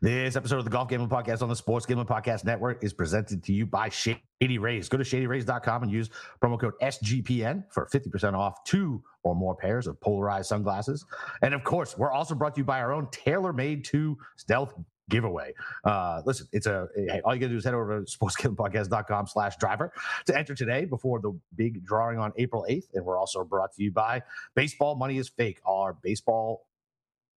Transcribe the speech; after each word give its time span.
This 0.00 0.36
episode 0.36 0.58
of 0.58 0.64
the 0.64 0.70
Golf 0.70 0.88
Gambling 0.88 1.10
Podcast 1.10 1.42
on 1.42 1.48
the 1.48 1.56
Sports 1.56 1.86
Gambling 1.86 2.06
Podcast 2.06 2.44
Network 2.44 2.82
is 2.82 2.92
presented 2.92 3.42
to 3.44 3.52
you 3.52 3.66
by 3.66 3.88
Shady 3.88 4.58
Rays. 4.58 4.88
Go 4.88 4.96
to 4.96 5.04
shadyrays.com 5.04 5.82
and 5.82 5.92
use 5.92 6.10
promo 6.42 6.58
code 6.58 6.74
SGPN 6.82 7.64
for 7.70 7.86
50% 7.92 8.34
off 8.34 8.64
two 8.64 9.02
or 9.22 9.34
more 9.34 9.54
pairs 9.54 9.86
of 9.86 10.00
polarized 10.00 10.48
sunglasses. 10.48 11.04
And 11.42 11.54
of 11.54 11.64
course, 11.64 11.98
we're 11.98 12.12
also 12.12 12.34
brought 12.34 12.54
to 12.54 12.60
you 12.60 12.64
by 12.64 12.80
our 12.80 12.92
own 12.92 13.06
TaylorMade 13.06 13.84
two 13.84 14.16
stealth 14.36 14.74
giveaway. 15.10 15.52
Uh, 15.84 16.22
listen, 16.24 16.46
it's 16.52 16.66
a 16.66 16.88
all 17.24 17.34
you 17.34 17.40
gotta 17.40 17.48
do 17.48 17.56
is 17.56 17.64
head 17.64 17.74
over 17.74 18.02
to 18.02 18.18
sportsgamblingpodcast.com 18.18 19.26
slash 19.26 19.56
driver 19.56 19.92
to 20.24 20.38
enter 20.38 20.54
today 20.54 20.86
before 20.86 21.20
the 21.20 21.38
big 21.56 21.84
drawing 21.84 22.18
on 22.18 22.32
April 22.36 22.64
8th. 22.70 22.86
And 22.94 23.04
we're 23.04 23.18
also 23.18 23.44
brought 23.44 23.74
to 23.74 23.82
you 23.82 23.90
by 23.92 24.22
Baseball 24.54 24.94
Money 24.94 25.18
is 25.18 25.28
Fake, 25.28 25.60
our 25.66 25.94
baseball 26.02 26.66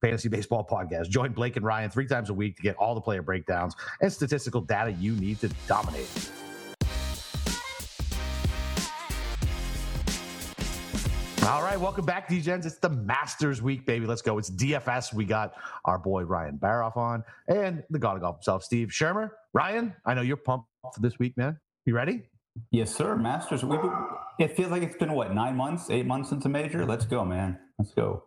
fantasy 0.03 0.27
baseball 0.27 0.67
podcast. 0.69 1.09
Join 1.09 1.31
Blake 1.31 1.55
and 1.55 1.65
Ryan 1.65 1.89
three 1.89 2.05
times 2.05 2.29
a 2.29 2.33
week 2.33 2.57
to 2.57 2.61
get 2.61 2.75
all 2.75 2.93
the 2.93 3.01
player 3.01 3.21
breakdowns 3.21 3.73
and 4.01 4.11
statistical 4.11 4.59
data 4.59 4.91
you 4.91 5.13
need 5.13 5.39
to 5.39 5.49
dominate. 5.65 6.09
All 11.47 11.61
right, 11.61 11.79
welcome 11.79 12.05
back, 12.05 12.29
DGens. 12.29 12.65
It's 12.65 12.77
the 12.77 12.89
Masters 12.89 13.61
week, 13.61 13.85
baby. 13.85 14.05
Let's 14.05 14.21
go. 14.21 14.37
It's 14.37 14.49
DFS. 14.49 15.13
We 15.13 15.25
got 15.25 15.53
our 15.85 15.97
boy 15.97 16.23
Ryan 16.23 16.57
Baroff 16.57 16.97
on 16.97 17.23
and 17.47 17.83
the 17.89 17.99
God 17.99 18.15
of 18.15 18.21
Golf 18.21 18.37
himself, 18.37 18.63
Steve 18.63 18.93
Schirmer. 18.93 19.37
Ryan, 19.53 19.93
I 20.05 20.13
know 20.13 20.21
you're 20.21 20.37
pumped 20.37 20.67
for 20.93 20.99
this 20.99 21.17
week, 21.19 21.37
man. 21.37 21.57
You 21.85 21.95
ready? 21.95 22.23
Yes, 22.71 22.93
sir. 22.93 23.15
Masters. 23.15 23.63
It 24.39 24.55
feels 24.55 24.71
like 24.71 24.83
it's 24.83 24.95
been 24.95 25.13
what 25.13 25.33
nine 25.33 25.55
months, 25.55 25.89
eight 25.89 26.05
months 26.05 26.29
since 26.29 26.45
a 26.45 26.49
major. 26.49 26.85
Let's 26.85 27.05
go, 27.05 27.23
man. 27.23 27.57
Let's 27.77 27.93
go. 27.93 28.23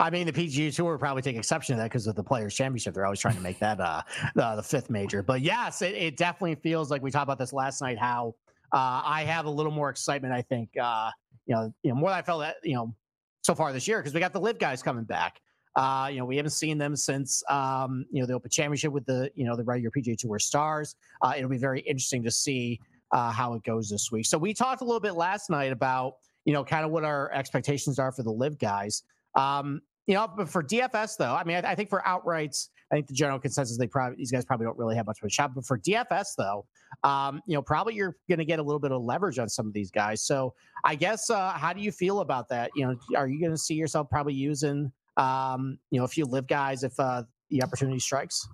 I 0.00 0.10
mean, 0.10 0.26
the 0.26 0.32
PGA 0.32 0.74
Tour 0.74 0.98
probably 0.98 1.22
take 1.22 1.36
exception 1.36 1.76
to 1.76 1.82
that 1.82 1.90
because 1.90 2.06
of 2.06 2.14
the 2.14 2.24
Players 2.24 2.54
Championship. 2.54 2.94
They're 2.94 3.04
always 3.04 3.20
trying 3.20 3.36
to 3.36 3.42
make 3.42 3.58
that 3.60 3.80
uh, 3.80 4.02
the, 4.34 4.56
the 4.56 4.62
fifth 4.62 4.90
major. 4.90 5.22
But 5.22 5.42
yes, 5.42 5.82
it, 5.82 5.94
it, 5.94 6.16
definitely 6.16 6.56
feels 6.56 6.90
like 6.90 7.02
we 7.02 7.10
talked 7.10 7.24
about 7.24 7.38
this 7.38 7.52
last 7.52 7.80
night. 7.82 7.98
How 7.98 8.34
uh, 8.72 9.02
I 9.04 9.24
have 9.24 9.46
a 9.46 9.50
little 9.50 9.72
more 9.72 9.90
excitement. 9.90 10.32
I 10.32 10.42
think 10.42 10.70
uh, 10.80 11.10
you 11.46 11.54
know, 11.54 11.74
you 11.82 11.90
know, 11.90 11.96
more 11.96 12.10
than 12.10 12.18
I 12.18 12.22
felt 12.22 12.40
that, 12.40 12.56
you 12.62 12.74
know, 12.74 12.94
so 13.42 13.54
far 13.54 13.72
this 13.72 13.86
year 13.86 13.98
because 13.98 14.14
we 14.14 14.20
got 14.20 14.32
the 14.32 14.40
LIV 14.40 14.58
guys 14.58 14.82
coming 14.82 15.04
back. 15.04 15.40
Uh, 15.76 16.08
you 16.10 16.18
know, 16.18 16.24
we 16.24 16.36
haven't 16.36 16.52
seen 16.52 16.78
them 16.78 16.94
since 16.94 17.42
um, 17.50 18.06
you 18.10 18.20
know 18.20 18.26
the 18.26 18.32
Open 18.32 18.50
Championship 18.50 18.92
with 18.92 19.04
the 19.06 19.30
you 19.34 19.44
know 19.44 19.56
the 19.56 19.64
regular 19.64 19.90
PGA 19.90 20.16
Tour 20.16 20.38
stars. 20.38 20.94
Uh, 21.20 21.34
it'll 21.36 21.50
be 21.50 21.58
very 21.58 21.80
interesting 21.80 22.22
to 22.22 22.30
see 22.30 22.80
uh, 23.10 23.30
how 23.30 23.54
it 23.54 23.62
goes 23.64 23.90
this 23.90 24.10
week. 24.12 24.26
So 24.26 24.38
we 24.38 24.54
talked 24.54 24.82
a 24.82 24.84
little 24.84 25.00
bit 25.00 25.14
last 25.14 25.50
night 25.50 25.72
about 25.72 26.14
you 26.44 26.52
know 26.52 26.64
kind 26.64 26.84
of 26.84 26.92
what 26.92 27.04
our 27.04 27.30
expectations 27.32 27.98
are 27.98 28.12
for 28.12 28.22
the 28.22 28.30
LIV 28.30 28.58
guys. 28.58 29.02
Um, 29.36 29.80
you 30.06 30.14
know, 30.14 30.28
but 30.36 30.48
for 30.48 30.62
DFS 30.62 31.16
though, 31.16 31.34
I 31.34 31.44
mean, 31.44 31.56
I, 31.56 31.70
I 31.70 31.74
think 31.74 31.88
for 31.88 32.02
outrights, 32.06 32.68
I 32.92 32.96
think 32.96 33.06
the 33.06 33.14
general 33.14 33.38
consensus 33.38 33.78
they 33.78 33.86
probably 33.86 34.16
these 34.16 34.30
guys 34.30 34.44
probably 34.44 34.66
don't 34.66 34.76
really 34.76 34.96
have 34.96 35.06
much 35.06 35.18
of 35.22 35.26
a 35.26 35.30
shot. 35.30 35.54
But 35.54 35.64
for 35.64 35.78
DFS 35.78 36.26
though, 36.36 36.66
um, 37.02 37.40
you 37.46 37.54
know, 37.54 37.62
probably 37.62 37.94
you're 37.94 38.16
going 38.28 38.38
to 38.38 38.44
get 38.44 38.58
a 38.58 38.62
little 38.62 38.78
bit 38.78 38.92
of 38.92 39.02
leverage 39.02 39.38
on 39.38 39.48
some 39.48 39.66
of 39.66 39.72
these 39.72 39.90
guys. 39.90 40.22
So 40.22 40.54
I 40.84 40.94
guess 40.94 41.30
uh, 41.30 41.52
how 41.52 41.72
do 41.72 41.80
you 41.80 41.90
feel 41.90 42.20
about 42.20 42.48
that? 42.50 42.70
You 42.76 42.86
know, 42.86 42.96
are 43.16 43.26
you 43.26 43.40
going 43.40 43.52
to 43.52 43.58
see 43.58 43.74
yourself 43.74 44.08
probably 44.10 44.34
using 44.34 44.92
um, 45.16 45.78
you 45.90 45.98
know 45.98 46.04
a 46.04 46.08
few 46.08 46.26
LIV 46.26 46.48
guys 46.48 46.84
if 46.84 46.92
uh, 46.98 47.22
the 47.50 47.62
opportunity 47.62 47.98
strikes? 47.98 48.46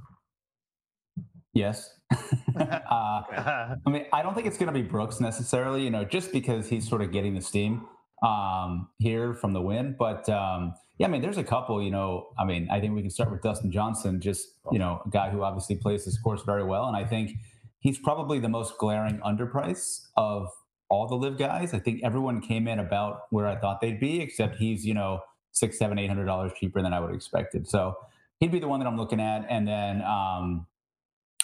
Yes. 1.52 1.96
uh, 2.12 2.14
I 2.90 3.76
mean, 3.88 4.06
I 4.12 4.22
don't 4.22 4.34
think 4.34 4.46
it's 4.46 4.56
going 4.56 4.72
to 4.72 4.80
be 4.80 4.82
Brooks 4.82 5.20
necessarily. 5.20 5.82
You 5.82 5.90
know, 5.90 6.04
just 6.04 6.32
because 6.32 6.68
he's 6.68 6.88
sort 6.88 7.02
of 7.02 7.10
getting 7.10 7.34
the 7.34 7.42
steam 7.42 7.86
um, 8.22 8.88
here 8.98 9.34
from 9.34 9.52
the 9.52 9.62
win, 9.62 9.96
but. 9.98 10.28
Um, 10.28 10.74
yeah, 11.00 11.06
I 11.06 11.10
mean, 11.10 11.22
there's 11.22 11.38
a 11.38 11.44
couple, 11.44 11.82
you 11.82 11.90
know, 11.90 12.28
I 12.38 12.44
mean, 12.44 12.68
I 12.70 12.78
think 12.78 12.94
we 12.94 13.00
can 13.00 13.08
start 13.08 13.30
with 13.30 13.40
Dustin 13.40 13.72
Johnson, 13.72 14.20
just, 14.20 14.48
you 14.70 14.78
know, 14.78 15.00
a 15.06 15.08
guy 15.08 15.30
who 15.30 15.42
obviously 15.42 15.76
plays 15.76 16.04
this 16.04 16.18
course 16.20 16.42
very 16.42 16.62
well. 16.62 16.88
And 16.88 16.94
I 16.94 17.06
think 17.06 17.38
he's 17.78 17.98
probably 17.98 18.38
the 18.38 18.50
most 18.50 18.76
glaring 18.76 19.18
underprice 19.20 20.08
of 20.18 20.48
all 20.90 21.06
the 21.06 21.14
LIV 21.14 21.38
guys. 21.38 21.72
I 21.72 21.78
think 21.78 22.02
everyone 22.04 22.42
came 22.42 22.68
in 22.68 22.78
about 22.78 23.22
where 23.30 23.46
I 23.46 23.56
thought 23.56 23.80
they'd 23.80 23.98
be, 23.98 24.20
except 24.20 24.56
he's, 24.56 24.84
you 24.84 24.92
know, 24.92 25.20
six, 25.52 25.78
seven, 25.78 25.98
eight 25.98 26.08
hundred 26.08 26.26
dollars 26.26 26.52
cheaper 26.60 26.82
than 26.82 26.92
I 26.92 27.00
would 27.00 27.08
have 27.08 27.16
expected. 27.16 27.66
So 27.66 27.96
he'd 28.38 28.52
be 28.52 28.58
the 28.58 28.68
one 28.68 28.80
that 28.80 28.86
I'm 28.86 28.98
looking 28.98 29.20
at. 29.20 29.46
And 29.48 29.66
then 29.66 30.02
um, 30.02 30.66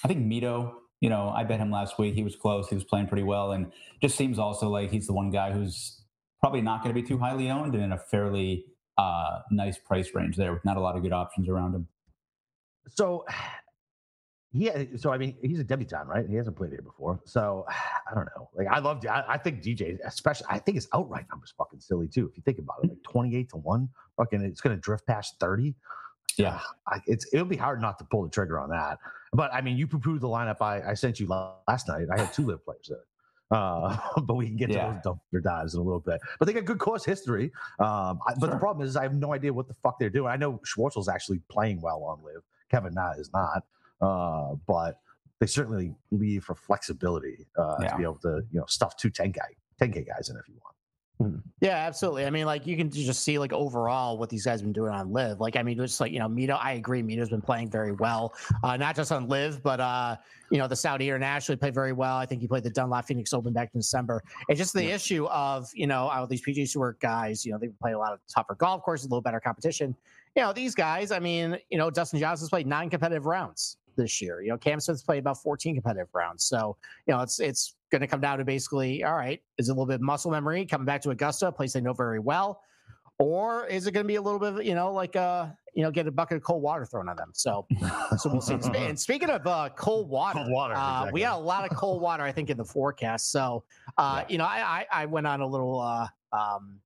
I 0.05 0.09
think 0.09 0.21
Mito, 0.21 0.73
you 1.01 1.09
know, 1.09 1.31
I 1.31 1.45
bet 1.45 1.61
him 1.61 1.71
last 1.71 1.99
week. 1.99 2.15
He 2.15 2.23
was 2.23 2.37
close. 2.37 2.69
He 2.69 2.75
was 2.75 2.85
playing 2.85 3.07
pretty 3.07 3.23
well. 3.23 3.53
And 3.53 3.73
just 4.03 4.17
seems 4.17 4.39
also 4.39 4.69
like 4.69 4.91
he's 4.91 5.07
the 5.07 5.15
one 5.15 5.31
guy 5.31 5.53
who's 5.53 6.03
probably 6.47 6.63
not 6.63 6.81
going 6.81 6.95
to 6.95 7.03
be 7.03 7.05
too 7.05 7.19
highly 7.19 7.51
owned 7.51 7.75
and 7.75 7.83
in 7.83 7.91
a 7.91 7.99
fairly 7.99 8.65
uh, 8.99 9.41
nice 9.51 9.79
price 9.79 10.15
range 10.15 10.37
there 10.37 10.53
with 10.53 10.65
not 10.65 10.77
a 10.77 10.81
lot 10.81 10.95
of 10.95 11.03
good 11.03 11.13
options 11.13 11.49
around 11.49 11.75
him. 11.75 11.89
So, 12.89 13.25
yeah. 14.53 14.85
So 14.97 15.13
I 15.13 15.19
mean, 15.19 15.37
he's 15.43 15.59
a 15.59 15.65
debutant, 15.65 16.07
right? 16.07 16.25
He 16.29 16.37
hasn't 16.37 16.57
played 16.57 16.71
here 16.71 16.83
before. 16.83 17.21
So 17.25 17.67
I 17.69 18.15
don't 18.15 18.29
know. 18.37 18.49
Like 18.55 18.69
I 18.69 18.79
love. 18.79 19.05
I, 19.11 19.25
I 19.27 19.39
think 19.39 19.61
DJ, 19.61 19.99
especially. 20.05 20.47
I 20.49 20.61
think 20.61 20.77
his 20.77 20.87
outright 20.95 21.27
number's 21.33 21.53
fucking 21.59 21.81
silly 21.81 22.07
too. 22.07 22.29
If 22.31 22.37
you 22.37 22.45
think 22.45 22.61
about 22.61 22.77
it, 22.85 22.91
like 22.91 23.03
twenty 23.03 23.35
eight 23.35 23.49
to 23.51 23.57
one, 23.57 23.89
fucking, 24.17 24.41
it's 24.43 24.61
going 24.61 24.77
to 24.77 24.81
drift 24.81 25.05
past 25.09 25.35
thirty. 25.41 25.75
Yeah, 26.39 26.61
I, 26.87 27.01
it's 27.09 27.27
it'll 27.33 27.47
be 27.47 27.57
hard 27.57 27.81
not 27.81 27.99
to 27.99 28.05
pull 28.05 28.23
the 28.23 28.31
trigger 28.31 28.61
on 28.61 28.71
that. 28.71 28.99
But 29.33 29.53
I 29.53 29.63
mean, 29.63 29.77
you 29.77 29.89
poo-pooed 29.89 30.21
the 30.21 30.29
lineup 30.29 30.63
I, 30.63 30.91
I 30.91 30.95
sent 30.95 31.19
you 31.19 31.27
last 31.27 31.89
night. 31.89 32.07
I 32.17 32.21
had 32.21 32.33
two 32.33 32.47
LIV 32.47 32.65
players 32.65 32.87
there. 32.89 33.05
Uh, 33.51 33.97
but 34.23 34.35
we 34.35 34.47
can 34.47 34.57
get 34.57 34.71
yeah. 34.71 34.87
to 34.87 35.01
those 35.05 35.17
dumpster 35.17 35.43
dives 35.43 35.75
in 35.75 35.81
a 35.81 35.83
little 35.83 36.01
bit. 36.01 36.21
But 36.39 36.47
they 36.47 36.53
got 36.53 36.65
good 36.65 36.79
course 36.79 37.05
history. 37.05 37.53
Um, 37.79 38.21
I, 38.27 38.35
but 38.39 38.47
sure. 38.47 38.51
the 38.51 38.59
problem 38.59 38.87
is, 38.87 38.97
I 38.97 39.03
have 39.03 39.15
no 39.15 39.33
idea 39.33 39.53
what 39.53 39.69
the 39.69 39.75
fuck 39.75 39.99
they're 39.99 40.11
doing. 40.11 40.31
I 40.31 40.37
know 40.37 40.61
Schwartzel's 40.65 41.09
actually 41.09 41.41
playing 41.49 41.81
well 41.81 42.03
on 42.05 42.19
LIV. 42.25 42.43
Kevin 42.71 42.95
Na 42.95 43.13
is 43.13 43.31
not. 43.33 43.65
Uh, 44.01 44.57
but 44.67 45.01
they 45.41 45.47
certainly 45.47 45.95
leave 46.11 46.45
for 46.45 46.55
flexibility 46.55 47.47
uh, 47.59 47.77
yeah. 47.81 47.89
to 47.89 47.97
be 47.97 48.03
able 48.03 48.19
to, 48.19 48.43
you 48.51 48.59
know, 48.59 48.67
stuff 48.67 48.97
two 48.97 49.11
10 49.11 49.33
guy, 49.33 49.49
10K 49.81 50.07
guys 50.07 50.29
in 50.29 50.37
if 50.37 50.49
you 50.49 50.55
want. 50.63 50.76
Hmm. 51.19 51.37
Yeah, 51.63 51.77
absolutely. 51.77 52.27
I 52.27 52.31
mean, 52.31 52.45
like 52.45 52.67
you 52.67 52.77
can 52.77 52.91
just 52.91 53.23
see 53.23 53.39
like 53.39 53.53
overall 53.53 54.19
what 54.19 54.29
these 54.29 54.45
guys 54.45 54.61
have 54.61 54.65
been 54.65 54.73
doing 54.75 54.93
on 54.93 55.13
LIV. 55.13 55.41
Like, 55.41 55.57
I 55.57 55.63
mean, 55.63 55.79
just 55.79 55.99
like 55.99 56.13
you 56.13 56.19
know, 56.19 56.29
Mito. 56.29 56.59
I 56.61 56.73
agree, 56.73 57.03
Mito's 57.03 57.31
been 57.31 57.41
playing 57.41 57.71
very 57.71 57.93
well, 57.93 58.35
uh, 58.63 58.77
not 58.77 58.95
just 58.97 59.11
on 59.11 59.27
LIV, 59.27 59.63
but 59.63 59.81
uh, 59.81 60.17
you 60.51 60.59
know, 60.59 60.69
the 60.69 60.77
Saudi 60.77 61.09
International 61.09 61.57
played 61.57 61.75
very 61.75 61.93
well. 61.93 62.19
I 62.19 62.27
think 62.27 62.43
he 62.43 62.47
played 62.47 62.65
the 62.65 62.71
Dunlop 62.71 63.07
Phoenix 63.07 63.33
Open 63.33 63.55
back 63.55 63.71
in 63.73 63.81
December. 63.81 64.23
It's 64.49 64.59
just 64.59 64.75
the 64.75 64.85
yeah. 64.85 64.95
issue 64.95 65.27
of 65.27 65.71
you 65.75 65.87
know, 65.87 66.09
all 66.09 66.27
these 66.27 66.43
PGA 66.43 66.71
Tour 66.71 66.99
guys. 67.01 67.47
You 67.47 67.53
know, 67.53 67.59
they 67.59 67.69
play 67.69 67.93
a 67.93 67.99
lot 67.99 68.13
of 68.13 68.21
tougher 68.29 68.55
golf 68.55 68.83
courses, 68.83 69.07
a 69.07 69.09
little 69.09 69.23
better 69.23 69.41
competition. 69.41 69.97
You 70.35 70.43
know, 70.43 70.53
these 70.53 70.75
guys. 70.75 71.13
I 71.13 71.19
mean, 71.19 71.57
you 71.71 71.79
know, 71.79 71.89
Dustin 71.89 72.21
Johnson's 72.21 72.51
played 72.51 72.67
nine 72.67 72.91
competitive 72.91 73.25
rounds 73.25 73.79
this 73.97 74.21
year. 74.21 74.43
You 74.43 74.51
know, 74.51 74.59
Cam 74.59 74.81
Smith's 74.81 75.03
played 75.03 75.21
about 75.21 75.43
14 75.43 75.77
competitive 75.77 76.09
rounds. 76.13 76.45
So, 76.45 76.77
you 77.07 77.15
know, 77.15 77.23
it's 77.23 77.41
it's 77.41 77.76
going 77.91 78.01
to 78.01 78.07
come 78.07 78.21
down 78.21 78.39
to 78.39 78.45
basically, 78.45 79.05
all 79.05 79.15
right, 79.15 79.41
is 79.59 79.69
it 79.69 79.73
a 79.73 79.75
little 79.75 79.87
bit 79.87 80.01
muscle 80.01 80.31
memory 80.31 80.67
coming 80.67 80.85
back 80.85 81.01
to 81.03 81.11
Augusta, 81.11 81.49
a 81.49 81.53
place 81.53 81.73
they 81.73 81.81
know 81.81 81.93
very 81.93 82.19
well, 82.19 82.61
or 83.19 83.67
is 83.67 83.87
it 83.87 83.93
going 83.93 84.05
to 84.05 84.09
be 84.09 84.17
a 84.17 84.23
little 84.23 84.39
bit, 84.39 84.65
you 84.65 84.75
know, 84.75 84.93
like 84.93 85.17
uh, 85.17 85.47
you 85.75 85.83
know, 85.83 85.91
get 85.91 86.07
a 86.07 86.11
bucket 86.11 86.39
of 86.39 86.43
cold 86.43 86.63
water 86.63 86.85
thrown 86.85 87.09
on 87.09 87.17
them? 87.17 87.31
So, 87.35 87.67
so 88.19 88.31
we'll 88.31 88.41
see. 88.41 88.55
And 88.75 88.99
speaking 88.99 89.31
of 89.31 89.47
uh, 89.47 89.71
cold 89.77 90.09
water, 90.09 90.39
cold 90.41 90.51
water 90.51 90.75
uh, 90.75 91.03
exactly. 91.03 91.13
we 91.13 91.21
got 91.21 91.39
a 91.39 91.43
lot 91.43 91.71
of 91.71 91.77
cold 91.77 92.03
water, 92.03 92.23
I 92.23 92.33
think, 92.33 92.51
in 92.51 92.57
the 92.57 92.65
forecast. 92.65 93.31
So, 93.31 93.65
uh, 93.97 94.23
yeah. 94.23 94.33
you 94.33 94.39
know, 94.39 94.45
I, 94.45 94.87
I, 94.91 95.03
I 95.03 95.07
went 95.07 95.27
on 95.27 95.41
a 95.41 95.47
little 95.47 95.81
uh, 95.81 96.09
um, 96.37 96.81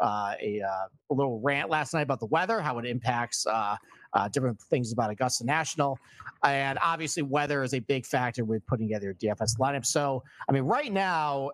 uh, 0.00 0.34
a, 0.40 0.60
uh, 0.60 0.86
a 1.10 1.14
little 1.14 1.40
rant 1.40 1.70
last 1.70 1.94
night 1.94 2.02
about 2.02 2.20
the 2.20 2.26
weather, 2.26 2.60
how 2.60 2.78
it 2.78 2.86
impacts 2.86 3.46
uh, 3.46 3.76
uh, 4.14 4.28
different 4.28 4.60
things 4.60 4.92
about 4.92 5.10
Augusta 5.10 5.44
National. 5.44 5.98
And 6.44 6.78
obviously, 6.82 7.22
weather 7.22 7.62
is 7.62 7.74
a 7.74 7.80
big 7.80 8.06
factor 8.06 8.44
with 8.44 8.66
putting 8.66 8.88
together 8.88 9.14
your 9.20 9.34
DFS 9.34 9.58
lineup. 9.58 9.86
So, 9.86 10.22
I 10.48 10.52
mean, 10.52 10.64
right 10.64 10.92
now, 10.92 11.50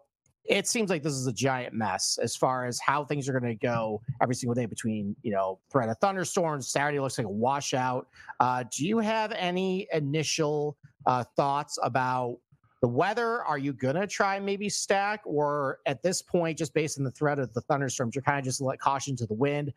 it 0.49 0.67
seems 0.67 0.89
like 0.89 1.03
this 1.03 1.13
is 1.13 1.27
a 1.27 1.33
giant 1.33 1.75
mess 1.75 2.19
as 2.23 2.35
far 2.35 2.65
as 2.65 2.81
how 2.81 3.05
things 3.05 3.29
are 3.29 3.39
going 3.39 3.53
to 3.53 3.67
go 3.67 4.01
every 4.23 4.35
single 4.35 4.55
day 4.55 4.65
between, 4.65 5.15
you 5.23 5.31
know, 5.31 5.59
threat 5.71 5.91
of 5.91 5.99
thunderstorms. 5.99 6.69
Saturday 6.69 6.99
looks 6.99 7.19
like 7.19 7.27
a 7.27 7.31
washout. 7.31 8.09
Uh, 8.41 8.65
do 8.75 8.87
you 8.87 8.99
have 8.99 9.31
any 9.32 9.87
initial 9.93 10.77
uh, 11.06 11.23
thoughts 11.37 11.79
about 11.82 12.38
the 12.81 12.88
weather? 12.88 13.43
Are 13.43 13.59
you 13.59 13.75
going 13.75 13.97
to 13.97 14.06
try 14.06 14.41
maybe 14.41 14.71
stack? 14.71 15.21
Or 15.25 15.81
at 15.85 16.03
this 16.03 16.23
point, 16.23 16.56
just 16.56 16.73
based 16.73 16.99
on 16.99 17.05
the 17.05 17.11
threat 17.11 17.38
of 17.38 17.53
the 17.53 17.61
thunderstorms, 17.61 18.15
you're 18.15 18.23
kind 18.23 18.38
of 18.38 18.44
just 18.44 18.62
let 18.62 18.81
caution 18.81 19.17
to 19.17 19.27
the 19.27 19.35
wind 19.35 19.75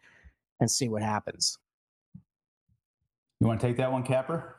and 0.62 0.72
see 0.72 0.88
what 0.88 1.02
happens? 1.02 1.58
You 3.42 3.48
want 3.48 3.60
to 3.60 3.68
take 3.68 3.78
that 3.78 3.92
one, 3.92 4.04
Capper? 4.04 4.56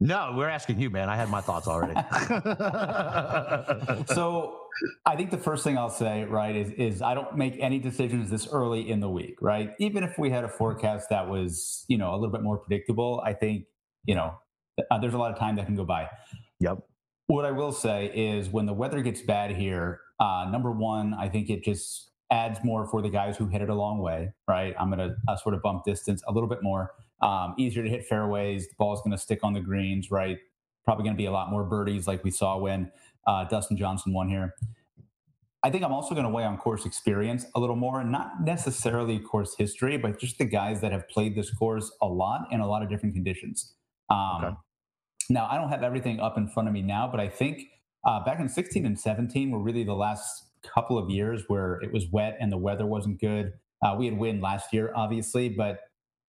No, 0.00 0.32
we're 0.34 0.48
asking 0.48 0.80
you, 0.80 0.88
man. 0.88 1.10
I 1.10 1.16
had 1.16 1.28
my 1.28 1.42
thoughts 1.42 1.68
already. 1.68 1.92
so 4.14 4.60
I 5.04 5.16
think 5.16 5.30
the 5.30 5.36
first 5.36 5.62
thing 5.62 5.76
I'll 5.76 5.90
say, 5.90 6.24
right, 6.24 6.56
is 6.56 6.70
is 6.72 7.02
I 7.02 7.12
don't 7.12 7.36
make 7.36 7.58
any 7.60 7.78
decisions 7.78 8.30
this 8.30 8.48
early 8.50 8.90
in 8.90 9.00
the 9.00 9.08
week, 9.08 9.36
right? 9.42 9.72
Even 9.78 10.02
if 10.02 10.18
we 10.18 10.30
had 10.30 10.44
a 10.44 10.48
forecast 10.48 11.10
that 11.10 11.28
was, 11.28 11.84
you 11.88 11.98
know, 11.98 12.12
a 12.12 12.16
little 12.16 12.32
bit 12.32 12.42
more 12.42 12.56
predictable, 12.56 13.22
I 13.22 13.34
think, 13.34 13.66
you 14.04 14.14
know, 14.14 14.34
uh, 14.90 14.98
there's 14.98 15.14
a 15.14 15.18
lot 15.18 15.30
of 15.30 15.38
time 15.38 15.56
that 15.56 15.66
can 15.66 15.76
go 15.76 15.84
by. 15.84 16.08
Yep. 16.60 16.78
What 17.26 17.44
I 17.44 17.50
will 17.50 17.72
say 17.72 18.10
is 18.14 18.48
when 18.48 18.64
the 18.64 18.72
weather 18.72 19.02
gets 19.02 19.20
bad 19.20 19.50
here, 19.50 20.00
uh, 20.20 20.48
number 20.50 20.70
one, 20.70 21.12
I 21.12 21.28
think 21.28 21.50
it 21.50 21.62
just 21.62 22.12
adds 22.30 22.58
more 22.64 22.86
for 22.88 23.02
the 23.02 23.08
guys 23.08 23.36
who 23.36 23.46
hit 23.46 23.62
it 23.62 23.68
a 23.68 23.74
long 23.74 23.98
way, 24.00 24.32
right? 24.48 24.74
I'm 24.78 24.90
going 24.90 25.10
to 25.10 25.14
uh, 25.28 25.36
sort 25.36 25.54
of 25.54 25.62
bump 25.62 25.84
distance 25.84 26.22
a 26.26 26.32
little 26.32 26.48
bit 26.48 26.62
more. 26.62 26.92
Um, 27.22 27.54
easier 27.58 27.82
to 27.82 27.88
hit 27.88 28.04
fairways. 28.06 28.68
The 28.68 28.74
ball's 28.78 29.00
going 29.00 29.12
to 29.12 29.18
stick 29.18 29.40
on 29.42 29.52
the 29.52 29.60
greens, 29.60 30.10
right? 30.10 30.38
Probably 30.84 31.04
going 31.04 31.14
to 31.14 31.18
be 31.18 31.26
a 31.26 31.32
lot 31.32 31.50
more 31.50 31.64
birdies, 31.64 32.06
like 32.06 32.24
we 32.24 32.30
saw 32.30 32.58
when 32.58 32.90
uh, 33.26 33.44
Dustin 33.44 33.76
Johnson 33.76 34.12
won 34.12 34.28
here. 34.28 34.54
I 35.62 35.70
think 35.70 35.82
I'm 35.82 35.92
also 35.92 36.14
going 36.14 36.26
to 36.26 36.30
weigh 36.30 36.44
on 36.44 36.58
course 36.58 36.84
experience 36.84 37.46
a 37.54 37.60
little 37.60 37.76
more, 37.76 38.00
and 38.00 38.12
not 38.12 38.42
necessarily 38.42 39.18
course 39.18 39.56
history, 39.56 39.96
but 39.96 40.20
just 40.20 40.38
the 40.38 40.44
guys 40.44 40.80
that 40.80 40.92
have 40.92 41.08
played 41.08 41.34
this 41.34 41.52
course 41.52 41.90
a 42.02 42.06
lot 42.06 42.46
in 42.52 42.60
a 42.60 42.66
lot 42.66 42.82
of 42.82 42.88
different 42.88 43.14
conditions. 43.14 43.74
Um, 44.10 44.44
okay. 44.44 44.54
Now, 45.30 45.48
I 45.50 45.56
don't 45.56 45.70
have 45.70 45.82
everything 45.82 46.20
up 46.20 46.38
in 46.38 46.46
front 46.48 46.68
of 46.68 46.74
me 46.74 46.82
now, 46.82 47.08
but 47.10 47.18
I 47.18 47.28
think 47.28 47.62
uh, 48.06 48.24
back 48.24 48.38
in 48.38 48.48
16 48.48 48.86
and 48.86 48.98
17 48.98 49.50
were 49.50 49.58
really 49.58 49.82
the 49.82 49.94
last 49.94 50.45
couple 50.74 50.98
of 50.98 51.10
years 51.10 51.44
where 51.48 51.80
it 51.82 51.92
was 51.92 52.06
wet 52.10 52.36
and 52.40 52.50
the 52.50 52.56
weather 52.56 52.86
wasn't 52.86 53.20
good. 53.20 53.52
Uh, 53.84 53.94
we 53.98 54.06
had 54.06 54.16
wind 54.16 54.40
last 54.42 54.72
year, 54.72 54.92
obviously, 54.94 55.48
but 55.48 55.80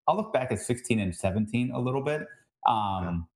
I'll 0.07 0.15
look 0.15 0.33
back 0.33 0.51
at 0.51 0.59
16 0.59 0.99
and 0.99 1.15
17 1.15 1.71
a 1.71 1.79
little 1.79 2.01
bit. 2.01 2.21
Um, 2.67 3.27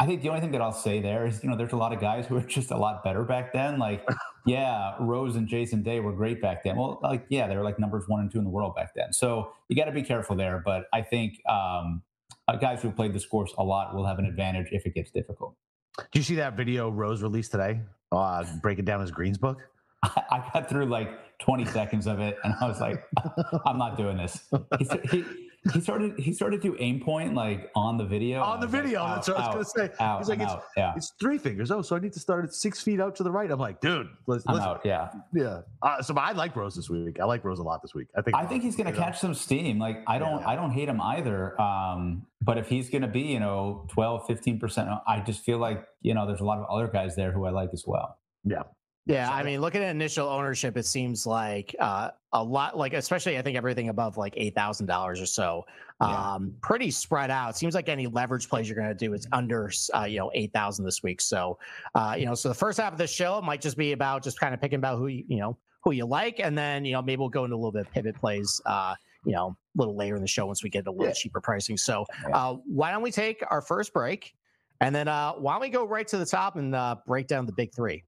I 0.00 0.06
think 0.06 0.22
the 0.22 0.28
only 0.28 0.40
thing 0.40 0.50
that 0.52 0.60
I'll 0.60 0.72
say 0.72 1.00
there 1.00 1.26
is, 1.26 1.42
you 1.42 1.48
know, 1.48 1.56
there's 1.56 1.72
a 1.72 1.76
lot 1.76 1.92
of 1.92 2.00
guys 2.00 2.26
who 2.28 2.36
are 2.36 2.42
just 2.42 2.70
a 2.70 2.76
lot 2.76 3.04
better 3.04 3.22
back 3.24 3.52
then. 3.52 3.78
Like, 3.78 4.06
yeah, 4.46 4.94
Rose 5.00 5.36
and 5.36 5.46
Jason 5.46 5.82
Day 5.82 6.00
were 6.00 6.12
great 6.12 6.42
back 6.42 6.64
then. 6.64 6.76
Well, 6.76 7.00
like, 7.02 7.26
yeah, 7.28 7.46
they 7.46 7.56
were 7.56 7.64
like 7.64 7.78
numbers 7.78 8.04
one 8.06 8.20
and 8.20 8.30
two 8.30 8.38
in 8.38 8.44
the 8.44 8.50
world 8.50 8.74
back 8.74 8.92
then. 8.94 9.12
So 9.12 9.52
you 9.68 9.76
got 9.76 9.86
to 9.86 9.92
be 9.92 10.02
careful 10.02 10.36
there. 10.36 10.62
But 10.64 10.86
I 10.92 11.02
think 11.02 11.40
um, 11.48 12.02
uh, 12.48 12.56
guys 12.56 12.82
who 12.82 12.90
played 12.90 13.14
this 13.14 13.26
course 13.26 13.52
a 13.56 13.64
lot 13.64 13.94
will 13.94 14.06
have 14.06 14.18
an 14.18 14.26
advantage 14.26 14.68
if 14.72 14.86
it 14.86 14.94
gets 14.94 15.10
difficult. 15.10 15.54
Do 15.96 16.18
you 16.18 16.24
see 16.24 16.34
that 16.36 16.56
video 16.56 16.90
Rose 16.90 17.22
released 17.22 17.52
today, 17.52 17.80
uh, 18.10 18.44
breaking 18.60 18.84
down 18.84 19.00
his 19.00 19.12
greens 19.12 19.38
book? 19.38 19.62
I 20.30 20.50
got 20.52 20.68
through 20.68 20.86
like 20.86 21.38
20 21.38 21.64
seconds 21.66 22.06
of 22.06 22.20
it, 22.20 22.38
and 22.44 22.54
I 22.60 22.68
was 22.68 22.80
like, 22.80 23.02
I'm 23.66 23.78
not 23.78 23.96
doing 23.96 24.16
this. 24.16 24.44
He, 24.78 24.86
he, 25.10 25.24
he 25.72 25.80
started 25.80 26.18
he 26.18 26.32
started 26.34 26.60
to 26.62 26.76
aim 26.78 27.00
point 27.00 27.34
like 27.34 27.70
on 27.74 27.96
the 27.96 28.04
video. 28.04 28.42
On 28.42 28.60
the 28.60 28.66
video, 28.66 29.02
like, 29.02 29.14
that's 29.14 29.28
what 29.28 29.38
I 29.38 29.56
was 29.56 29.72
gonna 29.72 29.88
say. 29.88 29.94
Out, 29.98 30.18
He's 30.18 30.28
like, 30.28 30.40
it's, 30.40 30.52
yeah. 30.76 30.92
it's 30.94 31.12
three 31.18 31.38
fingers. 31.38 31.70
Oh, 31.70 31.80
so 31.80 31.96
I 31.96 32.00
need 32.00 32.12
to 32.12 32.20
start 32.20 32.44
at 32.44 32.52
six 32.52 32.82
feet 32.82 33.00
out 33.00 33.16
to 33.16 33.22
the 33.22 33.30
right. 33.30 33.50
I'm 33.50 33.58
like, 33.58 33.80
dude, 33.80 34.08
let's, 34.26 34.44
I'm 34.46 34.56
out. 34.56 34.82
Yeah, 34.84 35.08
yeah. 35.32 35.62
Uh, 35.80 36.02
so 36.02 36.14
I 36.16 36.32
like 36.32 36.54
Rose 36.54 36.76
this 36.76 36.90
week. 36.90 37.18
I 37.18 37.24
like 37.24 37.44
Rose 37.44 37.60
a 37.60 37.62
lot 37.62 37.80
this 37.80 37.94
week. 37.94 38.08
I 38.14 38.20
think. 38.20 38.36
I 38.36 38.44
think 38.44 38.62
he's 38.62 38.76
gonna 38.76 38.92
catch 38.92 39.14
know. 39.14 39.28
some 39.28 39.34
steam. 39.34 39.78
Like 39.78 40.02
I 40.06 40.18
don't 40.18 40.40
yeah. 40.40 40.48
I 40.48 40.56
don't 40.56 40.70
hate 40.70 40.88
him 40.88 41.00
either. 41.00 41.58
Um, 41.60 42.26
but 42.42 42.58
if 42.58 42.68
he's 42.68 42.90
gonna 42.90 43.08
be 43.08 43.22
you 43.22 43.40
know 43.40 43.86
12, 43.92 44.26
15 44.26 44.58
percent, 44.58 44.90
I 45.06 45.20
just 45.20 45.44
feel 45.44 45.58
like 45.58 45.86
you 46.02 46.12
know 46.12 46.26
there's 46.26 46.40
a 46.40 46.44
lot 46.44 46.58
of 46.58 46.66
other 46.68 46.88
guys 46.88 47.16
there 47.16 47.32
who 47.32 47.46
I 47.46 47.50
like 47.50 47.70
as 47.72 47.84
well. 47.86 48.18
Yeah. 48.44 48.64
Yeah, 49.06 49.30
I 49.30 49.42
mean, 49.42 49.60
looking 49.60 49.82
at 49.82 49.90
initial 49.90 50.26
ownership, 50.26 50.78
it 50.78 50.86
seems 50.86 51.26
like 51.26 51.76
uh, 51.78 52.10
a 52.32 52.42
lot, 52.42 52.76
like 52.76 52.94
especially 52.94 53.36
I 53.36 53.42
think 53.42 53.54
everything 53.54 53.90
above 53.90 54.16
like 54.16 54.32
eight 54.36 54.54
thousand 54.54 54.86
dollars 54.86 55.20
or 55.20 55.26
so, 55.26 55.66
um, 56.00 56.54
pretty 56.62 56.90
spread 56.90 57.30
out. 57.30 57.56
Seems 57.56 57.74
like 57.74 57.90
any 57.90 58.06
leverage 58.06 58.48
plays 58.48 58.66
you're 58.66 58.76
going 58.76 58.88
to 58.88 58.94
do 58.94 59.12
is 59.12 59.26
under, 59.30 59.70
uh, 59.94 60.04
you 60.04 60.18
know, 60.18 60.30
eight 60.32 60.54
thousand 60.54 60.86
this 60.86 61.02
week. 61.02 61.20
So, 61.20 61.58
uh, 61.94 62.16
you 62.18 62.24
know, 62.24 62.34
so 62.34 62.48
the 62.48 62.54
first 62.54 62.80
half 62.80 62.92
of 62.92 62.98
the 62.98 63.06
show 63.06 63.42
might 63.42 63.60
just 63.60 63.76
be 63.76 63.92
about 63.92 64.24
just 64.24 64.40
kind 64.40 64.54
of 64.54 64.60
picking 64.60 64.78
about 64.78 64.98
who 64.98 65.08
you, 65.08 65.24
you 65.28 65.36
know 65.36 65.58
who 65.82 65.90
you 65.90 66.06
like, 66.06 66.40
and 66.40 66.56
then 66.56 66.86
you 66.86 66.92
know 66.92 67.02
maybe 67.02 67.20
we'll 67.20 67.28
go 67.28 67.44
into 67.44 67.56
a 67.56 67.58
little 67.58 67.72
bit 67.72 67.86
of 67.86 67.92
pivot 67.92 68.16
plays. 68.16 68.58
Uh, 68.64 68.94
you 69.26 69.32
know, 69.32 69.48
a 69.48 69.78
little 69.78 69.96
later 69.96 70.16
in 70.16 70.22
the 70.22 70.28
show 70.28 70.46
once 70.46 70.62
we 70.62 70.70
get 70.70 70.86
a 70.86 70.90
little 70.90 71.06
yeah. 71.06 71.12
cheaper 71.12 71.40
pricing. 71.40 71.76
So, 71.76 72.06
uh, 72.32 72.56
why 72.66 72.90
don't 72.90 73.02
we 73.02 73.10
take 73.10 73.42
our 73.50 73.60
first 73.60 73.92
break, 73.92 74.34
and 74.80 74.94
then 74.94 75.08
uh, 75.08 75.32
why 75.32 75.52
don't 75.52 75.60
we 75.60 75.68
go 75.68 75.86
right 75.86 76.08
to 76.08 76.16
the 76.16 76.26
top 76.26 76.56
and 76.56 76.74
uh, 76.74 76.96
break 77.06 77.26
down 77.26 77.44
the 77.44 77.52
big 77.52 77.74
three? 77.74 78.02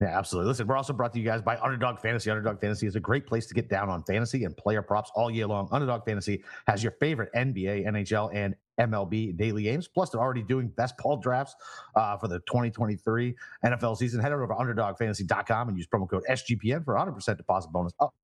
Yeah, 0.00 0.18
absolutely. 0.18 0.48
Listen, 0.48 0.66
we're 0.66 0.78
also 0.78 0.94
brought 0.94 1.12
to 1.12 1.18
you 1.18 1.26
guys 1.26 1.42
by 1.42 1.58
Underdog 1.58 2.00
Fantasy. 2.00 2.30
Underdog 2.30 2.58
Fantasy 2.58 2.86
is 2.86 2.96
a 2.96 3.00
great 3.00 3.26
place 3.26 3.46
to 3.46 3.54
get 3.54 3.68
down 3.68 3.90
on 3.90 4.02
fantasy 4.04 4.44
and 4.44 4.56
player 4.56 4.80
props 4.80 5.10
all 5.14 5.30
year 5.30 5.46
long. 5.46 5.68
Underdog 5.72 6.06
Fantasy 6.06 6.42
has 6.66 6.82
your 6.82 6.92
favorite 6.92 7.30
NBA, 7.34 7.86
NHL, 7.86 8.34
and 8.34 8.54
MLB 8.80 9.36
daily 9.36 9.64
games. 9.64 9.88
Plus, 9.88 10.08
they're 10.08 10.20
already 10.20 10.42
doing 10.42 10.68
best 10.68 10.96
ball 10.96 11.18
drafts 11.18 11.54
uh, 11.96 12.16
for 12.16 12.28
the 12.28 12.38
2023 12.40 13.34
NFL 13.66 13.98
season. 13.98 14.20
Head 14.20 14.32
over 14.32 14.46
to 14.46 14.54
underdogfantasy.com 14.54 15.68
and 15.68 15.76
use 15.76 15.86
promo 15.86 16.08
code 16.08 16.22
SGPN 16.30 16.82
for 16.82 16.94
100% 16.94 17.36
deposit 17.36 17.70
bonus 17.70 17.92
up 18.00 18.14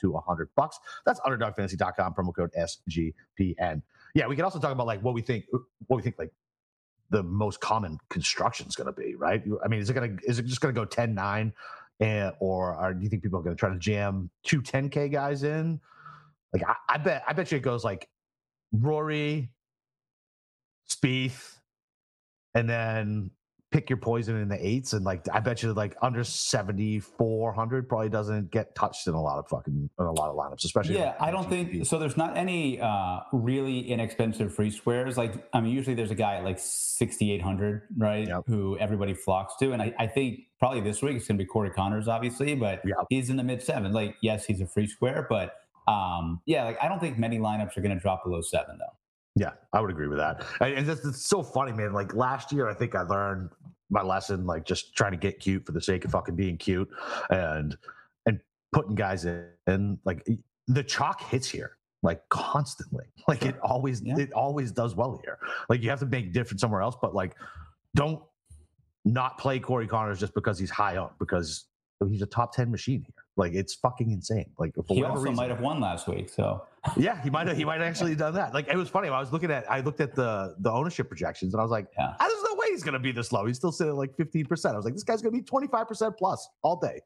to 0.00 0.10
100 0.10 0.48
bucks. 0.56 0.80
That's 1.06 1.20
underdogfantasy.com, 1.20 2.14
promo 2.14 2.34
code 2.34 2.50
SGPN. 2.58 3.82
Yeah, 4.14 4.26
we 4.26 4.34
can 4.34 4.44
also 4.44 4.58
talk 4.58 4.72
about 4.72 4.88
like 4.88 5.00
what 5.02 5.14
we 5.14 5.22
think, 5.22 5.44
what 5.86 5.96
we 5.96 6.02
think 6.02 6.16
like 6.18 6.32
the 7.12 7.22
most 7.22 7.60
common 7.60 7.98
construction 8.08 8.66
is 8.66 8.74
going 8.74 8.86
to 8.86 8.92
be, 8.92 9.14
right? 9.14 9.42
I 9.64 9.68
mean, 9.68 9.80
is 9.80 9.90
it 9.90 9.92
going 9.94 10.16
to 10.16 10.24
is 10.24 10.38
it 10.38 10.46
just 10.46 10.60
going 10.60 10.74
to 10.74 10.80
go 10.80 10.84
10 10.84 11.14
9 11.14 11.52
and, 12.00 12.32
or 12.40 12.74
are, 12.74 12.94
do 12.94 13.04
you 13.04 13.08
think 13.08 13.22
people 13.22 13.38
are 13.38 13.42
going 13.42 13.54
to 13.54 13.60
try 13.60 13.68
to 13.68 13.78
jam 13.78 14.28
two 14.42 14.60
10k 14.60 15.12
guys 15.12 15.44
in? 15.44 15.78
Like 16.52 16.64
I, 16.66 16.74
I 16.88 16.98
bet 16.98 17.22
I 17.28 17.32
bet 17.32 17.52
you 17.52 17.58
it 17.58 17.62
goes 17.62 17.84
like 17.84 18.08
Rory, 18.72 19.50
Spieth, 20.90 21.58
and 22.54 22.68
then 22.68 23.30
pick 23.72 23.88
your 23.88 23.96
poison 23.96 24.36
in 24.36 24.48
the 24.48 24.66
eights 24.66 24.92
and 24.92 25.04
like 25.04 25.26
I 25.32 25.40
bet 25.40 25.62
you 25.62 25.72
like 25.72 25.96
under 26.02 26.22
7400 26.22 27.88
probably 27.88 28.10
doesn't 28.10 28.50
get 28.50 28.74
touched 28.74 29.06
in 29.06 29.14
a 29.14 29.20
lot 29.20 29.38
of 29.38 29.48
fucking 29.48 29.90
in 29.98 30.04
a 30.04 30.12
lot 30.12 30.30
of 30.30 30.36
lineups 30.36 30.64
especially 30.64 30.96
yeah 30.96 31.14
I 31.18 31.30
don't 31.30 31.48
think 31.48 31.86
so. 31.86 31.98
There's 31.98 32.16
not 32.16 32.36
any 32.36 32.80
uh 32.80 33.20
really 33.32 33.90
inexpensive 33.90 34.54
free 34.54 34.70
squares. 34.70 35.16
Like 35.16 35.48
I 35.52 35.60
mean 35.60 35.74
usually 35.74 35.96
there's 35.96 36.10
a 36.10 36.16
guy 36.16 36.36
at 36.36 36.44
like 36.44 36.58
6800 36.58 37.88
right 37.96 38.28
yep. 38.28 38.42
who 38.46 38.78
everybody 38.78 39.14
flocks 39.14 39.54
to. 39.60 39.72
And 39.72 39.80
I, 39.80 39.94
I 39.98 40.06
think 40.06 40.40
probably 40.58 40.80
this 40.80 41.02
week 41.02 41.16
it's 41.16 41.26
gonna 41.26 41.38
be 41.38 41.46
Corey 41.46 41.70
Conners, 41.70 42.08
obviously 42.08 42.54
but 42.54 42.82
yep. 42.84 42.98
he's 43.08 43.30
in 43.30 43.36
the 43.36 43.44
mid 43.44 43.62
seven. 43.62 43.92
Like 43.92 44.16
yes 44.20 44.44
he's 44.44 44.60
a 44.60 44.66
free 44.66 44.86
square 44.86 45.26
but 45.28 45.54
um 45.88 46.40
yeah 46.44 46.64
like 46.64 46.78
I 46.82 46.88
don't 46.88 47.00
think 47.00 47.18
many 47.18 47.38
lineups 47.38 47.76
are 47.76 47.80
gonna 47.80 47.98
drop 47.98 48.22
below 48.24 48.42
seven 48.42 48.78
though 48.78 48.96
yeah, 49.34 49.52
I 49.72 49.80
would 49.80 49.90
agree 49.90 50.08
with 50.08 50.18
that. 50.18 50.44
And 50.60 50.88
it's, 50.88 51.04
it's 51.04 51.26
so 51.26 51.42
funny, 51.42 51.72
man. 51.72 51.92
Like 51.92 52.14
last 52.14 52.52
year, 52.52 52.68
I 52.68 52.74
think 52.74 52.94
I 52.94 53.02
learned 53.02 53.50
my 53.90 54.02
lesson, 54.02 54.46
like 54.46 54.64
just 54.64 54.94
trying 54.96 55.12
to 55.12 55.18
get 55.18 55.40
cute 55.40 55.64
for 55.64 55.72
the 55.72 55.80
sake 55.80 56.04
of 56.04 56.10
fucking 56.12 56.36
being 56.36 56.56
cute, 56.58 56.88
and 57.30 57.76
and 58.26 58.40
putting 58.72 58.94
guys 58.94 59.24
in. 59.24 59.46
And 59.66 59.98
like 60.04 60.26
the 60.68 60.82
chalk 60.82 61.22
hits 61.22 61.48
here 61.48 61.76
like 62.02 62.28
constantly. 62.28 63.04
Like 63.28 63.42
sure. 63.42 63.50
it 63.50 63.60
always 63.60 64.02
yeah. 64.02 64.18
it 64.18 64.32
always 64.32 64.72
does 64.72 64.96
well 64.96 65.20
here. 65.22 65.38
Like 65.68 65.80
you 65.80 65.90
have 65.90 66.00
to 66.00 66.06
make 66.06 66.32
different 66.32 66.58
somewhere 66.58 66.82
else, 66.82 66.96
but 67.00 67.14
like 67.14 67.36
don't 67.94 68.20
not 69.04 69.38
play 69.38 69.60
Corey 69.60 69.86
Conners 69.86 70.18
just 70.18 70.34
because 70.34 70.58
he's 70.58 70.70
high 70.70 70.96
up 70.96 71.14
because 71.20 71.66
he's 72.10 72.20
a 72.20 72.26
top 72.26 72.52
ten 72.52 72.68
machine 72.68 73.04
here. 73.06 73.21
Like 73.36 73.54
it's 73.54 73.74
fucking 73.74 74.10
insane. 74.10 74.50
Like 74.58 74.74
he 74.88 75.02
also 75.02 75.22
reason, 75.22 75.36
might 75.36 75.48
have 75.48 75.60
won 75.60 75.80
last 75.80 76.06
week. 76.06 76.28
So 76.28 76.66
yeah, 76.96 77.22
he 77.22 77.30
might 77.30 77.48
have. 77.48 77.56
He 77.56 77.64
might 77.64 77.80
have 77.80 77.88
actually 77.88 78.14
done 78.14 78.34
that. 78.34 78.52
Like 78.52 78.68
it 78.68 78.76
was 78.76 78.90
funny. 78.90 79.08
I 79.08 79.18
was 79.20 79.32
looking 79.32 79.50
at. 79.50 79.70
I 79.70 79.80
looked 79.80 80.00
at 80.00 80.14
the 80.14 80.54
the 80.58 80.70
ownership 80.70 81.08
projections, 81.08 81.54
and 81.54 81.60
I 81.60 81.64
was 81.64 81.70
like, 81.70 81.86
yeah. 81.98 82.14
"There's 82.18 82.42
no 82.42 82.54
way 82.56 82.66
he's 82.70 82.82
going 82.82 82.92
to 82.92 82.98
be 82.98 83.10
this 83.10 83.32
low. 83.32 83.46
He's 83.46 83.56
still 83.56 83.72
sitting 83.72 83.92
at 83.92 83.96
like 83.96 84.14
15 84.16 84.44
percent." 84.46 84.74
I 84.74 84.76
was 84.76 84.84
like, 84.84 84.94
"This 84.94 85.02
guy's 85.02 85.22
going 85.22 85.34
to 85.34 85.40
be 85.40 85.44
25 85.44 85.88
percent 85.88 86.16
plus 86.18 86.46
all 86.62 86.76
day." 86.76 87.00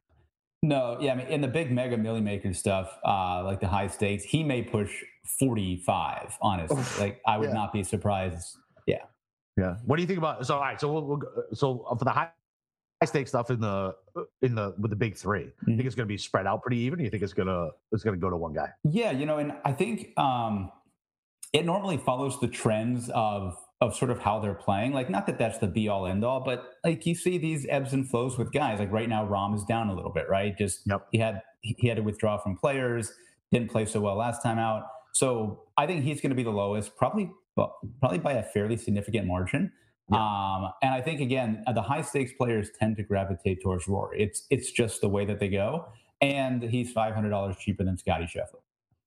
No, 0.62 0.97
yeah, 1.00 1.12
I 1.12 1.17
mean, 1.17 1.27
in 1.29 1.41
the 1.41 1.49
big 1.49 1.71
mega 1.71 1.97
Milly 1.97 2.21
Maker 2.21 2.53
stuff, 2.53 2.99
uh, 3.05 3.45
like 3.45 3.61
the 3.61 3.69
high 3.69 3.87
stakes, 3.87 4.25
he 4.25 4.43
may 4.43 4.62
push 4.62 4.91
45. 5.39 6.39
Honestly, 6.41 6.83
like 6.99 7.21
I 7.25 7.39
would 7.39 7.50
yeah. 7.50 7.55
not 7.55 7.73
be 7.73 7.85
surprised. 7.85 8.57
Yeah. 8.87 9.05
Yeah. 9.57 9.77
What 9.85 9.97
do 9.97 10.03
you 10.03 10.09
think 10.09 10.19
about? 10.19 10.45
So 10.45 10.57
all 10.57 10.61
right. 10.61 10.81
So 10.81 10.93
we'll, 10.93 11.05
we'll 11.05 11.21
so 11.53 11.87
for 11.99 12.05
the 12.05 12.11
high 12.11 12.31
high 13.00 13.07
stake 13.07 13.29
stuff 13.29 13.50
in 13.50 13.61
the 13.61 13.95
in 14.43 14.55
the 14.55 14.75
with 14.79 14.91
the 14.91 14.97
big 14.97 15.17
3 15.17 15.41
mm-hmm. 15.41 15.71
You 15.71 15.76
think 15.76 15.87
it's 15.87 15.95
going 15.95 16.07
to 16.07 16.12
be 16.12 16.19
spread 16.19 16.47
out 16.47 16.62
pretty 16.62 16.79
even? 16.79 17.00
you 17.00 17.11
think 17.11 17.23
it's 17.23 17.33
gonna 17.33 17.69
it's 17.93 18.03
gonna 18.03 18.17
go 18.17 18.31
to 18.31 18.37
one 18.37 18.53
guy? 18.53 18.69
Yeah, 18.85 19.11
you 19.11 19.26
know, 19.26 19.38
and 19.38 19.53
I 19.65 19.73
think 19.73 20.19
um, 20.19 20.71
it 21.53 21.65
normally 21.65 21.97
follows 21.97 22.41
the 22.41 22.49
trends 22.49 23.11
of 23.11 23.57
of 23.83 23.95
sort 23.95 24.11
of 24.11 24.19
how 24.19 24.38
they're 24.41 24.55
playing. 24.55 24.93
Like, 24.93 25.11
not 25.11 25.26
that 25.26 25.38
that's 25.38 25.59
the 25.59 25.67
be 25.67 25.88
all 25.88 26.07
end 26.07 26.25
all, 26.25 26.41
but 26.41 26.75
like 26.83 27.05
you 27.05 27.15
see 27.15 27.37
these 27.37 27.67
ebbs 27.69 27.93
and 27.93 28.09
flows 28.09 28.38
with 28.38 28.53
guys. 28.53 28.79
Like 28.79 28.91
right 28.91 29.09
now, 29.09 29.26
Rahm 29.26 29.55
is 29.55 29.65
down 29.65 29.88
a 29.88 29.95
little 29.95 30.12
bit, 30.12 30.29
right? 30.29 30.57
Just 30.57 30.81
yep. 30.87 31.07
he 31.12 31.19
had 31.19 31.43
he 31.61 31.88
had 31.88 31.97
to 31.97 32.03
withdraw 32.03 32.38
from 32.38 32.57
players, 32.57 33.12
didn't 33.53 33.71
play 33.71 33.85
so 33.85 34.00
well 34.00 34.17
last 34.17 34.43
time 34.43 34.59
out. 34.59 34.85
So 35.12 35.62
I 35.76 35.87
think 35.87 36.05
he's 36.05 36.21
going 36.21 36.31
to 36.31 36.37
be 36.37 36.43
the 36.43 36.50
lowest, 36.50 36.97
probably 36.97 37.31
well, 37.57 37.79
probably 38.00 38.19
by 38.19 38.35
a 38.35 38.43
fairly 38.43 38.76
significant 38.76 39.26
margin. 39.26 39.73
Yeah. 40.11 40.19
Um, 40.19 40.73
and 40.83 40.95
I 40.95 41.01
think 41.01 41.21
again, 41.21 41.65
uh, 41.67 41.73
the 41.73 41.83
high 41.83 42.03
stakes 42.03 42.33
players 42.33 42.71
tend 42.79 42.97
to 42.99 43.03
gravitate 43.03 43.63
towards 43.63 43.89
Rory. 43.89 44.23
It's 44.23 44.47
it's 44.51 44.71
just 44.71 45.01
the 45.01 45.09
way 45.09 45.25
that 45.25 45.41
they 45.41 45.49
go, 45.49 45.87
and 46.21 46.63
he's 46.63 46.93
five 46.93 47.15
hundred 47.15 47.31
dollars 47.31 47.57
cheaper 47.57 47.83
than 47.83 47.97
Scotty 47.99 48.25
Scheffler. 48.25 48.61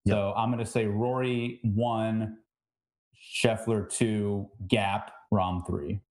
Yeah. 0.03 0.13
So 0.13 0.34
I'm 0.36 0.51
going 0.51 0.63
to 0.63 0.70
say 0.70 0.88
Rory 0.88 1.62
one, 1.63 2.39
Scheffler 3.15 3.89
two, 3.89 4.50
Gap, 4.68 5.12
Rahm 5.34 5.65
three. 5.65 6.01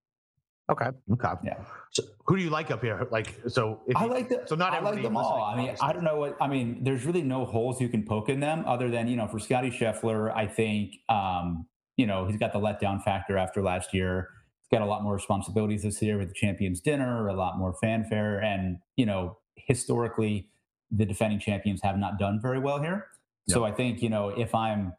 Okay. 0.71 0.89
Okay. 1.13 1.33
Yeah. 1.45 1.59
So 1.91 2.03
who 2.27 2.37
do 2.37 2.43
you 2.43 2.51
like 2.51 2.71
up 2.71 2.83
here? 2.83 3.07
Like, 3.11 3.41
so 3.49 3.81
I 3.97 4.05
like 4.05 4.29
the, 4.29 4.43
so 4.47 4.55
not 4.55 4.75
I 4.75 4.81
like 4.81 5.03
them 5.03 5.17
all. 5.17 5.43
I 5.43 5.57
mean, 5.57 5.75
I 5.81 5.93
don't 5.93 6.05
know 6.05 6.19
what 6.19 6.37
I 6.41 6.47
mean. 6.47 6.85
There's 6.85 7.05
really 7.05 7.23
no 7.23 7.45
holes 7.45 7.81
you 7.81 7.89
can 7.89 8.05
poke 8.05 8.29
in 8.29 8.41
them 8.41 8.65
other 8.67 8.91
than 8.91 9.09
you 9.09 9.17
know 9.17 9.27
for 9.27 9.39
Scotty 9.39 9.71
Scheffler. 9.71 10.35
I 10.35 10.47
think 10.47 10.97
um, 11.09 11.67
you 11.97 12.07
know 12.07 12.27
he's 12.27 12.39
got 12.39 12.53
the 12.53 12.59
letdown 12.59 13.03
factor 13.03 13.37
after 13.37 13.63
last 13.63 13.93
year 13.93 14.29
got 14.71 14.83
a 14.83 14.87
lot 14.87 15.03
more 15.03 15.15
responsibilities 15.15 15.83
this 15.83 16.01
year 16.03 16.19
with 16.19 16.29
the 16.29 16.35
champions 16.35 16.81
dinner, 16.81 17.29
a 17.29 17.35
lot 17.35 17.59
more 17.59 17.75
fanfare, 17.81 18.41
and 18.41 18.79
you 18.97 19.07
know 19.07 19.39
historically 19.57 20.49
the 20.91 21.05
defending 21.05 21.39
champions 21.39 21.81
have 21.83 21.99
not 21.99 22.19
done 22.19 22.41
very 22.41 22.59
well 22.59 22.81
here. 22.81 23.07
Yep. 23.47 23.55
So 23.55 23.65
I 23.65 23.73
think 23.73 24.03
you 24.03 24.09
know 24.09 24.29
if 24.31 24.55
I'm 24.55 24.93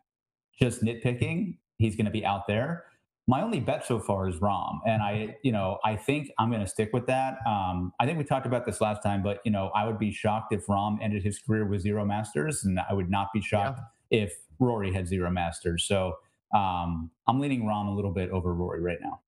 just 0.60 0.84
nitpicking, 0.84 1.58
he's 1.78 1.96
going 1.96 2.06
to 2.06 2.12
be 2.12 2.26
out 2.26 2.48
there. 2.48 2.86
My 3.28 3.44
only 3.44 3.60
bet 3.60 3.86
so 3.86 4.00
far 4.00 4.28
is 4.28 4.38
Rahm, 4.38 4.80
and 4.88 5.04
I, 5.04 5.36
you 5.44 5.52
know, 5.52 5.78
I 5.86 5.96
think 5.96 6.32
I'm 6.40 6.50
going 6.50 6.64
to 6.64 6.68
stick 6.68 6.90
with 6.94 7.06
that. 7.06 7.38
Um, 7.46 7.94
I 8.00 8.08
think 8.08 8.18
we 8.18 8.24
talked 8.24 8.48
about 8.48 8.66
this 8.66 8.82
last 8.82 9.04
time, 9.04 9.22
but 9.22 9.40
you 9.46 9.52
know, 9.52 9.70
I 9.76 9.86
would 9.86 10.00
be 10.00 10.12
shocked 10.12 10.52
if 10.52 10.66
Rahm 10.66 10.98
ended 11.00 11.22
his 11.24 11.38
career 11.38 11.66
with 11.68 11.82
zero 11.82 12.04
Masters, 12.04 12.64
and 12.64 12.80
I 12.80 12.94
would 12.94 13.10
not 13.10 13.28
be 13.32 13.40
shocked 13.40 13.82
yeah. 14.10 14.24
if 14.24 14.34
Rory 14.58 14.92
had 14.92 15.08
zero 15.08 15.30
Masters. 15.30 15.86
So 15.88 16.16
um, 16.56 17.12
I'm 17.28 17.40
leaning 17.40 17.64
Rahm 17.66 17.88
a 17.88 17.96
little 17.96 18.12
bit 18.12 18.32
over 18.32 18.54
Rory 18.54 18.82
right 18.82 18.98
now. 19.00 19.22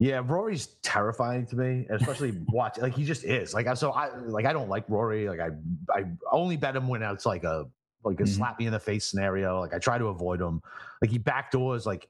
Yeah, 0.00 0.22
Rory's 0.24 0.68
terrifying 0.82 1.44
to 1.46 1.56
me, 1.56 1.86
especially 1.90 2.32
watch 2.48 2.78
like 2.78 2.94
he 2.94 3.04
just 3.04 3.22
is. 3.22 3.52
Like 3.52 3.76
so 3.76 3.92
I 3.92 4.16
like 4.16 4.46
I 4.46 4.52
don't 4.54 4.70
like 4.70 4.84
Rory. 4.88 5.28
Like 5.28 5.40
I 5.40 5.50
I 5.94 6.06
only 6.32 6.56
bet 6.56 6.74
him 6.74 6.88
when 6.88 7.02
it's 7.02 7.26
like 7.26 7.44
a 7.44 7.66
like 8.02 8.18
a 8.18 8.22
mm-hmm. 8.22 8.32
slap 8.32 8.58
me 8.58 8.64
in 8.64 8.72
the 8.72 8.80
face 8.80 9.06
scenario. 9.06 9.60
Like 9.60 9.74
I 9.74 9.78
try 9.78 9.98
to 9.98 10.06
avoid 10.06 10.40
him. 10.40 10.62
Like 11.02 11.10
he 11.10 11.18
backdoors 11.18 11.84
like 11.84 12.08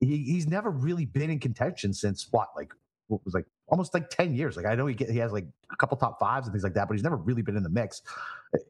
he, 0.00 0.18
he's 0.18 0.46
never 0.46 0.70
really 0.70 1.06
been 1.06 1.30
in 1.30 1.40
contention 1.40 1.94
since 1.94 2.28
what 2.30 2.48
like 2.54 2.74
what 3.06 3.24
was 3.24 3.32
like 3.32 3.46
almost 3.72 3.94
like 3.94 4.10
10 4.10 4.34
years. 4.34 4.56
Like 4.56 4.66
I 4.66 4.74
know 4.74 4.86
he 4.86 4.94
get, 4.94 5.10
he 5.10 5.16
has 5.18 5.32
like 5.32 5.46
a 5.72 5.76
couple 5.76 5.96
top 5.96 6.20
fives 6.20 6.46
and 6.46 6.52
things 6.52 6.62
like 6.62 6.74
that, 6.74 6.86
but 6.86 6.94
he's 6.94 7.02
never 7.02 7.16
really 7.16 7.40
been 7.40 7.56
in 7.56 7.62
the 7.62 7.70
mix. 7.70 8.02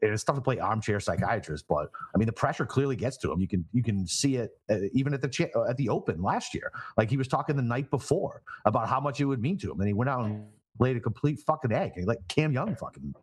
It's 0.01 0.23
tough 0.23 0.37
to 0.37 0.41
play 0.41 0.59
armchair 0.59 1.01
psychiatrist, 1.01 1.65
but 1.67 1.89
I 2.15 2.17
mean 2.17 2.25
the 2.25 2.33
pressure 2.33 2.65
clearly 2.65 2.95
gets 2.95 3.17
to 3.17 3.31
him. 3.31 3.41
You 3.41 3.47
can 3.49 3.65
you 3.73 3.83
can 3.83 4.07
see 4.07 4.37
it 4.37 4.51
uh, 4.69 4.77
even 4.93 5.13
at 5.13 5.21
the 5.21 5.27
cha- 5.27 5.63
at 5.69 5.75
the 5.75 5.89
Open 5.89 6.21
last 6.21 6.53
year. 6.53 6.71
Like 6.97 7.09
he 7.09 7.17
was 7.17 7.27
talking 7.27 7.57
the 7.57 7.61
night 7.61 7.91
before 7.91 8.43
about 8.65 8.87
how 8.87 9.01
much 9.01 9.19
it 9.19 9.25
would 9.25 9.41
mean 9.41 9.57
to 9.57 9.71
him, 9.71 9.79
and 9.81 9.87
he 9.87 9.93
went 9.93 10.09
out 10.09 10.23
and 10.25 10.45
laid 10.79 10.95
a 10.95 11.01
complete 11.01 11.41
fucking 11.41 11.73
egg. 11.73 11.91
He 11.97 12.03
let 12.03 12.25
Cam 12.29 12.53
Young 12.53 12.73
fucking 12.77 13.13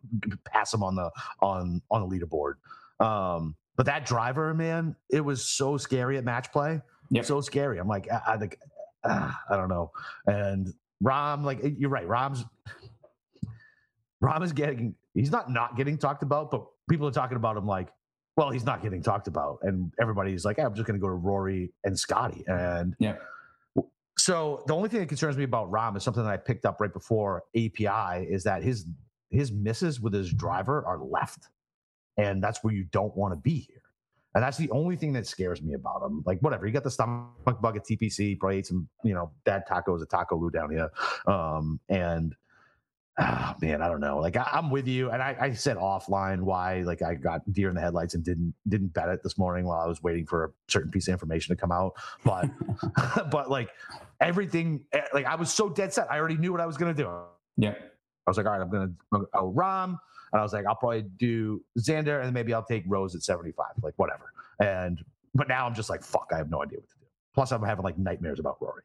pass 0.45 0.71
him 0.71 0.83
on 0.83 0.95
the 0.95 1.09
on 1.41 1.81
on 1.89 2.07
the 2.07 2.19
leaderboard. 2.19 2.53
Um, 3.03 3.55
but 3.75 3.87
that 3.87 4.05
driver, 4.05 4.53
man, 4.53 4.95
it 5.09 5.21
was 5.21 5.43
so 5.43 5.77
scary 5.77 6.19
at 6.19 6.23
match 6.23 6.51
play. 6.51 6.79
Yep. 7.09 7.25
So 7.25 7.41
scary. 7.41 7.79
I'm 7.79 7.87
like, 7.87 8.07
I, 8.11 8.33
I 8.33 8.37
think, 8.37 8.57
uh, 9.03 9.31
I 9.49 9.55
don't 9.55 9.69
know. 9.69 9.91
And 10.27 10.71
Rahm, 11.01 11.43
like 11.43 11.59
you're 11.77 11.89
right. 11.89 12.07
Rahm's 12.07 12.45
Rahm 14.23 14.43
is 14.43 14.53
getting. 14.53 14.95
He's 15.13 15.31
not 15.31 15.51
not 15.51 15.75
getting 15.75 15.97
talked 15.97 16.23
about, 16.23 16.51
but 16.51 16.65
people 16.89 17.07
are 17.07 17.11
talking 17.11 17.37
about 17.37 17.57
him 17.57 17.65
like, 17.65 17.89
well, 18.37 18.49
he's 18.49 18.65
not 18.65 18.81
getting 18.81 19.01
talked 19.01 19.27
about, 19.27 19.59
and 19.63 19.91
everybody's 19.99 20.45
like, 20.45 20.57
hey, 20.57 20.63
I'm 20.63 20.73
just 20.75 20.87
going 20.87 20.99
to 20.99 21.01
go 21.01 21.07
to 21.07 21.15
Rory 21.15 21.73
and 21.83 21.97
Scotty, 21.97 22.43
and 22.47 22.95
yeah. 22.99 23.15
So 24.17 24.63
the 24.67 24.75
only 24.75 24.89
thing 24.89 24.99
that 24.99 25.07
concerns 25.07 25.37
me 25.37 25.43
about 25.43 25.71
Rahm 25.71 25.97
is 25.97 26.03
something 26.03 26.23
that 26.23 26.31
I 26.31 26.37
picked 26.37 26.65
up 26.65 26.79
right 26.79 26.93
before 26.93 27.43
API 27.55 28.25
is 28.25 28.43
that 28.43 28.61
his 28.63 28.85
his 29.29 29.51
misses 29.51 29.99
with 29.99 30.13
his 30.13 30.31
driver 30.31 30.85
are 30.85 30.99
left, 30.99 31.47
and 32.17 32.43
that's 32.43 32.63
where 32.63 32.73
you 32.73 32.83
don't 32.91 33.15
want 33.15 33.31
to 33.33 33.37
be 33.37 33.67
here. 33.67 33.80
And 34.33 34.43
that's 34.43 34.57
the 34.57 34.69
only 34.71 34.95
thing 34.95 35.13
that 35.13 35.27
scares 35.27 35.61
me 35.61 35.73
about 35.73 36.01
him. 36.03 36.23
Like, 36.25 36.39
whatever, 36.39 36.65
you 36.65 36.71
got 36.71 36.83
the 36.83 36.91
stomach 36.91 37.61
bug 37.61 37.75
at 37.75 37.85
TPC, 37.85 38.39
probably 38.39 38.59
ate 38.59 38.67
some, 38.67 38.87
you 39.03 39.13
know, 39.13 39.31
bad 39.43 39.63
tacos 39.69 40.01
at 40.01 40.09
Taco 40.09 40.37
Lu 40.37 40.49
down 40.49 40.71
here. 40.71 40.89
Um, 41.27 41.79
and 41.89 42.33
oh, 43.19 43.55
man, 43.61 43.81
I 43.81 43.89
don't 43.89 43.99
know. 43.99 44.19
Like, 44.19 44.37
I, 44.37 44.49
am 44.53 44.69
with 44.69 44.87
you. 44.87 45.11
And 45.11 45.21
I, 45.21 45.35
I, 45.39 45.53
said 45.53 45.75
offline 45.75 46.41
why, 46.41 46.81
like, 46.83 47.01
I 47.01 47.15
got 47.15 47.41
deer 47.51 47.67
in 47.67 47.75
the 47.75 47.81
headlights 47.81 48.13
and 48.13 48.23
didn't 48.23 48.53
didn't 48.69 48.93
bet 48.93 49.09
it 49.09 49.21
this 49.21 49.37
morning 49.37 49.65
while 49.65 49.81
I 49.81 49.87
was 49.87 50.01
waiting 50.01 50.25
for 50.25 50.45
a 50.45 50.49
certain 50.69 50.91
piece 50.91 51.09
of 51.09 51.11
information 51.11 51.53
to 51.53 51.59
come 51.59 51.73
out. 51.73 51.93
But, 52.23 52.49
but 53.31 53.49
like, 53.49 53.71
everything, 54.21 54.85
eh, 54.93 55.01
like, 55.13 55.25
I 55.25 55.35
was 55.35 55.53
so 55.53 55.67
dead 55.67 55.93
set. 55.93 56.09
I 56.09 56.17
already 56.17 56.37
knew 56.37 56.53
what 56.53 56.61
I 56.61 56.65
was 56.65 56.77
going 56.77 56.95
to 56.95 57.03
do. 57.03 57.09
Yeah. 57.57 57.75
I 58.27 58.29
was 58.29 58.37
like, 58.37 58.45
all 58.45 58.51
right, 58.53 58.61
I'm 58.61 58.69
going 58.69 58.95
to, 59.13 59.27
oh, 59.33 59.53
Rahm. 59.55 59.97
And 60.33 60.39
I 60.39 60.43
was 60.43 60.53
like, 60.53 60.65
I'll 60.65 60.75
probably 60.75 61.03
do 61.17 61.63
Xander 61.79 62.23
and 62.23 62.33
maybe 62.33 62.53
I'll 62.53 62.63
take 62.63 62.83
Rose 62.87 63.15
at 63.15 63.23
75, 63.23 63.65
like 63.81 63.93
whatever. 63.97 64.31
And 64.59 65.03
but 65.33 65.47
now 65.47 65.65
I'm 65.65 65.73
just 65.73 65.89
like, 65.89 66.03
fuck, 66.03 66.29
I 66.33 66.37
have 66.37 66.49
no 66.49 66.61
idea 66.61 66.79
what 66.79 66.89
to 66.89 66.95
do. 66.99 67.05
Plus, 67.33 67.51
I'm 67.51 67.63
having 67.63 67.83
like 67.83 67.97
nightmares 67.97 68.39
about 68.39 68.57
Rory. 68.61 68.83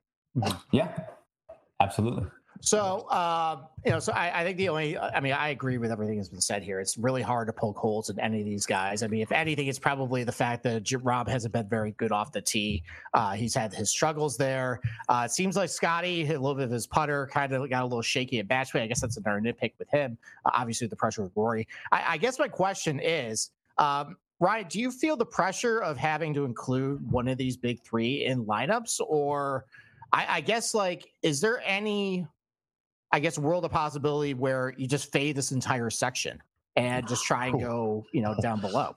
Yeah, 0.71 0.97
absolutely. 1.81 2.27
So, 2.61 3.07
uh, 3.11 3.61
you 3.85 3.91
know, 3.91 3.99
so 3.99 4.13
I, 4.13 4.41
I, 4.41 4.45
think 4.45 4.57
the 4.57 4.69
only, 4.69 4.99
I 4.99 5.21
mean, 5.21 5.33
I 5.33 5.49
agree 5.49 5.79
with 5.79 5.91
everything 5.91 6.17
that's 6.17 6.29
been 6.29 6.41
said 6.41 6.63
here. 6.63 6.81
It's 6.81 6.97
really 6.97 7.23
hard 7.23 7.47
to 7.49 7.53
poke 7.53 7.77
holes 7.77 8.11
in 8.11 8.19
any 8.19 8.41
of 8.41 8.47
these 8.47 8.67
guys. 8.67 9.03
I 9.03 9.07
mean, 9.07 9.21
if 9.21 9.33
anything, 9.33 9.67
it's 9.67 9.79
probably 9.79 10.25
the 10.25 10.33
fact 10.33 10.63
that 10.65 10.85
Rahm 10.85 11.29
hasn't 11.29 11.53
been 11.53 11.69
very 11.69 11.93
good 11.93 12.13
off 12.13 12.33
the 12.33 12.41
tee. 12.41 12.83
Uh, 13.15 13.33
he's 13.33 13.55
had 13.55 13.73
his 13.75 13.91
struggles 13.91 14.37
there. 14.37 14.81
Uh, 15.09 15.23
it 15.27 15.33
seems 15.33 15.57
like 15.57 15.71
Scotty, 15.71 16.23
a 16.23 16.33
little 16.33 16.55
bit 16.55 16.65
of 16.65 16.71
his 16.71 16.87
putter 16.87 17.29
kind 17.33 17.53
of 17.53 17.69
got 17.71 17.83
a 17.83 17.87
little 17.87 18.03
shaky 18.03 18.39
at 18.39 18.49
match. 18.49 18.75
I 18.75 18.87
guess 18.87 19.01
that's 19.01 19.17
another 19.17 19.41
nitpick 19.41 19.73
with 19.79 19.89
him. 19.91 20.19
Uh, 20.45 20.51
obviously, 20.55 20.87
the 20.87 20.97
pressure 20.97 21.23
with 21.23 21.33
Rory. 21.35 21.67
I, 21.93 22.05
I 22.15 22.17
guess 22.17 22.39
my 22.39 22.49
question 22.49 23.01
is, 23.01 23.51
um, 23.79 24.17
Ryan, 24.39 24.67
do 24.69 24.81
you 24.81 24.91
feel 24.91 25.17
the 25.17 25.27
pressure 25.27 25.79
of 25.79 25.97
having 25.97 26.35
to 26.35 26.45
include 26.45 27.11
one 27.11 27.27
of 27.29 27.39
these 27.39 27.57
big 27.57 27.83
three 27.83 28.25
in 28.25 28.45
lineups, 28.45 29.01
or 29.01 29.65
I, 30.13 30.27
I 30.29 30.41
guess 30.41 30.75
like, 30.75 31.11
is 31.23 31.41
there 31.41 31.63
any 31.65 32.27
I 33.13 33.21
guess, 33.21 33.39
world 33.39 33.65
of 33.65 33.71
possibility 33.71 34.35
where 34.35 34.75
you 34.77 34.87
just 34.87 35.13
fade 35.13 35.37
this 35.37 35.53
entire 35.53 35.91
section 35.91 36.43
and 36.77 37.07
just 37.09 37.25
try 37.25 37.47
and 37.47 37.61
go, 37.61 38.05
you 38.13 38.21
know, 38.21 38.35
down 38.43 38.61
below. 38.61 38.95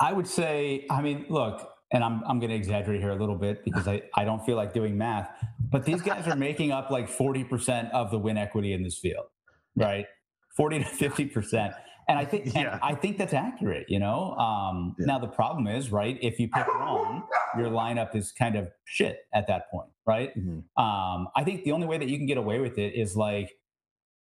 I 0.00 0.12
would 0.12 0.26
say, 0.26 0.86
I 0.90 1.02
mean, 1.02 1.26
look, 1.28 1.68
and 1.92 2.02
I'm 2.04 2.22
I'm 2.26 2.38
going 2.38 2.50
to 2.50 2.56
exaggerate 2.56 3.00
here 3.00 3.10
a 3.10 3.16
little 3.16 3.36
bit 3.36 3.64
because 3.64 3.88
I 3.88 4.02
I 4.14 4.24
don't 4.24 4.44
feel 4.44 4.56
like 4.56 4.72
doing 4.72 4.96
math, 4.96 5.30
but 5.70 5.84
these 5.84 6.02
guys 6.02 6.26
are 6.26 6.36
making 6.36 6.72
up 6.72 6.90
like 6.90 7.08
40% 7.08 7.90
of 7.92 8.10
the 8.10 8.18
win 8.18 8.36
equity 8.36 8.72
in 8.72 8.82
this 8.82 8.98
field, 8.98 9.26
right? 9.76 10.06
40 10.56 10.80
to 10.80 10.84
50%. 10.84 11.74
And 12.08 12.18
I 12.18 12.24
think 12.24 12.46
yeah. 12.54 12.78
I 12.82 12.94
think 12.94 13.18
that's 13.18 13.32
accurate, 13.32 13.86
you 13.88 13.98
know. 13.98 14.32
Um, 14.34 14.94
yeah. 14.98 15.06
Now 15.06 15.18
the 15.18 15.28
problem 15.28 15.66
is, 15.66 15.90
right? 15.90 16.18
If 16.20 16.38
you 16.38 16.48
pick 16.48 16.66
wrong, 16.66 17.24
your 17.58 17.68
lineup 17.68 18.14
is 18.14 18.32
kind 18.32 18.56
of 18.56 18.68
shit 18.84 19.26
at 19.34 19.46
that 19.48 19.70
point, 19.70 19.90
right? 20.06 20.36
Mm-hmm. 20.38 20.82
Um, 20.82 21.28
I 21.36 21.44
think 21.44 21.64
the 21.64 21.72
only 21.72 21.86
way 21.86 21.98
that 21.98 22.08
you 22.08 22.16
can 22.16 22.26
get 22.26 22.38
away 22.38 22.60
with 22.60 22.78
it 22.78 22.94
is 22.94 23.16
like 23.16 23.52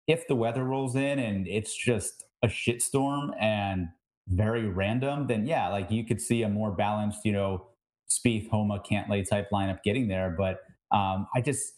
if 0.08 0.28
the 0.28 0.36
weather 0.36 0.64
rolls 0.64 0.96
in 0.96 1.20
and 1.20 1.48
it's 1.48 1.76
just 1.76 2.26
a 2.44 2.48
shitstorm 2.48 3.30
and 3.40 3.88
very 4.28 4.68
random, 4.68 5.28
then 5.28 5.46
yeah, 5.46 5.70
like 5.70 5.92
you 5.92 6.06
could 6.06 6.22
see 6.22 6.44
a 6.44 6.50
more 6.50 6.72
balanced, 6.72 7.20
you 7.26 7.32
know, 7.32 7.68
Spieth, 8.10 8.50
Homa, 8.50 8.82
Cantlay 8.90 9.28
type 9.28 9.50
lineup 9.54 9.84
getting 9.84 10.08
there. 10.08 10.36
But 10.38 10.60
um, 10.92 11.28
I 11.36 11.42
just 11.42 11.74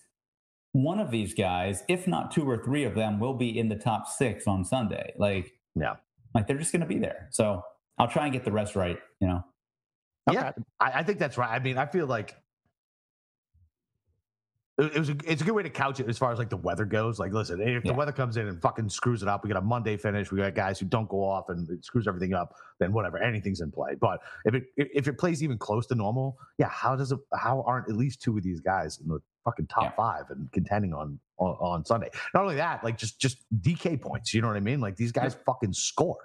one 0.74 1.00
of 1.00 1.12
these 1.12 1.34
guys, 1.34 1.84
if 1.90 2.08
not 2.08 2.32
two 2.32 2.50
or 2.50 2.64
three 2.64 2.84
of 2.86 2.96
them, 2.96 3.20
will 3.20 3.34
be 3.34 3.58
in 3.58 3.68
the 3.68 3.76
top 3.76 4.08
six 4.08 4.48
on 4.48 4.64
Sunday. 4.64 5.14
Like 5.18 5.52
yeah. 5.76 5.96
Like 6.34 6.48
they're 6.48 6.58
just 6.58 6.72
going 6.72 6.82
to 6.82 6.88
be 6.88 7.00
there. 7.00 7.28
So 7.32 7.62
I'll 7.98 8.08
try 8.08 8.26
and 8.26 8.34
get 8.34 8.46
the 8.46 8.52
rest 8.52 8.76
right, 8.76 8.98
you 9.20 9.28
know? 9.28 9.44
Okay. 10.30 10.40
Yeah, 10.40 10.52
I, 10.80 11.00
I, 11.00 11.04
think 11.04 11.20
that's 11.20 11.38
right. 11.38 11.50
I 11.50 11.60
mean, 11.60 11.78
I 11.78 11.86
feel 11.86 12.06
like 12.06 12.36
it, 14.82 14.98
was 14.98 15.10
a, 15.10 15.16
it's 15.26 15.42
a 15.42 15.46
good 15.46 15.54
way 15.54 15.64
to 15.64 15.70
couch 15.70 16.00
it 16.00 16.10
as 16.10 16.18
far 16.18 16.32
as 16.32 16.40
like 16.40 16.50
the 16.50 16.58
weather 16.58 16.86
goes. 16.86 17.20
Like, 17.20 17.34
listen, 17.34 17.62
if 17.62 17.86
yeah. 17.86 17.92
the 17.92 17.98
weather 17.98 18.12
comes 18.12 18.38
in 18.38 18.48
and 18.48 18.62
fucking 18.62 18.90
screws 18.90 19.22
it 19.22 19.28
up, 19.28 19.44
we 19.44 19.50
got 19.50 19.58
a 19.58 19.66
Monday 19.66 19.98
finish. 19.98 20.32
We 20.32 20.40
got 20.40 20.56
guys 20.56 20.80
who 20.80 20.86
don't 20.86 21.10
go 21.10 21.24
off 21.24 21.50
and 21.50 21.70
it 21.70 21.86
screws 21.86 22.08
everything 22.08 22.34
up. 22.34 22.56
Then 22.80 22.94
whatever, 22.94 23.18
anything's 23.18 23.62
in 23.62 23.72
play. 23.72 23.96
But 24.00 24.22
if 24.46 24.56
it 24.56 24.64
if 24.78 25.08
it 25.08 25.18
plays 25.18 25.44
even 25.44 25.58
close 25.58 25.88
to 25.88 25.96
normal, 25.96 26.38
yeah, 26.58 26.70
how 26.70 26.96
does 26.96 27.12
it? 27.12 27.20
How 27.34 27.64
aren't 27.68 27.90
at 27.90 27.96
least 27.96 28.22
two 28.22 28.38
of 28.38 28.44
these 28.44 28.60
guys 28.60 29.00
in 29.00 29.08
the 29.08 29.20
fucking 29.44 29.68
top 29.68 29.84
yeah. 29.84 29.92
five 29.92 30.24
and 30.30 30.52
contending 30.52 30.94
on, 30.94 31.20
on, 31.38 31.56
on 31.60 31.86
Sunday. 31.86 32.10
Not 32.34 32.44
only 32.44 32.56
that, 32.56 32.84
like 32.84 32.98
just 32.98 33.20
just 33.20 33.38
DK 33.62 34.02
points. 34.02 34.34
You 34.34 34.42
know 34.42 34.48
what 34.48 34.58
I 34.58 34.62
mean? 34.62 34.80
Like 34.80 34.96
these 34.96 35.12
guys 35.12 35.36
yeah. 35.36 35.44
fucking 35.46 35.74
score. 35.74 36.18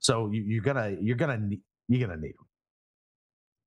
So 0.00 0.30
you, 0.32 0.60
are 0.60 0.64
gonna 0.64 0.96
you're 1.00 1.16
gonna 1.16 1.50
you're 1.88 2.06
gonna 2.06 2.20
need 2.20 2.34
them. 2.34 2.46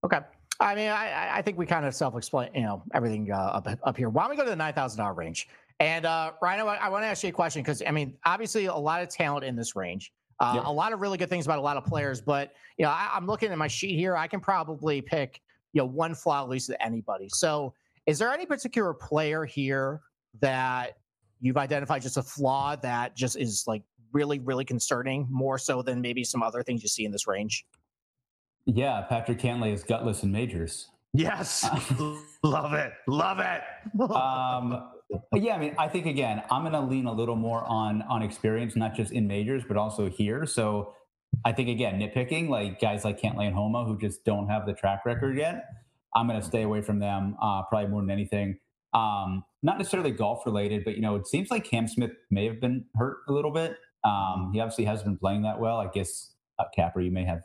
Okay. 0.04 0.20
I 0.60 0.76
mean, 0.76 0.90
I, 0.90 1.38
I 1.38 1.42
think 1.42 1.58
we 1.58 1.66
kind 1.66 1.86
of 1.86 1.94
self-explain, 1.94 2.50
you 2.54 2.62
know, 2.62 2.84
everything 2.94 3.30
uh, 3.32 3.36
up 3.36 3.68
up 3.84 3.98
here. 3.98 4.10
Why 4.10 4.24
don't 4.24 4.32
we 4.32 4.38
go 4.38 4.44
to 4.44 4.50
the 4.50 4.56
nine 4.56 4.74
thousand 4.74 5.00
dollar 5.00 5.14
range? 5.14 5.48
And 5.80 6.06
uh, 6.06 6.32
Ryan, 6.42 6.68
I, 6.68 6.76
I 6.76 6.90
want 6.90 7.04
to 7.04 7.08
ask 7.08 7.24
you 7.24 7.30
a 7.30 7.34
question 7.34 7.62
because 7.62 7.84
I 7.86 7.92
mean, 7.92 8.16
obviously, 8.26 8.66
a 8.66 8.76
lot 8.76 9.02
of 9.02 9.10
talent 9.10 9.46
in 9.46 9.56
this 9.56 9.76
range. 9.76 10.14
Uh, 10.40 10.54
yep. 10.56 10.66
A 10.66 10.72
lot 10.72 10.92
of 10.94 11.00
really 11.00 11.18
good 11.18 11.30
things 11.30 11.46
about 11.46 11.60
a 11.60 11.62
lot 11.62 11.78
of 11.78 11.86
players, 11.86 12.20
but 12.22 12.52
you 12.78 12.84
know, 12.84 12.92
I, 12.92 13.12
I'm 13.14 13.26
looking 13.26 13.52
at 13.52 13.58
my 13.58 13.68
sheet 13.68 13.98
here. 13.98 14.16
I 14.18 14.28
can 14.28 14.40
probably 14.40 15.02
pick 15.02 15.42
you 15.74 15.82
know 15.82 15.86
one 15.86 16.16
flaw 16.16 16.44
at 16.44 16.50
least 16.50 16.68
to 16.68 16.82
anybody. 16.84 17.30
So 17.30 17.74
is 18.06 18.20
there 18.20 18.32
any 18.32 18.46
particular 18.46 18.94
player 18.94 19.46
here 19.46 20.02
that 20.42 20.98
you've 21.42 21.58
identified 21.58 22.02
just 22.02 22.18
a 22.18 22.24
flaw 22.24 22.76
that 22.78 23.16
just 23.16 23.38
is 23.38 23.64
like 23.68 23.84
really, 24.12 24.40
really 24.40 24.66
concerning, 24.66 25.28
more 25.30 25.58
so 25.58 25.82
than 25.82 26.02
maybe 26.02 26.24
some 26.24 26.42
other 26.42 26.64
things 26.64 26.82
you 26.82 26.90
see 26.90 27.06
in 27.06 27.12
this 27.12 27.28
range? 27.28 27.66
Yeah, 28.66 29.02
Patrick 29.02 29.40
Cantlay 29.40 29.74
is 29.74 29.84
gutless 29.84 30.24
in 30.24 30.32
majors. 30.32 30.90
Yes, 31.14 31.66
love 32.44 32.74
it, 32.74 32.94
love 33.08 33.40
it. 33.40 33.62
um, 34.12 34.90
yeah, 35.34 35.56
I 35.56 35.58
mean, 35.60 35.76
I 35.78 35.88
think 35.88 36.08
again, 36.08 36.42
I'm 36.52 36.64
going 36.64 36.74
to 36.74 36.82
lean 36.82 37.06
a 37.06 37.14
little 37.14 37.36
more 37.36 37.64
on 37.64 38.02
on 38.04 38.22
experience, 38.22 38.76
not 38.76 38.96
just 38.96 39.12
in 39.12 39.28
majors, 39.28 39.64
but 39.68 39.78
also 39.78 40.10
here. 40.10 40.46
So 40.46 40.94
I 41.46 41.52
think 41.52 41.70
again, 41.70 42.00
nitpicking 42.00 42.50
like 42.50 42.82
guys 42.82 43.06
like 43.06 43.20
Cantlay 43.20 43.46
and 43.48 43.56
Homa 43.56 43.86
who 43.86 43.98
just 43.98 44.26
don't 44.26 44.48
have 44.48 44.66
the 44.66 44.74
track 44.74 45.06
record 45.06 45.38
yet. 45.38 45.66
I'm 46.16 46.28
going 46.28 46.40
to 46.40 46.46
stay 46.46 46.64
away 46.64 46.82
from 46.82 47.00
them 47.00 47.36
uh, 47.42 47.64
probably 47.64 47.90
more 47.90 48.02
than 48.02 48.10
anything. 48.10 48.58
Um, 48.94 49.44
not 49.62 49.78
necessarily 49.78 50.12
golf 50.12 50.46
related, 50.46 50.86
but 50.86 50.96
you 50.96 51.02
know, 51.02 51.16
it 51.16 51.28
seems 51.28 51.52
like 51.52 51.66
Cam 51.66 51.88
Smith 51.88 52.12
may 52.32 52.46
have 52.46 52.62
been 52.62 52.86
hurt 52.96 53.18
a 53.28 53.34
little 53.34 53.52
bit. 53.52 53.78
Um, 54.04 54.52
he 54.54 54.60
obviously 54.60 54.86
hasn't 54.86 55.06
been 55.06 55.18
playing 55.18 55.42
that 55.44 55.60
well. 55.60 55.78
I 55.78 55.88
guess 55.88 56.32
uh, 56.60 56.64
Capper, 56.74 57.02
you 57.02 57.12
may 57.12 57.26
have 57.26 57.42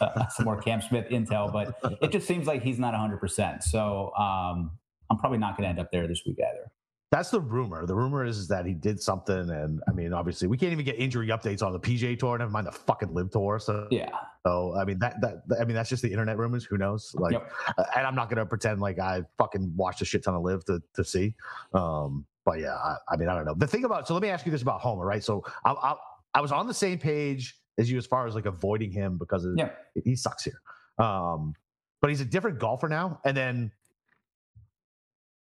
uh, 0.00 0.28
some 0.28 0.44
more 0.44 0.60
Cam 0.60 0.80
Smith 0.80 1.06
intel, 1.10 1.52
but 1.52 1.78
it 2.02 2.10
just 2.10 2.26
seems 2.26 2.46
like 2.46 2.62
he's 2.62 2.78
not 2.78 2.94
100%. 2.94 3.62
So 3.62 4.12
um, 4.16 4.72
I'm 5.10 5.18
probably 5.18 5.38
not 5.38 5.56
going 5.56 5.64
to 5.64 5.68
end 5.70 5.78
up 5.78 5.90
there 5.92 6.06
this 6.06 6.22
week 6.26 6.38
either. 6.38 6.70
That's 7.10 7.30
the 7.30 7.40
rumor. 7.40 7.86
The 7.86 7.94
rumor 7.94 8.24
is 8.24 8.48
that 8.48 8.66
he 8.66 8.74
did 8.74 9.00
something, 9.00 9.48
and 9.48 9.80
I 9.86 9.92
mean, 9.92 10.12
obviously, 10.12 10.48
we 10.48 10.56
can't 10.56 10.72
even 10.72 10.84
get 10.84 10.98
injury 10.98 11.28
updates 11.28 11.62
on 11.62 11.72
the 11.72 11.78
PGA 11.78 12.18
Tour. 12.18 12.38
Never 12.38 12.50
mind 12.50 12.66
the 12.66 12.72
fucking 12.72 13.14
LIV 13.14 13.30
Tour. 13.30 13.60
So 13.60 13.86
yeah. 13.92 14.08
So 14.44 14.74
I 14.76 14.84
mean, 14.84 14.98
that 14.98 15.20
that 15.20 15.44
I 15.60 15.64
mean, 15.64 15.76
that's 15.76 15.88
just 15.88 16.02
the 16.02 16.10
internet 16.10 16.38
rumors. 16.38 16.64
Who 16.64 16.76
knows? 16.76 17.14
Like, 17.14 17.34
yep. 17.34 17.52
uh, 17.78 17.84
and 17.96 18.04
I'm 18.04 18.16
not 18.16 18.30
gonna 18.30 18.44
pretend 18.44 18.80
like 18.80 18.98
I 18.98 19.22
fucking 19.38 19.74
watched 19.76 20.02
a 20.02 20.04
shit 20.04 20.24
ton 20.24 20.34
of 20.34 20.42
LIV 20.42 20.64
to 20.64 20.82
to 20.94 21.04
see. 21.04 21.36
Um, 21.72 22.26
but 22.44 22.58
yeah, 22.58 22.74
I, 22.74 22.96
I, 23.08 23.16
mean, 23.16 23.28
I 23.28 23.36
don't 23.36 23.44
know. 23.44 23.54
The 23.54 23.68
thing 23.68 23.84
about 23.84 24.08
so 24.08 24.14
let 24.14 24.22
me 24.22 24.28
ask 24.28 24.44
you 24.44 24.50
this 24.50 24.62
about 24.62 24.80
Homa, 24.80 25.04
right? 25.04 25.22
So 25.22 25.44
I, 25.64 25.70
I, 25.70 25.94
I 26.34 26.40
was 26.40 26.50
on 26.50 26.66
the 26.66 26.74
same 26.74 26.98
page 26.98 27.56
as 27.78 27.90
you 27.90 27.98
as 27.98 28.06
far 28.06 28.26
as 28.26 28.34
like 28.34 28.46
avoiding 28.46 28.90
him 28.90 29.18
because 29.18 29.44
of, 29.44 29.54
yeah. 29.56 29.70
he 30.04 30.16
sucks 30.16 30.44
here. 30.44 30.60
Um, 30.98 31.54
but 32.00 32.10
he's 32.10 32.20
a 32.20 32.24
different 32.24 32.58
golfer 32.58 32.88
now. 32.88 33.20
And 33.24 33.36
then 33.36 33.72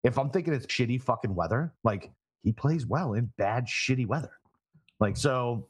if 0.03 0.17
I'm 0.17 0.29
thinking 0.29 0.53
it's 0.53 0.65
shitty 0.65 1.01
fucking 1.01 1.33
weather, 1.33 1.73
like 1.83 2.11
he 2.43 2.51
plays 2.51 2.85
well 2.85 3.13
in 3.13 3.31
bad 3.37 3.65
shitty 3.65 4.07
weather. 4.07 4.31
Like 4.99 5.17
so, 5.17 5.67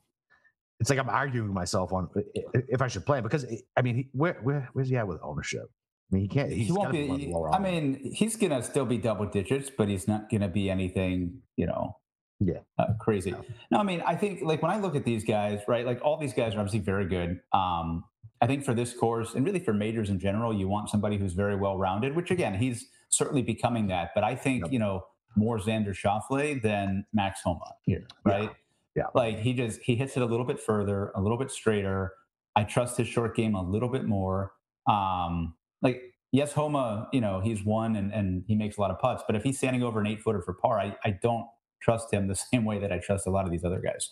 it's 0.80 0.90
like 0.90 1.00
I'm 1.00 1.10
arguing 1.10 1.54
myself 1.54 1.94
on 1.94 2.10
if 2.54 2.82
I 2.82 2.88
should 2.88 3.06
play 3.06 3.18
him 3.20 3.24
because 3.24 3.46
I 3.76 3.82
mean, 3.82 3.96
he, 3.96 4.10
where 4.14 4.40
where 4.44 4.70
where's 4.74 4.90
he 4.90 4.98
at 4.98 5.08
with 5.08 5.20
ownership? 5.22 5.66
I 6.12 6.16
mean, 6.16 6.24
he 6.24 6.28
can't. 6.28 6.52
he 6.52 6.72
won't 6.72 6.92
be. 6.92 7.34
I 7.52 7.60
mean, 7.60 8.00
he's 8.14 8.36
gonna 8.36 8.64
still 8.64 8.86
be 8.86 8.98
double 8.98 9.26
digits, 9.26 9.70
but 9.76 9.90
he's 9.90 10.08
not 10.08 10.30
gonna 10.30 10.48
be 10.48 10.70
anything, 10.70 11.42
you 11.56 11.68
know, 11.68 11.98
yeah, 12.40 12.60
uh, 12.78 12.94
crazy. 13.00 13.36
No, 13.70 13.80
I 13.80 13.84
mean, 13.84 14.02
I 14.06 14.16
think 14.16 14.42
like 14.42 14.62
when 14.62 14.72
I 14.72 14.80
look 14.80 14.96
at 14.96 15.04
these 15.04 15.24
guys, 15.24 15.60
right? 15.68 15.86
Like 15.86 16.00
all 16.02 16.18
these 16.18 16.34
guys 16.34 16.56
are 16.56 16.60
obviously 16.60 16.80
very 16.80 17.06
good. 17.06 17.42
Um, 17.54 18.06
I 18.42 18.48
think 18.48 18.64
for 18.64 18.74
this 18.74 18.94
course 18.94 19.36
and 19.36 19.46
really 19.46 19.60
for 19.60 19.74
majors 19.74 20.10
in 20.10 20.20
general, 20.20 20.54
you 20.54 20.70
want 20.70 20.90
somebody 20.90 21.18
who's 21.18 21.34
very 21.34 21.58
well 21.58 21.78
rounded. 21.78 22.16
Which 22.16 22.32
again, 22.32 22.54
he's 22.54 22.88
certainly 23.10 23.42
becoming 23.42 23.88
that. 23.88 24.12
But 24.16 24.24
I 24.24 24.36
think 24.36 24.64
yep. 24.64 24.72
you 24.72 24.80
know 24.80 25.06
more 25.36 25.60
Xander 25.60 25.94
Schauffele 25.94 26.62
than 26.62 27.06
Max 27.14 27.42
Homa 27.44 27.74
here, 27.82 28.08
right? 28.24 28.52
Yeah. 28.96 29.04
yeah. 29.04 29.08
Like 29.14 29.40
he 29.40 29.54
just 29.54 29.82
he 29.82 29.96
hits 29.96 30.16
it 30.16 30.24
a 30.24 30.26
little 30.26 30.46
bit 30.46 30.62
further, 30.62 31.12
a 31.16 31.22
little 31.22 31.38
bit 31.38 31.52
straighter. 31.52 32.14
I 32.56 32.64
trust 32.64 32.98
his 32.98 33.08
short 33.08 33.36
game 33.36 33.54
a 33.56 33.62
little 33.62 33.90
bit 33.90 34.06
more. 34.06 34.54
Um, 34.88 35.56
like 35.82 36.02
yes, 36.32 36.54
Homa, 36.54 37.10
you 37.12 37.22
know, 37.22 37.42
he's 37.42 37.64
won 37.64 37.96
and, 37.96 38.14
and 38.14 38.44
he 38.48 38.56
makes 38.56 38.78
a 38.78 38.82
lot 38.82 38.92
of 38.92 39.00
putts, 39.00 39.24
but 39.28 39.36
if 39.36 39.44
he's 39.44 39.58
standing 39.58 39.84
over 39.84 40.00
an 40.00 40.08
eight 40.08 40.22
footer 40.22 40.42
for 40.42 40.54
par, 40.54 40.80
I, 40.80 40.96
I 41.04 41.12
don't 41.12 41.46
trust 41.82 42.14
him 42.14 42.28
the 42.28 42.36
same 42.54 42.66
way 42.66 42.80
that 42.80 42.92
I 42.92 43.00
trust 43.00 43.28
a 43.28 43.30
lot 43.30 43.46
of 43.46 43.52
these 43.52 43.64
other 43.64 43.80
guys. 43.80 44.10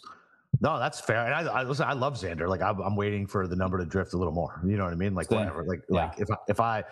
No, 0.59 0.79
that's 0.79 1.00
fair. 1.00 1.25
And 1.25 1.33
I, 1.33 1.59
I 1.59 1.63
listen. 1.63 1.86
I 1.86 1.93
love 1.93 2.15
Xander. 2.15 2.47
Like 2.47 2.62
I'm, 2.62 2.79
I'm, 2.79 2.95
waiting 2.95 3.27
for 3.27 3.47
the 3.47 3.55
number 3.55 3.77
to 3.77 3.86
drift 3.86 4.13
a 4.13 4.17
little 4.17 4.33
more. 4.33 4.59
You 4.65 4.77
know 4.77 4.86
what 4.86 4.93
I 4.93 4.95
mean? 4.95 5.13
Like 5.13 5.27
Same. 5.27 5.39
whatever. 5.39 5.63
Like 5.63 5.81
yeah. 5.89 6.05
like 6.05 6.19
if 6.19 6.31
I, 6.31 6.36
if 6.47 6.59
I 6.59 6.83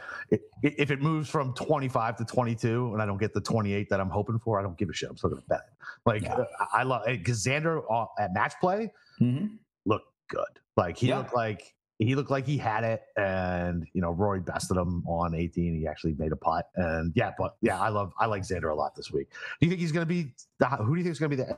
if 0.62 0.92
it 0.92 1.02
moves 1.02 1.30
from 1.30 1.54
25 1.54 2.18
to 2.18 2.26
22 2.26 2.94
and 2.94 3.02
I 3.02 3.06
don't 3.06 3.18
get 3.18 3.34
the 3.34 3.42
28 3.42 3.90
that 3.90 4.00
I'm 4.00 4.10
hoping 4.10 4.38
for, 4.40 4.60
I 4.60 4.64
don't 4.64 4.78
give 4.78 4.90
a 4.90 4.94
shit. 4.94 5.10
I'm 5.10 5.18
still 5.18 5.32
gonna 5.32 5.42
bet. 5.48 5.62
Like 6.06 6.24
yeah. 6.24 6.44
I, 6.60 6.82
I 6.82 6.84
love 6.84 7.04
because 7.08 7.44
Xander 7.44 7.82
uh, 7.90 8.06
at 8.20 8.34
match 8.34 8.54
play 8.60 8.92
mm-hmm. 9.20 9.48
looked 9.86 10.12
good. 10.30 10.60
Like 10.78 10.98
he 10.98 11.08
yeah. 11.08 11.20
looked 11.20 11.34
like 11.34 11.74
he 12.00 12.16
looked 12.16 12.30
like 12.30 12.46
he 12.46 12.58
had 12.58 12.84
it, 12.84 13.04
and 13.16 13.86
you 13.94 14.02
know 14.02 14.12
Rory 14.12 14.42
bested 14.42 14.78
him 14.78 15.04
on 15.08 15.34
18. 15.34 15.80
He 15.80 15.88
actually 15.88 16.14
made 16.18 16.32
a 16.32 16.36
putt, 16.36 16.68
and 16.76 17.14
yeah, 17.16 17.32
but 17.38 17.56
yeah, 17.62 17.80
I 17.80 17.90
love 17.90 18.12
I 18.20 18.26
like 18.26 18.44
Xander 18.44 18.72
a 18.72 18.76
lot 18.76 18.96
this 18.96 19.12
week. 19.12 19.30
Do 19.60 19.66
you 19.66 19.70
think 19.70 19.80
he's 19.80 19.94
going 19.94 20.06
to 20.06 20.14
be 20.14 20.34
the, 20.60 20.68
who 20.68 20.94
do 20.96 20.98
you 20.98 21.04
think 21.04 21.14
is 21.14 21.20
going 21.20 21.32
to 21.32 21.38
be 21.38 21.44
the 21.44 21.58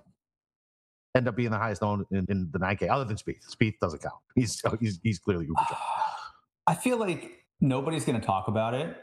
end 1.16 1.28
up 1.28 1.36
being 1.36 1.50
the 1.50 1.58
highest 1.58 1.82
owned 1.82 2.06
in, 2.12 2.26
in, 2.30 2.50
the 2.52 2.60
9K 2.60 2.88
other 2.90 3.04
than 3.04 3.18
Spieth? 3.18 3.40
Spieth 3.50 3.80
doesn't 3.82 4.04
count. 4.04 4.16
He's 4.36 4.62
he's 4.80 5.00
he's 5.02 5.20
clearly 5.20 5.46
Uber. 5.46 5.60
I 6.68 6.76
feel 6.76 6.98
like 6.98 7.44
nobody's 7.60 8.06
going 8.06 8.20
to 8.20 8.26
talk 8.26 8.48
about 8.48 8.76
it, 8.76 8.96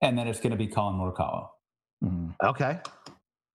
and 0.00 0.16
then 0.16 0.26
it's 0.26 0.40
going 0.40 0.52
to 0.52 0.56
be 0.56 0.68
Collin 0.68 0.98
Morikawa. 0.98 1.48
Mm-hmm. 2.02 2.46
Okay. 2.46 2.80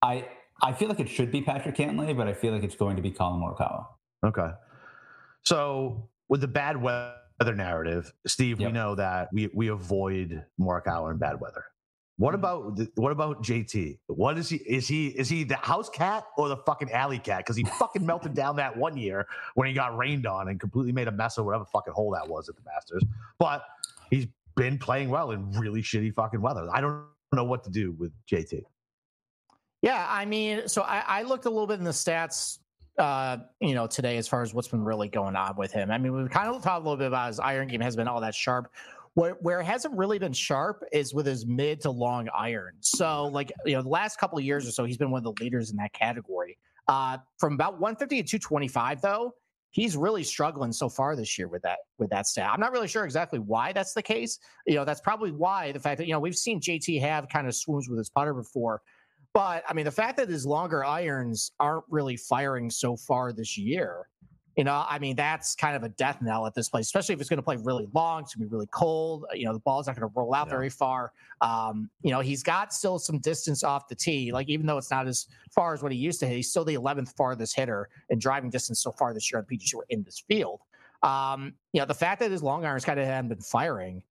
I 0.03 0.27
I 0.61 0.73
feel 0.73 0.87
like 0.87 0.99
it 0.99 1.09
should 1.09 1.31
be 1.31 1.41
Patrick 1.41 1.75
Cantlay, 1.75 2.15
but 2.15 2.27
I 2.27 2.33
feel 2.33 2.53
like 2.53 2.63
it's 2.63 2.75
going 2.75 2.95
to 2.95 3.01
be 3.01 3.09
Collin 3.09 3.41
Morikawa. 3.41 3.87
Okay. 4.23 4.51
So 5.41 6.09
with 6.29 6.41
the 6.41 6.47
bad 6.47 6.81
weather 6.81 7.15
weather 7.43 7.55
narrative, 7.55 8.13
Steve, 8.25 8.59
yep. 8.59 8.69
we 8.69 8.73
know 8.73 8.95
that 8.95 9.29
we 9.33 9.49
we 9.53 9.67
avoid 9.67 10.43
Morikawa 10.59 11.11
in 11.11 11.17
bad 11.17 11.41
weather. 11.41 11.65
What 12.17 12.33
mm-hmm. 12.33 12.39
about 12.39 12.87
what 12.95 13.11
about 13.11 13.43
JT? 13.43 13.99
What 14.07 14.37
is 14.37 14.49
he? 14.49 14.57
Is 14.57 14.87
he 14.87 15.07
is 15.07 15.27
he 15.27 15.43
the 15.43 15.57
house 15.57 15.89
cat 15.89 16.23
or 16.37 16.47
the 16.47 16.57
fucking 16.57 16.91
alley 16.91 17.19
cat? 17.19 17.39
Because 17.39 17.57
he 17.57 17.65
fucking 17.65 18.05
melted 18.05 18.33
down 18.41 18.55
that 18.57 18.77
one 18.77 18.95
year 18.95 19.27
when 19.55 19.67
he 19.67 19.73
got 19.73 19.97
rained 19.97 20.25
on 20.25 20.47
and 20.47 20.59
completely 20.59 20.93
made 20.93 21.07
a 21.07 21.11
mess 21.11 21.37
of 21.37 21.45
whatever 21.45 21.65
fucking 21.65 21.93
hole 21.93 22.11
that 22.11 22.27
was 22.27 22.47
at 22.47 22.55
the 22.55 22.61
Masters. 22.65 23.03
But 23.39 23.65
he's 24.09 24.27
been 24.55 24.77
playing 24.77 25.09
well 25.09 25.31
in 25.31 25.51
really 25.51 25.81
shitty 25.81 26.13
fucking 26.13 26.41
weather. 26.41 26.67
I 26.71 26.79
don't 26.79 27.03
know 27.33 27.43
what 27.43 27.63
to 27.65 27.69
do 27.69 27.91
with 27.91 28.13
JT. 28.31 28.63
Yeah, 29.81 30.07
I 30.09 30.23
mean, 30.23 30.69
so 30.69 30.83
I, 30.83 31.03
I 31.05 31.21
looked 31.23 31.43
a 31.43 31.49
little 31.49 31.67
bit 31.67 31.77
in 31.77 31.83
the 31.83 31.91
stats 31.91 32.59
uh, 32.97 33.37
you 33.59 33.73
know, 33.73 33.87
today 33.87 34.17
as 34.17 34.27
far 34.27 34.41
as 34.41 34.53
what's 34.53 34.67
been 34.67 34.83
really 34.83 35.09
going 35.09 35.35
on 35.35 35.55
with 35.57 35.71
him. 35.71 35.91
I 35.91 35.97
mean, 35.97 36.15
we've 36.15 36.29
kind 36.29 36.47
of 36.47 36.61
talked 36.61 36.81
a 36.81 36.83
little 36.83 36.97
bit 36.97 37.07
about 37.07 37.27
his 37.27 37.39
iron 37.39 37.67
game 37.67 37.81
has 37.81 37.95
been 37.95 38.07
all 38.07 38.21
that 38.21 38.35
sharp. 38.35 38.71
Where, 39.15 39.37
where 39.41 39.59
it 39.59 39.65
hasn't 39.65 39.95
really 39.95 40.17
been 40.17 40.33
sharp 40.33 40.83
is 40.91 41.13
with 41.13 41.27
his 41.27 41.45
mid 41.45 41.81
to 41.81 41.91
long 41.91 42.29
iron. 42.35 42.73
So, 42.79 43.25
like, 43.25 43.51
you 43.63 43.73
know, 43.73 43.83
the 43.83 43.89
last 43.89 44.17
couple 44.17 44.39
of 44.39 44.43
years 44.43 44.67
or 44.67 44.71
so, 44.71 44.85
he's 44.85 44.97
been 44.97 45.11
one 45.11 45.23
of 45.23 45.35
the 45.35 45.43
leaders 45.43 45.69
in 45.69 45.77
that 45.77 45.93
category. 45.93 46.57
Uh, 46.87 47.17
from 47.37 47.53
about 47.53 47.73
150 47.73 48.23
to 48.23 48.39
225, 48.39 49.01
though, 49.01 49.35
he's 49.73 49.97
really 49.97 50.23
struggling 50.23 50.71
so 50.71 50.87
far 50.87 51.15
this 51.15 51.37
year 51.37 51.47
with 51.47 51.61
that 51.63 51.79
with 51.99 52.09
that 52.11 52.27
stat. 52.27 52.49
I'm 52.51 52.59
not 52.59 52.71
really 52.71 52.87
sure 52.87 53.05
exactly 53.05 53.39
why 53.39 53.73
that's 53.73 53.93
the 53.93 54.01
case. 54.01 54.39
You 54.65 54.75
know, 54.75 54.85
that's 54.85 55.01
probably 55.01 55.31
why 55.31 55.71
the 55.71 55.79
fact 55.79 55.97
that 55.97 56.07
you 56.07 56.13
know 56.13 56.19
we've 56.19 56.37
seen 56.37 56.61
JT 56.61 57.01
have 57.01 57.27
kind 57.27 57.47
of 57.47 57.55
swoons 57.55 57.89
with 57.89 57.97
his 57.97 58.09
putter 58.09 58.33
before, 58.33 58.81
but 59.33 59.63
I 59.67 59.73
mean, 59.73 59.85
the 59.85 59.91
fact 59.91 60.17
that 60.17 60.29
his 60.29 60.45
longer 60.45 60.85
irons 60.85 61.51
aren't 61.59 61.85
really 61.89 62.17
firing 62.17 62.69
so 62.69 62.95
far 62.95 63.33
this 63.33 63.57
year, 63.57 64.07
you 64.55 64.63
know, 64.63 64.85
I 64.87 64.99
mean, 64.99 65.15
that's 65.15 65.55
kind 65.55 65.75
of 65.75 65.81
a 65.81 65.89
death 65.89 66.19
knell 66.21 66.45
at 66.45 66.53
this 66.53 66.69
place, 66.69 66.85
especially 66.85 67.13
if 67.13 67.21
it's 67.21 67.29
going 67.29 67.37
to 67.37 67.43
play 67.43 67.55
really 67.55 67.87
long. 67.93 68.21
It's 68.21 68.35
going 68.35 68.45
to 68.45 68.49
be 68.49 68.53
really 68.53 68.69
cold. 68.71 69.25
You 69.33 69.45
know, 69.45 69.53
the 69.53 69.59
ball's 69.59 69.87
not 69.87 69.95
going 69.95 70.07
to 70.07 70.13
roll 70.15 70.35
out 70.35 70.47
yeah. 70.47 70.51
very 70.51 70.69
far. 70.69 71.11
Um, 71.41 71.89
you 72.03 72.11
know, 72.11 72.19
he's 72.19 72.43
got 72.43 72.71
still 72.71 72.99
some 72.99 73.17
distance 73.17 73.63
off 73.63 73.87
the 73.87 73.95
tee. 73.95 74.31
Like, 74.31 74.49
even 74.49 74.67
though 74.67 74.77
it's 74.77 74.91
not 74.91 75.07
as 75.07 75.27
far 75.51 75.73
as 75.73 75.81
what 75.81 75.91
he 75.91 75.97
used 75.97 76.19
to 76.19 76.27
hit, 76.27 76.35
he's 76.35 76.51
still 76.51 76.65
the 76.65 76.75
11th 76.75 77.15
farthest 77.15 77.55
hitter 77.55 77.89
in 78.09 78.19
driving 78.19 78.51
distance 78.51 78.83
so 78.83 78.91
far 78.91 79.13
this 79.13 79.31
year 79.31 79.39
on 79.39 79.45
PGA 79.45 79.69
Tour 79.71 79.85
in 79.89 80.03
this 80.03 80.23
field. 80.27 80.61
Um, 81.01 81.53
you 81.73 81.81
know, 81.81 81.87
the 81.87 81.95
fact 81.95 82.19
that 82.19 82.29
his 82.29 82.43
long 82.43 82.63
irons 82.63 82.85
kind 82.85 82.99
of 82.99 83.07
haven't 83.07 83.29
been 83.29 83.41
firing, 83.41 84.03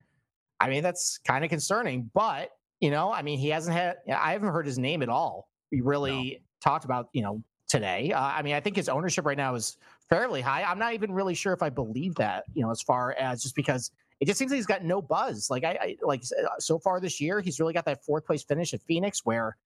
I 0.58 0.68
mean, 0.68 0.82
that's 0.82 1.18
kind 1.18 1.44
of 1.44 1.50
concerning. 1.50 2.10
But 2.12 2.50
you 2.82 2.90
know, 2.90 3.12
I 3.12 3.22
mean, 3.22 3.38
he 3.38 3.48
hasn't 3.48 3.76
had. 3.76 3.98
I 4.12 4.32
haven't 4.32 4.48
heard 4.48 4.66
his 4.66 4.76
name 4.76 5.02
at 5.02 5.08
all. 5.08 5.48
He 5.70 5.80
really 5.80 6.32
no. 6.32 6.38
talked 6.60 6.84
about 6.84 7.08
you 7.12 7.22
know 7.22 7.40
today. 7.68 8.12
Uh, 8.12 8.20
I 8.20 8.42
mean, 8.42 8.54
I 8.54 8.60
think 8.60 8.74
his 8.74 8.88
ownership 8.88 9.24
right 9.24 9.36
now 9.36 9.54
is 9.54 9.78
fairly 10.10 10.40
high. 10.40 10.64
I'm 10.64 10.80
not 10.80 10.92
even 10.92 11.12
really 11.12 11.34
sure 11.34 11.52
if 11.52 11.62
I 11.62 11.70
believe 11.70 12.16
that. 12.16 12.44
You 12.54 12.62
know, 12.62 12.72
as 12.72 12.82
far 12.82 13.12
as 13.12 13.40
just 13.40 13.54
because 13.54 13.92
it 14.20 14.26
just 14.26 14.36
seems 14.36 14.50
like 14.50 14.56
he's 14.56 14.66
got 14.66 14.84
no 14.84 15.00
buzz. 15.00 15.48
Like 15.48 15.62
I, 15.62 15.78
I 15.80 15.96
like 16.02 16.24
uh, 16.36 16.48
so 16.58 16.76
far 16.76 16.98
this 16.98 17.20
year, 17.20 17.40
he's 17.40 17.60
really 17.60 17.72
got 17.72 17.84
that 17.84 18.04
fourth 18.04 18.26
place 18.26 18.42
finish 18.42 18.74
at 18.74 18.82
Phoenix 18.82 19.20
where 19.24 19.56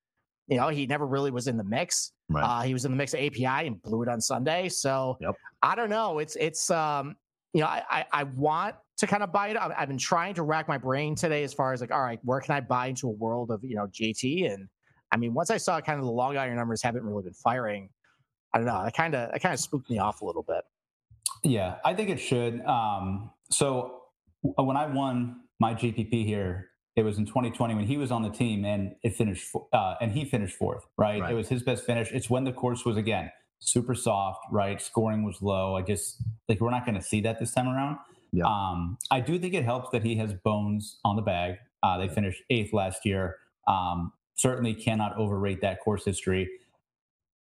you 0.49 0.59
know, 0.59 0.69
he 0.69 0.87
never 0.87 1.07
really 1.07 1.31
was 1.31 1.49
in 1.49 1.57
the 1.57 1.65
mix. 1.65 2.13
Right. 2.29 2.43
Uh, 2.43 2.63
he 2.63 2.73
was 2.73 2.85
in 2.85 2.93
the 2.93 2.97
mix 2.97 3.15
of 3.15 3.21
API 3.21 3.67
and 3.67 3.83
blew 3.83 4.03
it 4.03 4.09
on 4.09 4.21
Sunday. 4.21 4.69
So 4.69 5.17
yep. 5.21 5.35
I 5.63 5.75
don't 5.75 5.91
know. 5.91 6.19
It's 6.19 6.37
it's 6.37 6.71
um, 6.71 7.17
you 7.55 7.63
know, 7.63 7.67
I 7.67 7.83
I, 7.91 8.05
I 8.13 8.23
want 8.25 8.77
to 8.99 9.07
kind 9.07 9.23
of 9.23 9.33
buy 9.33 9.49
it. 9.49 9.57
I've 9.57 9.89
been 9.89 9.99
trying 9.99 10.35
to 10.35 10.43
rack 10.43 10.69
my 10.69 10.79
brain 10.79 11.15
today 11.15 11.45
as 11.45 11.53
far 11.53 11.73
as 11.73 11.81
like, 11.81 11.91
all 11.91 12.03
right, 12.03 12.19
where 12.23 12.41
can 12.41 12.55
I 12.55 12.61
buy 12.61 12.87
into 12.87 13.09
a 13.09 13.13
world 13.13 13.51
of 13.51 13.63
you 13.63 13.77
know 13.77 13.87
JT? 13.87 14.53
And 14.53 14.69
I 15.13 15.17
mean, 15.17 15.35
once 15.35 15.51
I 15.51 15.59
saw 15.59 15.81
kind 15.81 15.99
of 15.99 16.05
the 16.05 16.13
long 16.13 16.37
iron 16.37 16.57
numbers 16.57 16.83
haven't 16.83 17.05
really 17.05 17.25
been 17.25 17.35
firing, 17.35 17.91
I 18.53 18.59
don't 18.59 18.67
know. 18.67 18.83
That 18.83 18.97
kind 18.97 19.15
of 19.15 19.33
that 19.33 19.43
kind 19.43 19.53
of 19.53 19.61
spooked 19.61 19.91
me 19.91 19.99
off 19.99 20.23
a 20.23 20.25
little 20.25 20.43
bit. 20.43 20.65
Yeah, 21.45 21.77
I 21.85 21.95
think 21.95 22.09
it 22.09 22.19
should. 22.19 22.65
Um, 22.65 23.31
so 23.51 24.03
when 24.41 24.77
I 24.77 24.87
won 24.87 25.43
my 25.61 25.75
GPP 25.75 26.25
here, 26.25 26.71
it 26.97 27.03
was 27.03 27.19
in 27.19 27.27
2020 27.27 27.75
when 27.75 27.85
he 27.85 27.99
was 27.99 28.11
on 28.11 28.23
the 28.23 28.31
team 28.31 28.65
and 28.65 28.95
it 29.03 29.15
finished 29.15 29.55
uh, 29.73 29.95
and 30.01 30.13
he 30.13 30.25
finished 30.25 30.57
fourth. 30.57 30.87
Right? 30.97 31.21
right, 31.21 31.33
it 31.33 31.35
was 31.35 31.49
his 31.49 31.63
best 31.63 31.85
finish. 31.85 32.11
It's 32.13 32.31
when 32.31 32.45
the 32.45 32.53
course 32.53 32.85
was 32.87 32.97
again 32.97 33.31
super 33.59 33.95
soft. 33.95 34.41
Right, 34.51 34.81
scoring 34.81 35.23
was 35.23 35.43
low. 35.43 35.77
I 35.77 35.83
just 35.83 36.23
like 36.49 36.61
we're 36.61 36.71
not 36.71 36.87
going 36.87 36.97
to 36.97 37.03
see 37.03 37.21
that 37.23 37.39
this 37.39 37.53
time 37.53 37.69
around. 37.69 37.99
Yeah. 38.37 38.45
Um, 38.45 38.99
I 39.11 39.21
do 39.21 39.39
think 39.39 39.55
it 39.55 39.65
helps 39.65 39.89
that 39.91 40.05
he 40.05 40.15
has 40.17 40.35
Bones 40.35 40.99
on 41.05 41.17
the 41.17 41.23
bag. 41.23 41.57
Uh, 41.83 41.97
they 41.97 42.09
finished 42.09 42.43
eighth 42.51 42.75
last 42.75 43.07
year. 43.07 43.37
Um, 43.67 44.13
certainly 44.35 44.75
cannot 44.75 45.17
overrate 45.17 45.63
that 45.63 45.81
course 45.81 46.05
history. 46.05 46.51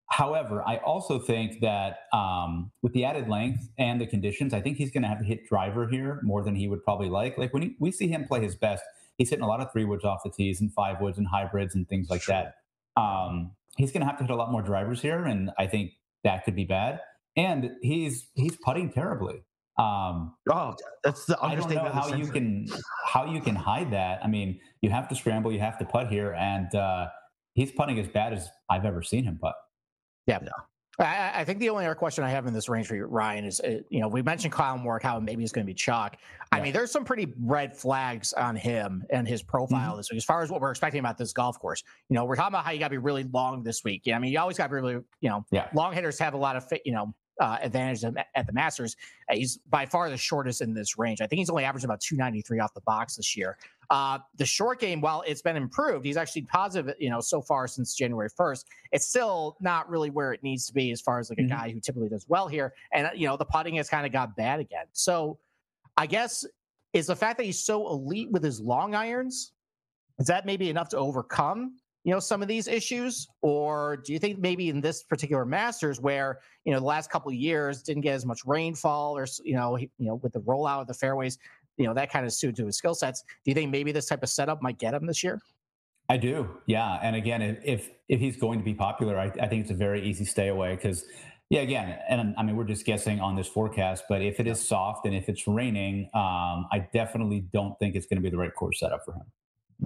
However, 0.07 0.67
I 0.67 0.79
also 0.79 1.19
think 1.19 1.61
that 1.61 2.05
um, 2.15 2.73
with 2.81 2.95
the 2.95 3.05
added 3.05 3.29
length 3.29 3.69
and 3.77 4.01
the 4.01 4.07
conditions, 4.07 4.55
I 4.55 4.63
think 4.63 4.79
he's 4.79 4.91
going 4.91 5.03
to 5.03 5.09
have 5.09 5.19
to 5.19 5.25
hit 5.25 5.47
driver 5.47 5.87
here 5.87 6.21
more 6.23 6.43
than 6.43 6.57
he 6.57 6.69
would 6.69 6.83
probably 6.83 7.11
like. 7.11 7.37
Like 7.37 7.53
when 7.53 7.63
he, 7.63 7.77
we 7.79 7.93
see 7.93 8.09
him 8.09 8.25
play 8.25 8.41
his 8.41 8.57
best, 8.57 8.83
he's 9.19 9.29
hitting 9.29 9.45
a 9.45 9.47
lot 9.47 9.61
of 9.61 9.71
three 9.71 9.85
woods 9.85 10.05
off 10.05 10.23
the 10.25 10.31
tees 10.31 10.63
and 10.63 10.73
five 10.73 11.03
woods 11.03 11.19
and 11.19 11.27
hybrids 11.27 11.75
and 11.75 11.87
things 11.87 12.09
like 12.09 12.23
sure. 12.23 12.35
that. 12.35 12.55
Um, 13.01 13.53
he's 13.77 13.93
going 13.93 14.01
to 14.01 14.07
have 14.07 14.17
to 14.17 14.25
hit 14.25 14.31
a 14.31 14.37
lot 14.37 14.51
more 14.51 14.63
drivers 14.63 15.03
here, 15.03 15.27
and 15.27 15.51
I 15.59 15.67
think 15.67 15.93
that 16.25 16.47
could 16.47 16.57
be 16.57 16.65
bad. 16.65 17.01
And 17.37 17.73
he's 17.83 18.27
he's 18.35 18.57
putting 18.57 18.91
terribly. 18.91 19.43
Um, 19.79 20.35
oh, 20.51 20.75
that's 21.05 21.25
the 21.25 21.39
I 21.41 21.55
don't 21.55 21.71
know 21.71 21.85
how 21.85 22.13
you 22.13 22.27
can 22.27 22.67
how 23.07 23.25
you 23.25 23.41
can 23.41 23.55
hide 23.55 23.93
that. 23.93 24.21
I 24.25 24.27
mean, 24.27 24.59
you 24.83 24.91
have 24.91 25.09
to 25.09 25.15
scramble, 25.15 25.53
you 25.53 25.61
have 25.61 25.79
to 25.79 25.85
putt 25.85 26.09
here, 26.09 26.35
and 26.35 26.75
uh, 26.75 27.09
he's 27.55 27.71
putting 27.71 27.99
as 28.01 28.09
bad 28.09 28.33
as 28.33 28.49
I've 28.69 28.85
ever 28.85 29.03
seen 29.03 29.25
him 29.25 29.39
putt. 29.41 29.55
Yeah. 30.27 30.41
yeah. 30.43 30.51
I, 31.01 31.43
I, 31.43 31.45
think 31.45 31.61
the 31.61 31.69
only 31.69 31.87
other 31.87 31.95
question 31.95 32.25
I 32.25 32.31
have 32.31 32.47
in 32.47 32.53
this 32.53 32.69
range 32.69 32.89
for 32.89 32.97
you, 32.97 33.05
Ryan 33.05 33.45
is, 33.45 33.61
uh, 33.61 33.79
you 33.89 34.01
know, 34.01 34.09
we 34.09 34.21
mentioned 34.21 34.53
Kyle 34.53 34.77
Moore, 34.77 34.99
how 35.01 35.21
maybe 35.21 35.43
he's 35.43 35.53
going 35.53 35.65
to 35.65 35.71
be 35.71 35.75
chalk. 35.75 36.17
Yeah. 36.21 36.59
I 36.59 36.61
mean, 36.61 36.73
there's 36.73 36.91
some 36.91 37.05
pretty 37.05 37.33
red 37.41 37.77
flags 37.77 38.33
on 38.33 38.57
him 38.57 39.05
and 39.11 39.27
his 39.27 39.41
profile 39.41 39.91
mm-hmm. 39.91 39.97
this 39.99 40.11
week, 40.11 40.17
as 40.17 40.25
far 40.25 40.43
as 40.43 40.51
what 40.51 40.61
we're 40.61 40.71
expecting 40.71 40.99
about 40.99 41.17
this 41.17 41.33
golf 41.33 41.59
course. 41.61 41.85
You 42.09 42.15
know, 42.15 42.25
we're 42.25 42.35
talking 42.35 42.49
about 42.49 42.65
how 42.65 42.73
you 42.73 42.81
got 42.81 42.89
to 42.89 42.93
be 42.93 42.99
really 42.99 43.23
long 43.33 43.63
this 43.63 43.85
week. 43.85 44.03
Yeah, 44.07 44.17
I 44.17 44.19
mean, 44.19 44.33
you 44.33 44.41
always 44.41 44.59
got 44.59 44.65
to 44.65 44.71
be 44.71 44.75
really, 44.75 44.95
you 45.21 45.29
know, 45.29 45.47
yeah. 45.53 45.69
long 45.73 45.93
hitters 45.93 46.19
have 46.19 46.35
a 46.35 46.39
lot 46.39 46.57
of, 46.57 46.65
you 46.85 46.93
know, 46.93 47.15
uh, 47.41 47.59
advantage 47.61 48.05
at 48.35 48.47
the 48.47 48.53
Masters. 48.53 48.97
Uh, 49.31 49.37
he's 49.37 49.59
by 49.69 49.87
far 49.87 50.11
the 50.11 50.17
shortest 50.17 50.61
in 50.61 50.75
this 50.75 50.99
range. 50.99 51.21
I 51.21 51.27
think 51.27 51.39
he's 51.39 51.51
only 51.51 51.65
averaging 51.65 51.87
about 51.87 52.01
293 52.01 52.61
off 52.61 52.75
the 52.75 52.81
box 52.83 53.17
this 53.17 53.37
year. 53.37 53.57
Uh, 53.91 54.19
the 54.37 54.45
short 54.45 54.81
game, 54.81 55.01
while 55.01 55.23
it's 55.27 55.41
been 55.41 55.57
improved, 55.57 56.05
he's 56.05 56.17
actually 56.17 56.43
positive, 56.43 56.95
you 56.99 57.09
know, 57.09 57.21
so 57.21 57.41
far 57.41 57.67
since 57.67 57.95
January 57.95 58.29
1st. 58.29 58.65
It's 58.93 59.07
still 59.07 59.57
not 59.61 59.89
really 59.89 60.11
where 60.11 60.33
it 60.33 60.43
needs 60.43 60.67
to 60.67 60.75
be 60.75 60.91
as 60.91 61.01
far 61.01 61.19
as 61.19 61.31
like 61.31 61.39
a 61.39 61.43
mm-hmm. 61.43 61.57
guy 61.57 61.71
who 61.71 61.81
typically 61.81 62.09
does 62.09 62.27
well 62.29 62.49
here. 62.49 62.75
And, 62.93 63.07
uh, 63.07 63.11
you 63.15 63.27
know, 63.27 63.37
the 63.37 63.47
putting 63.47 63.77
has 63.77 63.89
kind 63.89 64.05
of 64.05 64.13
got 64.13 64.37
bad 64.37 64.61
again. 64.61 64.87
So 64.93 65.39
I 65.97 66.07
guess 66.07 66.45
is 66.93 67.07
the 67.07 67.17
fact 67.17 67.39
that 67.39 67.45
he's 67.45 67.63
so 67.63 67.89
elite 67.89 68.31
with 68.31 68.43
his 68.43 68.61
long 68.61 68.95
irons, 68.95 69.53
is 70.19 70.27
that 70.27 70.47
maybe 70.47 70.69
enough 70.69 70.89
to 70.91 70.99
overcome 70.99 71.77
you 72.09 72.15
know 72.15 72.21
some 72.21 72.41
of 72.41 72.49
these 72.49 72.69
issues 72.69 73.29
or 73.43 73.99
do 73.99 74.15
you 74.15 74.19
think 74.19 74.39
maybe 74.39 74.71
in 74.71 74.81
this 74.81 75.03
particular 75.03 75.45
masters 75.45 76.01
where 76.01 76.39
you 76.65 76.73
know 76.73 76.79
the 76.79 76.87
last 76.87 77.11
couple 77.11 77.29
of 77.29 77.35
years 77.35 77.83
didn't 77.83 78.01
get 78.01 78.15
as 78.15 78.25
much 78.25 78.41
rainfall 78.47 79.15
or 79.15 79.27
you 79.45 79.55
know 79.55 79.77
you 79.77 79.91
know 79.99 80.15
with 80.23 80.33
the 80.33 80.41
rollout 80.41 80.81
of 80.81 80.87
the 80.87 80.95
fairways 80.95 81.37
you 81.77 81.85
know 81.85 81.93
that 81.93 82.11
kind 82.11 82.25
of 82.25 82.33
suited 82.33 82.57
to 82.57 82.65
his 82.65 82.79
skill 82.79 82.95
sets 82.95 83.25
do 83.45 83.51
you 83.51 83.55
think 83.55 83.71
maybe 83.71 83.93
this 83.93 84.07
type 84.07 84.23
of 84.23 84.31
setup 84.31 84.63
might 84.63 84.79
get 84.79 84.95
him 84.95 85.05
this 85.05 85.23
year 85.23 85.39
i 86.09 86.17
do 86.17 86.49
yeah 86.65 86.99
and 87.03 87.15
again 87.15 87.43
if 87.63 87.91
if 88.09 88.21
he's 88.21 88.39
going 88.39 88.59
to 88.59 88.65
be 88.65 88.73
popular 88.73 89.19
i, 89.19 89.27
I 89.43 89.47
think 89.47 89.61
it's 89.61 89.71
a 89.71 89.75
very 89.75 90.03
easy 90.03 90.25
stay 90.25 90.49
away 90.49 90.77
because 90.77 91.05
yeah, 91.51 91.61
again, 91.61 91.99
and 92.11 92.35
I 92.37 92.43
mean, 92.43 92.57
we're 92.57 92.65
just 92.65 92.85
guessing 92.85 93.21
on 93.21 93.35
this 93.35 93.49
forecast, 93.49 94.05
but 94.07 94.21
if 94.21 94.39
it 94.39 94.47
is 94.47 94.61
soft 94.61 95.07
and 95.07 95.15
if 95.15 95.31
it's 95.31 95.49
raining, 95.49 96.11
um, 96.13 96.67
I 96.71 96.87
definitely 96.93 97.41
don't 97.55 97.79
think 97.79 97.95
it's 97.95 98.05
going 98.05 98.19
to 98.19 98.23
be 98.23 98.29
the 98.29 98.37
right 98.37 98.55
course 98.55 98.81
setup 98.81 99.03
for 99.03 99.15
him. 99.15 99.25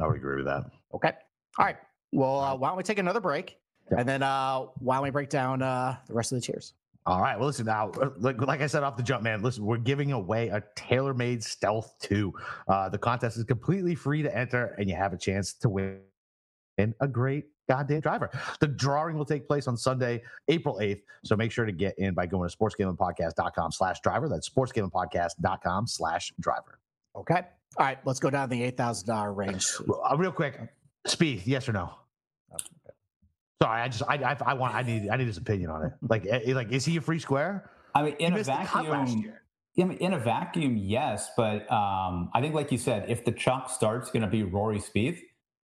I 0.02 0.08
would 0.08 0.16
agree 0.16 0.38
with 0.38 0.46
that. 0.46 0.64
Okay. 0.92 1.12
All 1.60 1.66
right. 1.66 1.76
Well, 2.12 2.40
uh, 2.40 2.56
why 2.56 2.68
don't 2.68 2.76
we 2.76 2.82
take 2.82 2.98
another 2.98 3.20
break, 3.20 3.58
and 3.96 4.08
then 4.08 4.22
uh, 4.22 4.66
why 4.78 4.96
don't 4.96 5.04
we 5.04 5.10
break 5.10 5.30
down 5.30 5.62
uh, 5.62 5.96
the 6.06 6.14
rest 6.14 6.32
of 6.32 6.40
the 6.40 6.46
tiers? 6.46 6.74
All 7.04 7.20
right. 7.20 7.36
Well, 7.36 7.46
listen 7.48 7.66
now. 7.66 7.90
Uh, 7.90 8.10
like, 8.18 8.40
like, 8.40 8.60
I 8.60 8.66
said 8.66 8.84
off 8.84 8.96
the 8.96 9.02
jump, 9.02 9.24
man. 9.24 9.42
Listen, 9.42 9.64
we're 9.64 9.78
giving 9.78 10.12
away 10.12 10.48
a 10.48 10.62
TaylorMade 10.76 11.42
Stealth 11.42 11.94
Two. 12.00 12.32
Uh, 12.68 12.88
the 12.88 12.98
contest 12.98 13.36
is 13.36 13.44
completely 13.44 13.94
free 13.94 14.22
to 14.22 14.36
enter, 14.36 14.76
and 14.78 14.88
you 14.88 14.94
have 14.94 15.12
a 15.12 15.18
chance 15.18 15.52
to 15.54 15.68
win 15.68 16.00
a 16.78 17.08
great 17.08 17.46
goddamn 17.68 18.00
driver. 18.00 18.30
The 18.60 18.68
drawing 18.68 19.16
will 19.16 19.24
take 19.24 19.46
place 19.46 19.66
on 19.66 19.76
Sunday, 19.76 20.22
April 20.48 20.78
8th. 20.80 21.02
So 21.24 21.36
make 21.36 21.52
sure 21.52 21.64
to 21.64 21.72
get 21.72 21.98
in 21.98 22.14
by 22.14 22.26
going 22.26 22.48
to 22.48 22.56
sportsgamblingpodcast.com 22.56 23.72
slash 23.72 24.00
driver. 24.00 24.28
That's 24.28 24.48
sportsgamblingpodcast.com 24.48 25.86
slash 25.86 26.32
driver. 26.40 26.78
Okay. 27.16 27.42
All 27.76 27.86
right. 27.86 27.98
Let's 28.04 28.20
go 28.20 28.30
down 28.30 28.48
the 28.48 28.70
$8,000 28.72 29.36
range. 29.36 29.66
Uh, 29.88 30.16
real 30.16 30.32
quick. 30.32 30.58
Speed, 31.06 31.42
yes 31.46 31.68
or 31.68 31.72
no? 31.72 31.90
Sorry, 33.62 33.80
I 33.80 33.88
just 33.88 34.02
I, 34.08 34.14
I, 34.16 34.36
I 34.44 34.54
want 34.54 34.74
I 34.74 34.82
need 34.82 35.08
I 35.08 35.16
need 35.16 35.28
his 35.28 35.36
opinion 35.36 35.70
on 35.70 35.84
it. 35.84 35.92
Like 36.08 36.26
eh, 36.26 36.52
like 36.52 36.72
is 36.72 36.84
he 36.84 36.96
a 36.96 37.00
free 37.00 37.20
square? 37.20 37.70
I 37.94 38.02
mean, 38.02 38.14
in 38.18 38.32
a 38.34 38.42
vacuum. 38.42 39.32
I 39.78 39.84
mean, 39.84 39.98
in 39.98 40.12
a 40.12 40.18
vacuum, 40.18 40.76
yes, 40.76 41.30
but 41.36 41.70
um, 41.72 42.30
I 42.34 42.40
think, 42.42 42.54
like 42.54 42.70
you 42.70 42.76
said, 42.76 43.08
if 43.08 43.24
the 43.24 43.32
chalk 43.32 43.70
starts 43.70 44.10
going 44.10 44.22
to 44.22 44.28
be 44.28 44.42
Rory 44.42 44.78
Spieth, 44.78 45.18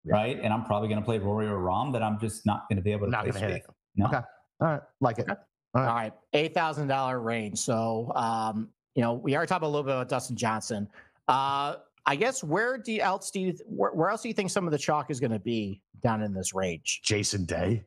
yeah. 0.04 0.14
right, 0.14 0.40
and 0.42 0.50
I'm 0.50 0.64
probably 0.64 0.88
going 0.88 1.00
to 1.00 1.04
play 1.04 1.18
Rory 1.18 1.46
or 1.46 1.58
Rahm, 1.58 1.92
then 1.92 2.02
I'm 2.02 2.18
just 2.18 2.46
not 2.46 2.66
going 2.70 2.76
to 2.76 2.82
be 2.82 2.92
able 2.92 3.06
to 3.06 3.10
not 3.10 3.28
play 3.28 3.38
Spieth. 3.38 3.56
It. 3.56 3.64
No. 3.96 4.06
Okay, 4.06 4.20
all 4.60 4.68
right, 4.68 4.80
like 5.00 5.18
it. 5.18 5.28
All 5.28 5.36
right, 5.74 5.88
All 5.88 5.94
right. 5.94 6.12
eight 6.32 6.54
thousand 6.54 6.88
dollar 6.88 7.20
range. 7.20 7.58
So, 7.58 8.12
um, 8.14 8.68
you 8.94 9.02
know, 9.02 9.14
we 9.14 9.34
already 9.36 9.48
talked 9.48 9.64
a 9.64 9.66
little 9.66 9.82
bit 9.82 9.92
about 9.92 10.08
Dustin 10.08 10.36
Johnson. 10.36 10.88
Uh, 11.26 11.76
I 12.08 12.16
guess 12.16 12.42
where 12.42 12.78
do 12.78 12.90
you 12.90 13.02
else 13.02 13.30
do 13.30 13.38
you 13.38 13.54
where, 13.66 13.90
where 13.92 14.08
else 14.08 14.22
do 14.22 14.28
you 14.28 14.34
think 14.34 14.48
some 14.48 14.66
of 14.66 14.72
the 14.72 14.78
chalk 14.78 15.10
is 15.10 15.20
going 15.20 15.30
to 15.30 15.38
be 15.38 15.82
down 16.02 16.22
in 16.22 16.32
this 16.32 16.54
range? 16.54 17.02
Jason 17.04 17.44
Day. 17.44 17.84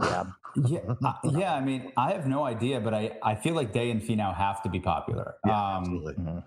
Yeah. 0.00 0.24
yeah. 0.68 0.78
Uh, 1.04 1.12
yeah. 1.32 1.54
I 1.54 1.60
mean, 1.60 1.90
I 1.96 2.12
have 2.12 2.28
no 2.28 2.44
idea, 2.44 2.78
but 2.78 2.94
I, 2.94 3.18
I 3.24 3.34
feel 3.34 3.54
like 3.54 3.72
Day 3.72 3.90
and 3.90 4.00
Finau 4.00 4.32
have 4.36 4.62
to 4.62 4.68
be 4.68 4.78
popular. 4.78 5.34
Yeah, 5.44 5.52
um, 5.52 5.82
absolutely. 5.82 6.14
Mm-hmm. 6.14 6.38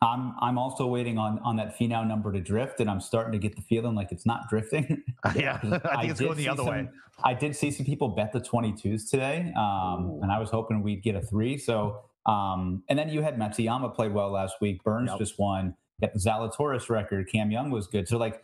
I'm 0.00 0.34
I'm 0.40 0.56
also 0.56 0.86
waiting 0.86 1.18
on 1.18 1.40
on 1.40 1.56
that 1.56 1.78
Finau 1.78 2.08
number 2.08 2.32
to 2.32 2.40
drift, 2.40 2.80
and 2.80 2.88
I'm 2.88 3.00
starting 3.00 3.32
to 3.32 3.38
get 3.38 3.54
the 3.54 3.62
feeling 3.62 3.94
like 3.94 4.10
it's 4.10 4.24
not 4.24 4.48
drifting. 4.48 5.04
yeah, 5.36 5.56
I 5.56 5.58
think 5.58 5.84
I 5.84 6.04
it's 6.04 6.20
going 6.20 6.38
the 6.38 6.48
other 6.48 6.64
some, 6.64 6.72
way. 6.72 6.88
I 7.22 7.34
did 7.34 7.54
see 7.54 7.70
some 7.70 7.84
people 7.84 8.08
bet 8.08 8.32
the 8.32 8.40
22s 8.40 9.10
today, 9.10 9.52
um, 9.58 10.20
and 10.22 10.32
I 10.32 10.38
was 10.38 10.48
hoping 10.48 10.82
we'd 10.82 11.02
get 11.02 11.14
a 11.16 11.20
three. 11.20 11.58
So, 11.58 12.00
um, 12.24 12.82
and 12.88 12.98
then 12.98 13.10
you 13.10 13.20
had 13.20 13.38
Matsuyama 13.38 13.94
played 13.94 14.14
well 14.14 14.32
last 14.32 14.54
week. 14.62 14.82
Burns 14.82 15.10
yep. 15.10 15.18
just 15.18 15.38
won 15.38 15.76
got 16.02 16.12
the 16.12 16.18
Zalatoris 16.18 16.90
record. 16.90 17.28
Cam 17.30 17.50
Young 17.50 17.70
was 17.70 17.86
good. 17.86 18.06
So 18.08 18.18
like, 18.18 18.42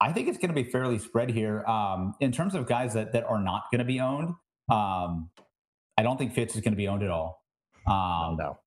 I 0.00 0.12
think 0.12 0.28
it's 0.28 0.38
going 0.38 0.54
to 0.54 0.54
be 0.54 0.62
fairly 0.64 0.98
spread 0.98 1.30
here. 1.30 1.64
Um, 1.64 2.14
in 2.20 2.30
terms 2.30 2.54
of 2.54 2.66
guys 2.66 2.94
that 2.94 3.12
that 3.12 3.24
are 3.24 3.40
not 3.40 3.64
going 3.70 3.78
to 3.80 3.84
be 3.84 3.98
owned, 4.00 4.34
um, 4.70 5.30
I 5.98 6.02
don't 6.02 6.18
think 6.18 6.34
Fitz 6.34 6.54
is 6.54 6.60
going 6.60 6.74
to 6.74 6.76
be 6.76 6.86
owned 6.88 7.02
at 7.02 7.10
all. 7.10 7.42
Um, 7.86 8.36
no. 8.36 8.58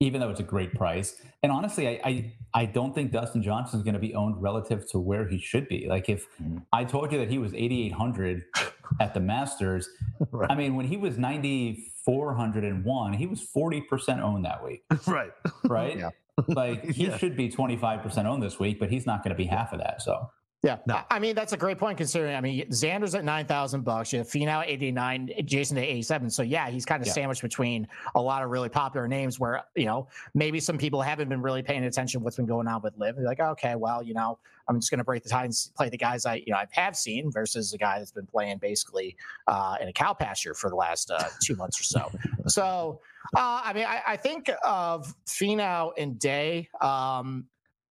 Even 0.00 0.20
though 0.20 0.30
it's 0.30 0.40
a 0.40 0.44
great 0.44 0.74
price, 0.74 1.22
and 1.44 1.52
honestly, 1.52 1.88
I 1.88 2.00
I, 2.04 2.32
I 2.54 2.64
don't 2.66 2.92
think 2.92 3.12
Dustin 3.12 3.40
Johnson 3.42 3.78
is 3.78 3.84
going 3.84 3.94
to 3.94 4.00
be 4.00 4.14
owned 4.16 4.42
relative 4.42 4.88
to 4.90 4.98
where 4.98 5.28
he 5.28 5.38
should 5.38 5.68
be. 5.68 5.86
Like 5.88 6.08
if 6.08 6.26
mm-hmm. 6.42 6.58
I 6.72 6.84
told 6.84 7.12
you 7.12 7.18
that 7.18 7.30
he 7.30 7.38
was 7.38 7.54
8,800 7.54 8.42
at 9.00 9.14
the 9.14 9.20
Masters, 9.20 9.88
right. 10.32 10.50
I 10.50 10.56
mean 10.56 10.74
when 10.74 10.86
he 10.86 10.96
was 10.96 11.18
9,401, 11.18 13.12
he 13.12 13.26
was 13.26 13.46
40% 13.56 14.20
owned 14.20 14.44
that 14.44 14.64
week. 14.64 14.82
Right. 15.06 15.30
Right. 15.64 15.96
yeah. 15.98 16.10
Like 16.48 16.84
he 16.84 17.04
yeah. 17.06 17.16
should 17.16 17.36
be 17.36 17.50
25% 17.50 18.24
owned 18.24 18.42
this 18.42 18.58
week, 18.58 18.78
but 18.78 18.90
he's 18.90 19.06
not 19.06 19.22
going 19.22 19.30
to 19.30 19.36
be 19.36 19.44
half 19.44 19.72
of 19.72 19.80
that. 19.80 20.02
So 20.02 20.30
yeah, 20.62 20.78
no. 20.86 21.00
I 21.10 21.18
mean 21.18 21.34
that's 21.34 21.52
a 21.52 21.56
great 21.56 21.78
point 21.78 21.98
considering. 21.98 22.36
I 22.36 22.40
mean 22.40 22.68
Xander's 22.70 23.16
at 23.16 23.24
nine 23.24 23.46
thousand 23.46 23.82
bucks. 23.82 24.12
You 24.12 24.20
have 24.20 24.28
Finau 24.28 24.64
eighty 24.64 24.92
nine, 24.92 25.28
Jason 25.44 25.76
at 25.76 25.84
eighty 25.84 26.02
seven. 26.02 26.30
So 26.30 26.44
yeah, 26.44 26.70
he's 26.70 26.84
kind 26.84 27.02
of 27.02 27.08
yeah. 27.08 27.14
sandwiched 27.14 27.42
between 27.42 27.88
a 28.14 28.20
lot 28.20 28.44
of 28.44 28.50
really 28.50 28.68
popular 28.68 29.08
names. 29.08 29.40
Where 29.40 29.64
you 29.74 29.86
know 29.86 30.06
maybe 30.34 30.60
some 30.60 30.78
people 30.78 31.02
haven't 31.02 31.28
been 31.28 31.42
really 31.42 31.62
paying 31.62 31.82
attention 31.82 32.20
to 32.20 32.24
what's 32.24 32.36
been 32.36 32.46
going 32.46 32.68
on 32.68 32.80
with 32.80 32.96
LIV. 32.96 33.16
They're 33.16 33.24
like, 33.24 33.40
okay, 33.40 33.74
well, 33.74 34.04
you 34.04 34.14
know, 34.14 34.38
I'm 34.68 34.78
just 34.78 34.90
going 34.90 34.98
to 34.98 35.04
break 35.04 35.24
the 35.24 35.28
tie 35.28 35.44
and 35.44 35.54
play 35.76 35.88
the 35.88 35.98
guys 35.98 36.26
I 36.26 36.36
you 36.36 36.52
know 36.52 36.58
I 36.58 36.66
have 36.70 36.96
seen 36.96 37.32
versus 37.32 37.72
a 37.72 37.78
guy 37.78 37.98
that's 37.98 38.12
been 38.12 38.26
playing 38.26 38.58
basically 38.58 39.16
uh, 39.48 39.78
in 39.80 39.88
a 39.88 39.92
cow 39.92 40.14
pasture 40.14 40.54
for 40.54 40.70
the 40.70 40.76
last 40.76 41.10
uh, 41.10 41.24
two 41.42 41.56
months 41.56 41.80
or 41.80 41.84
so. 41.84 42.10
So 42.48 43.00
uh, 43.36 43.62
I 43.64 43.72
mean, 43.72 43.84
I, 43.84 44.02
I, 44.04 44.16
think 44.16 44.50
of 44.64 45.14
Finau 45.26 45.92
and 45.96 46.18
Day. 46.18 46.68
Um, 46.80 47.46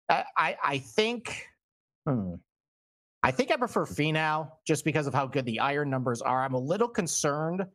I 0.08 0.56
I 0.64 0.78
think. 0.78 1.48
Hmm. 2.08 2.36
I 3.26 3.32
think 3.32 3.52
I 3.52 3.56
prefer 3.58 3.88
Finau 3.88 4.52
just 4.66 4.86
because 4.86 5.08
of 5.08 5.14
how 5.16 5.26
good 5.26 5.46
the 5.46 5.60
iron 5.60 5.90
numbers 5.90 6.22
are. 6.22 6.44
I'm 6.44 6.54
a 6.54 6.60
little 6.60 6.88
concerned 6.88 7.66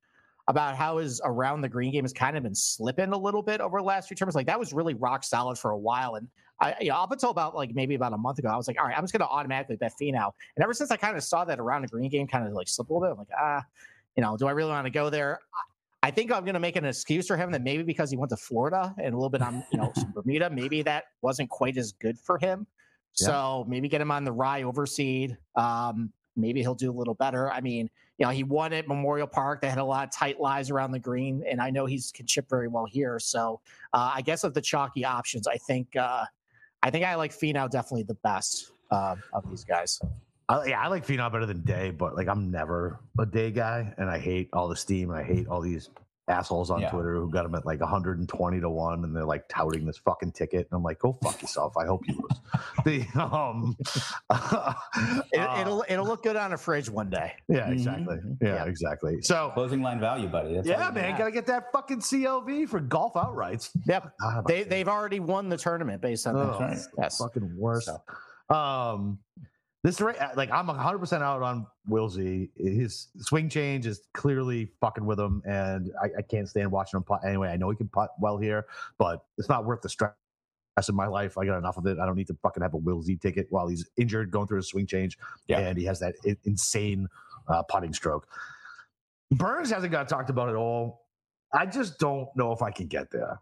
about 0.47 0.77
how 0.77 0.99
his 0.99 1.21
around 1.25 1.63
the 1.63 1.69
green 1.69 1.91
game 1.91 2.05
has 2.05 2.13
kind 2.13 2.37
of 2.37 2.45
been 2.45 2.55
slipping 2.55 3.13
a 3.13 3.19
little 3.19 3.43
bit 3.43 3.61
over 3.61 3.79
the 3.79 3.85
last 3.85 4.07
few 4.07 4.17
terms. 4.17 4.37
Like 4.37 4.47
that 4.47 4.61
was 4.61 4.73
really 4.73 4.95
rock 4.95 5.25
solid 5.25 5.59
for 5.59 5.73
a 5.73 5.77
while. 5.77 6.15
And 6.15 6.29
I, 6.61 6.77
you 6.81 6.91
know, 6.91 6.99
up 6.99 7.11
until 7.11 7.31
about 7.31 7.57
like 7.57 7.75
maybe 7.75 7.97
about 7.97 8.13
a 8.13 8.17
month 8.17 8.39
ago, 8.39 8.49
I 8.49 8.57
was 8.57 8.69
like, 8.69 8.81
all 8.81 8.87
right, 8.87 8.97
I'm 8.97 9.03
just 9.03 9.13
going 9.13 9.27
to 9.27 9.27
automatically 9.27 9.75
bet 9.75 9.93
Finau. 10.01 10.31
And 10.55 10.63
ever 10.63 10.73
since 10.73 10.93
I 10.93 10.97
kind 10.97 11.17
of 11.17 11.25
saw 11.25 11.45
that 11.45 11.59
around 11.59 11.83
the 11.83 11.89
green 11.89 12.11
game 12.11 12.29
kind 12.29 12.47
of 12.47 12.53
like 12.53 12.69
slip 12.69 12.89
a 12.89 12.93
little 12.93 13.09
bit, 13.09 13.13
I'm 13.13 13.19
like, 13.19 13.29
ah, 13.37 13.65
you 14.17 14.23
know, 14.23 14.37
do 14.37 14.47
I 14.47 14.53
really 14.53 14.71
want 14.71 14.87
to 14.87 14.93
go 14.93 15.11
there? 15.11 15.41
I 16.05 16.13
think 16.13 16.31
I'm 16.31 16.45
going 16.45 16.55
to 16.55 16.61
make 16.61 16.77
an 16.77 16.85
excuse 16.85 17.27
for 17.27 17.37
him 17.37 17.51
that 17.51 17.65
maybe 17.65 17.83
because 17.83 18.09
he 18.09 18.17
went 18.17 18.31
to 18.31 18.37
Florida 18.37 18.95
and 18.99 19.15
a 19.15 19.17
little 19.17 19.31
bit 19.31 19.43
on, 19.43 19.65
you 19.73 19.79
know, 19.79 19.93
Bermuda, 20.15 20.49
maybe 20.49 20.83
that 20.83 21.07
wasn't 21.23 21.51
quite 21.51 21.77
as 21.77 21.91
good 21.91 22.21
for 22.21 22.39
him. 22.39 22.69
So 23.13 23.65
maybe 23.69 23.89
get 23.89 24.01
him 24.01 24.11
on 24.11 24.25
the 24.25 24.33
rye 24.33 24.63
overseed. 24.63 25.37
Um, 25.57 26.13
maybe 26.37 26.61
he'll 26.61 26.75
do 26.75 26.91
a 26.91 26.93
little 26.93 27.15
better. 27.15 27.51
I 27.51 27.61
mean, 27.61 27.91
you 28.19 28.27
know, 28.27 28.33
he 28.33 28.45
won 28.45 28.73
at 28.73 28.87
Memorial 28.87 29.27
Park. 29.27 29.63
They 29.63 29.69
had 29.69 29.79
a 29.79 29.85
lot 29.85 30.05
of 30.05 30.13
tight 30.13 30.41
lies 30.41 30.71
around 30.71 30.93
the 30.93 30.99
green, 30.99 31.43
and 31.49 31.61
I 31.61 31.71
know 31.71 31.87
he's 31.87 32.13
can 32.13 32.27
chip 32.27 32.49
very 32.49 32.69
well 32.69 32.85
here. 32.85 33.19
So 33.19 33.61
uh, 33.93 34.13
I 34.15 34.21
guess 34.21 34.45
of 34.45 34.55
the 34.55 34.61
chalky 34.61 35.05
options, 35.05 35.47
I 35.47 35.57
think 35.57 35.97
uh, 35.97 36.25
I 36.83 36.91
think 36.91 37.05
I 37.05 37.15
like 37.15 37.33
Finau 37.33 37.71
definitely 37.71 38.05
the 38.05 38.15
best 38.15 38.73
uh, 38.91 39.17
of 39.33 39.49
these 39.49 39.65
guys. 39.65 40.01
I, 40.51 40.67
yeah, 40.67 40.81
I 40.81 40.89
like 40.89 41.07
Finau 41.07 41.31
better 41.33 41.47
than 41.47 41.63
Day, 41.63 41.91
but 41.91 42.15
like 42.15 42.29
I'm 42.29 42.51
never 42.51 43.01
a 43.19 43.25
Day 43.25 43.51
guy, 43.51 43.95
and 43.97 44.11
I 44.11 44.19
hate 44.19 44.51
all 44.53 44.69
the 44.69 44.77
steam 44.77 45.11
and 45.11 45.19
I 45.19 45.23
hate 45.23 45.47
all 45.49 45.61
these 45.61 45.89
assholes 46.31 46.71
on 46.71 46.81
Yeah. 46.81 46.91
Twitter 46.91 47.15
who 47.17 47.29
got 47.29 47.45
him 47.45 47.55
at 47.55 47.67
like 47.67 47.81
120 47.81 48.61
to 48.61 48.71
one, 48.71 49.05
and 49.05 49.15
they're 49.15 49.25
like 49.25 49.49
touting 49.49 49.85
this 49.85 49.99
fucking 49.99 50.33
ticket. 50.33 50.69
And 50.71 50.77
I'm 50.77 50.83
like, 50.83 51.01
go 51.01 51.13
fuck 51.23 51.43
yourself. 51.43 51.77
I 51.77 51.85
hope 51.87 52.07
you 52.09 52.15
lose. 52.15 52.41
the 52.85 53.21
um, 53.21 53.77
It, 55.33 55.39
uh, 55.41 55.61
it'll 55.61 55.85
it'll 55.89 56.07
look 56.07 56.23
good 56.23 56.37
on 56.37 56.53
a 56.53 56.59
fridge 56.59 56.89
one 56.89 57.11
day. 57.11 57.35
yeah, 57.49 57.69
exactly. 57.71 58.17
Mhm. 58.17 58.37
Yeah, 58.41 58.55
Yeah. 58.55 58.65
exactly. 58.65 59.21
So 59.23 59.51
Closing 59.55 59.83
line 59.83 60.01
value, 60.01 60.29
buddy. 60.29 60.55
That's 60.55 60.67
yeah, 60.69 60.91
man, 60.91 61.11
have. 61.11 61.19
gotta 61.19 61.31
get 61.33 61.47
that 61.47 61.73
fucking 61.73 62.01
CLV 62.01 62.69
for 62.69 62.81
golf 62.81 63.15
outrights. 63.15 63.71
Yep. 63.87 64.13
God, 64.21 64.45
They 64.47 64.63
they've 64.63 64.89
already 64.89 65.21
won 65.21 65.49
the 65.49 65.57
tournament 65.57 66.01
based 66.01 66.27
on 66.27 66.37
Oh, 66.37 66.57
that. 66.59 66.61
right. 66.61 66.79
Yes. 66.99 67.19
fucking 67.19 67.57
worst. 67.57 67.87
So. 68.49 68.55
Um, 68.55 69.19
this 69.83 70.01
ra- 70.01 70.13
like 70.37 70.51
I'm 70.51 70.67
100 70.67 70.99
percent 70.99 71.23
out 71.23 71.43
on 71.43 71.67
Wilsey. 71.89 72.51
His 72.57 73.09
swing 73.19 73.49
change 73.49 73.87
is 73.87 74.01
clearly 74.15 74.71
fucking 74.81 75.05
with 75.07 75.19
him, 75.19 75.43
and 75.47 75.91
I, 76.03 76.07
I 76.19 76.23
can't 76.23 76.49
stand 76.49 76.71
watching 76.71 76.99
him 76.99 77.05
putt. 77.05 77.21
Anyway, 77.25 77.49
I 77.49 77.57
know 77.57 77.71
he 77.71 77.77
can 77.77 77.89
putt 77.89 78.11
well 78.21 78.37
here, 78.39 78.67
but 78.99 79.25
it's 79.39 79.49
not 79.49 79.65
worth 79.65 79.81
the 79.83 79.89
stress 79.89 80.13
in 80.89 80.95
my 80.95 81.07
life. 81.07 81.37
I 81.39 81.45
got 81.47 81.59
enough 81.59 81.77
of 81.79 81.87
it. 81.87 81.99
I 81.99 82.07
don't 82.07 82.17
need 82.17 82.27
to 82.29 82.37
fucking 82.43 82.63
have 82.63 82.75
a 82.75 82.79
Will 82.79 83.03
Z 83.03 83.17
ticket 83.23 83.47
while 83.51 83.69
he's 83.69 83.89
injured, 83.97 84.31
going 84.31 84.47
through 84.47 84.59
a 84.59 84.63
swing 84.63 84.87
change, 84.87 85.17
Yeah. 85.47 85.59
and 85.61 85.79
he 85.79 85.85
has 85.85 85.99
that 86.01 86.15
insane 86.45 87.07
uh, 87.49 87.63
putting 87.63 87.93
stroke. 87.93 88.27
Burns 89.31 89.71
hasn't 89.71 89.93
got 89.93 90.09
talked 90.09 90.31
about 90.31 90.49
at 90.49 90.57
all. 90.57 91.07
I 91.53 91.67
just 91.67 91.99
don't 91.99 92.29
know 92.37 92.53
if 92.53 92.63
I 92.63 92.71
can 92.71 92.87
get 92.87 93.11
there. 93.11 93.41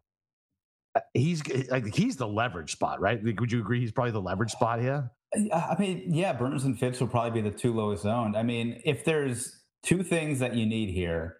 Uh, 0.94 1.00
He's 1.14 1.42
like 1.70 1.94
he's 1.94 2.16
the 2.16 2.26
leverage 2.28 2.72
spot, 2.72 3.00
right? 3.00 3.22
Like, 3.24 3.40
Would 3.40 3.52
you 3.52 3.60
agree? 3.60 3.80
He's 3.80 3.92
probably 3.92 4.12
the 4.12 4.20
leverage 4.20 4.50
spot 4.50 4.80
here. 4.80 5.10
I 5.34 5.76
mean, 5.78 6.02
yeah, 6.14 6.32
Burns 6.32 6.64
and 6.64 6.78
Fitz 6.78 7.00
will 7.00 7.08
probably 7.08 7.42
be 7.42 7.48
the 7.50 7.56
two 7.56 7.72
lowest 7.74 8.06
owned. 8.06 8.36
I 8.36 8.42
mean, 8.42 8.80
if 8.84 9.04
there's 9.04 9.62
two 9.82 10.02
things 10.02 10.38
that 10.38 10.54
you 10.54 10.64
need 10.66 10.90
here, 10.90 11.36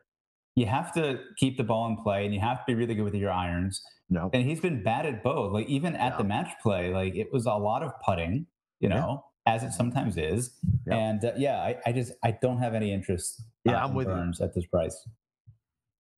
you 0.57 0.67
have 0.67 0.93
to 0.95 1.21
keep 1.37 1.57
the 1.57 1.65
ball 1.65 1.87
in 1.89 1.97
play 1.97 2.25
and 2.25 2.35
you 2.35 2.41
have 2.41 2.59
to 2.59 2.65
be 2.67 2.75
really 2.75 2.95
good 2.95 3.05
with 3.05 3.15
your 3.15 3.31
irons. 3.31 3.81
No, 4.11 4.31
And 4.33 4.43
he's 4.43 4.61
been 4.61 4.83
bad 4.83 5.07
at 5.07 5.23
both. 5.23 5.53
Like 5.53 5.67
even 5.69 5.95
at 5.95 6.17
the 6.19 6.25
match 6.25 6.49
play, 6.63 6.93
like 6.93 7.15
it 7.15 7.33
was 7.33 7.47
a 7.47 7.53
lot 7.53 7.83
of 7.83 7.93
putting, 8.05 8.47
you 8.81 8.89
Yeah. 8.89 9.01
know, 9.01 9.25
as 9.47 9.63
it 9.63 9.73
sometimes 9.73 10.17
is. 10.17 10.51
Yeah. 10.87 10.95
And 10.97 11.25
uh, 11.25 11.33
yeah, 11.37 11.61
I, 11.61 11.77
I 11.87 11.93
just 11.93 12.13
I 12.23 12.31
don't 12.33 12.59
have 12.59 12.75
any 12.75 12.93
interest. 12.93 13.43
Yeah, 13.65 13.81
uh, 13.81 13.85
I'm 13.85 13.91
in 13.91 13.97
with 13.97 14.07
you. 14.09 14.15
Burns 14.15 14.41
at 14.41 14.55
this 14.55 14.67
price. 14.67 15.07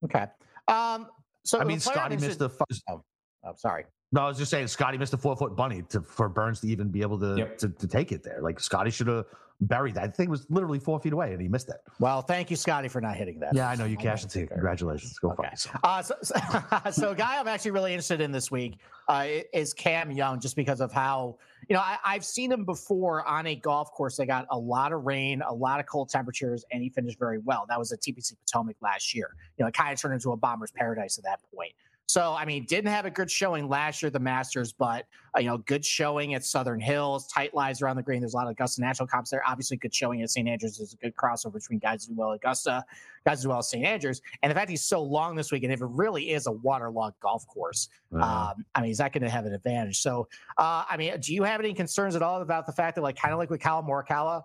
Okay. 0.05 0.25
Um. 0.67 1.07
So 1.43 1.59
I 1.59 1.63
mean 1.65 1.79
Scotty 1.79 2.15
I'm 2.15 2.21
missed 2.21 2.39
the. 2.39 2.49
fu- 2.49 2.63
interested- 2.69 3.01
Oh, 3.43 3.53
sorry. 3.57 3.85
No, 4.13 4.21
I 4.21 4.27
was 4.27 4.37
just 4.37 4.51
saying 4.51 4.67
Scotty 4.67 4.97
missed 4.97 5.13
a 5.13 5.17
four 5.17 5.35
foot 5.35 5.55
bunny 5.55 5.83
to 5.89 6.01
for 6.01 6.27
Burns 6.27 6.59
to 6.61 6.67
even 6.67 6.89
be 6.89 7.01
able 7.01 7.19
to 7.19 7.35
Yep. 7.37 7.57
to, 7.59 7.69
to 7.69 7.87
take 7.87 8.11
it 8.11 8.23
there. 8.23 8.41
Like 8.41 8.59
Scotty 8.59 8.91
should 8.91 9.07
have 9.07 9.25
buried 9.61 9.93
that. 9.95 10.19
It 10.19 10.27
was 10.29 10.47
literally 10.49 10.79
four 10.79 10.99
feet 10.99 11.13
away, 11.13 11.31
and 11.31 11.41
he 11.41 11.47
missed 11.47 11.69
it. 11.69 11.77
Well, 11.99 12.21
thank 12.21 12.49
you, 12.49 12.57
Scotty, 12.57 12.87
for 12.87 12.99
not 12.99 13.15
hitting 13.15 13.39
that. 13.39 13.53
Yeah, 13.53 13.69
I 13.69 13.75
know 13.75 13.85
you 13.85 13.95
cashed 13.95 14.25
it 14.25 14.31
too. 14.31 14.47
Congratulations. 14.47 15.17
Go 15.19 15.31
Okay. 15.31 15.49
Uh, 15.83 16.01
so, 16.01 16.15
so, 16.23 16.35
so 16.91 17.11
a 17.11 17.15
guy 17.15 17.39
I'm 17.39 17.47
actually 17.47 17.71
really 17.71 17.93
interested 17.93 18.21
in 18.21 18.31
this 18.31 18.49
week 18.51 18.79
uh, 19.07 19.27
is 19.53 19.73
Cam 19.73 20.11
Young, 20.11 20.39
just 20.39 20.55
because 20.55 20.81
of 20.81 20.91
how 20.91 21.37
you 21.69 21.75
know 21.75 21.79
I, 21.81 21.97
I've 22.03 22.25
seen 22.25 22.51
him 22.51 22.65
before 22.65 23.25
on 23.25 23.47
a 23.47 23.55
golf 23.55 23.91
course 23.91 24.17
that 24.17 24.25
got 24.25 24.45
a 24.49 24.57
lot 24.57 24.91
of 24.91 25.05
rain, 25.05 25.41
a 25.47 25.53
lot 25.53 25.79
of 25.79 25.85
cold 25.85 26.09
temperatures, 26.09 26.65
and 26.71 26.81
he 26.81 26.89
finished 26.89 27.17
very 27.19 27.37
well. 27.37 27.65
That 27.69 27.79
was 27.79 27.91
at 27.91 28.01
TPC 28.01 28.33
Potomac 28.45 28.75
last 28.81 29.15
year. 29.15 29.29
You 29.57 29.63
know, 29.63 29.69
it 29.69 29.73
kind 29.73 29.93
of 29.93 30.01
turned 30.01 30.15
into 30.15 30.31
a 30.31 30.37
bomber's 30.37 30.71
paradise 30.71 31.17
at 31.17 31.23
that 31.23 31.39
point. 31.55 31.71
So, 32.11 32.35
I 32.37 32.43
mean, 32.43 32.65
didn't 32.65 32.91
have 32.91 33.05
a 33.05 33.09
good 33.09 33.31
showing 33.31 33.69
last 33.69 34.01
year 34.01 34.07
at 34.07 34.13
the 34.13 34.19
Masters, 34.19 34.73
but 34.73 35.05
uh, 35.33 35.39
you 35.39 35.47
know, 35.47 35.59
good 35.59 35.85
showing 35.85 36.33
at 36.33 36.43
Southern 36.43 36.81
Hills, 36.81 37.25
tight 37.27 37.53
lies 37.53 37.81
around 37.81 37.95
the 37.95 38.03
green. 38.03 38.19
There's 38.19 38.33
a 38.33 38.35
lot 38.35 38.47
of 38.47 38.51
Augusta 38.51 38.81
National 38.81 39.07
comps 39.07 39.29
there. 39.29 39.41
Obviously, 39.47 39.77
good 39.77 39.95
showing 39.95 40.21
at 40.21 40.29
St. 40.29 40.45
Andrews. 40.45 40.77
There's 40.77 40.91
a 40.91 40.97
good 40.97 41.15
crossover 41.15 41.53
between 41.53 41.79
guys 41.79 42.03
who 42.03 42.13
do 42.13 42.19
well 42.19 42.33
at 42.33 42.35
Augusta, 42.35 42.83
guys 43.25 43.39
who 43.39 43.43
do 43.43 43.49
well 43.51 43.59
at 43.59 43.63
St. 43.63 43.85
Andrews. 43.85 44.21
And 44.43 44.51
the 44.51 44.55
fact 44.55 44.69
he's 44.69 44.83
so 44.83 45.01
long 45.01 45.37
this 45.37 45.53
week, 45.53 45.63
and 45.63 45.71
if 45.71 45.81
it 45.81 45.87
really 45.89 46.31
is 46.31 46.47
a 46.47 46.51
waterlogged 46.51 47.17
golf 47.21 47.47
course, 47.47 47.87
Uh, 48.13 48.17
um, 48.57 48.65
I 48.75 48.81
mean, 48.81 48.91
is 48.91 48.97
that 48.97 49.13
going 49.13 49.23
to 49.23 49.29
have 49.29 49.45
an 49.45 49.53
advantage? 49.53 50.01
So, 50.01 50.27
uh, 50.57 50.83
I 50.89 50.97
mean, 50.97 51.17
do 51.21 51.33
you 51.33 51.43
have 51.43 51.61
any 51.61 51.73
concerns 51.73 52.17
at 52.17 52.21
all 52.21 52.41
about 52.41 52.65
the 52.65 52.73
fact 52.73 52.95
that, 52.95 53.03
like, 53.03 53.15
kind 53.15 53.31
of 53.31 53.39
like 53.39 53.49
with 53.49 53.61
Cal 53.61 53.81
Morikawa, 53.81 54.43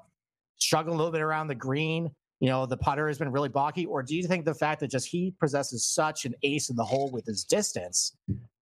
struggling 0.57 0.94
a 0.94 0.96
little 0.96 1.11
bit 1.11 1.20
around 1.20 1.48
the 1.48 1.57
green? 1.57 2.14
You 2.40 2.49
know, 2.49 2.66
the 2.66 2.77
putter 2.77 3.09
has 3.09 3.18
been 3.18 3.33
really 3.33 3.49
balky, 3.49 3.87
or 3.87 4.03
do 4.03 4.14
you 4.14 4.27
think 4.27 4.44
the 4.44 4.55
fact 4.55 4.81
that 4.81 4.90
just 4.90 5.09
he 5.09 5.35
possesses 5.40 5.87
such 5.87 6.25
an 6.27 6.35
ace 6.42 6.68
in 6.68 6.77
the 6.77 6.85
hole 6.85 7.11
with 7.11 7.25
his 7.25 7.44
distance? 7.44 8.14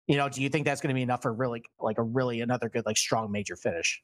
You 0.07 0.17
know, 0.17 0.27
do 0.27 0.41
you 0.41 0.49
think 0.49 0.65
that's 0.65 0.81
going 0.81 0.89
to 0.89 0.95
be 0.95 1.03
enough 1.03 1.21
for 1.21 1.33
really, 1.33 1.63
like, 1.79 1.99
a 1.99 2.03
really 2.03 2.41
another 2.41 2.67
good, 2.67 2.85
like, 2.87 2.97
strong 2.97 3.31
major 3.31 3.55
finish? 3.55 4.01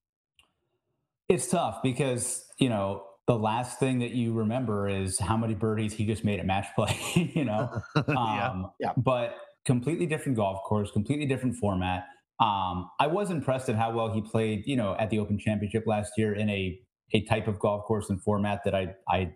It's 1.30 1.48
tough 1.48 1.82
because, 1.82 2.46
you 2.60 2.70
know, 2.70 3.06
the 3.28 3.38
last 3.38 3.80
thing 3.80 3.98
that 4.00 4.12
you 4.12 4.34
remember 4.34 4.88
is 4.88 5.18
how 5.18 5.36
many 5.36 5.56
birdies 5.56 5.94
he 5.94 6.06
just 6.06 6.24
made 6.24 6.40
at 6.40 6.46
match 6.46 6.68
play, 6.76 6.96
you 7.34 7.44
know? 7.44 7.82
yeah. 8.08 8.50
Um, 8.50 8.72
Yeah. 8.80 8.92
But 8.98 9.36
completely 9.66 10.06
different 10.06 10.38
golf 10.38 10.62
course, 10.64 10.92
completely 10.92 11.26
different 11.26 11.56
format. 11.56 12.06
Um, 12.40 12.90
I 13.00 13.08
was 13.08 13.32
impressed 13.32 13.70
at 13.70 13.76
how 13.76 13.92
well 13.92 14.14
he 14.14 14.22
played, 14.22 14.68
you 14.68 14.76
know, 14.76 14.96
at 15.00 15.10
the 15.10 15.20
Open 15.20 15.40
Championship 15.40 15.86
last 15.88 16.14
year 16.18 16.34
in 16.34 16.50
a 16.50 16.80
a 17.14 17.22
type 17.26 17.48
of 17.48 17.60
golf 17.60 17.86
course 17.86 18.10
and 18.10 18.22
format 18.22 18.62
that 18.66 18.76
I 18.76 18.94
I 19.08 19.34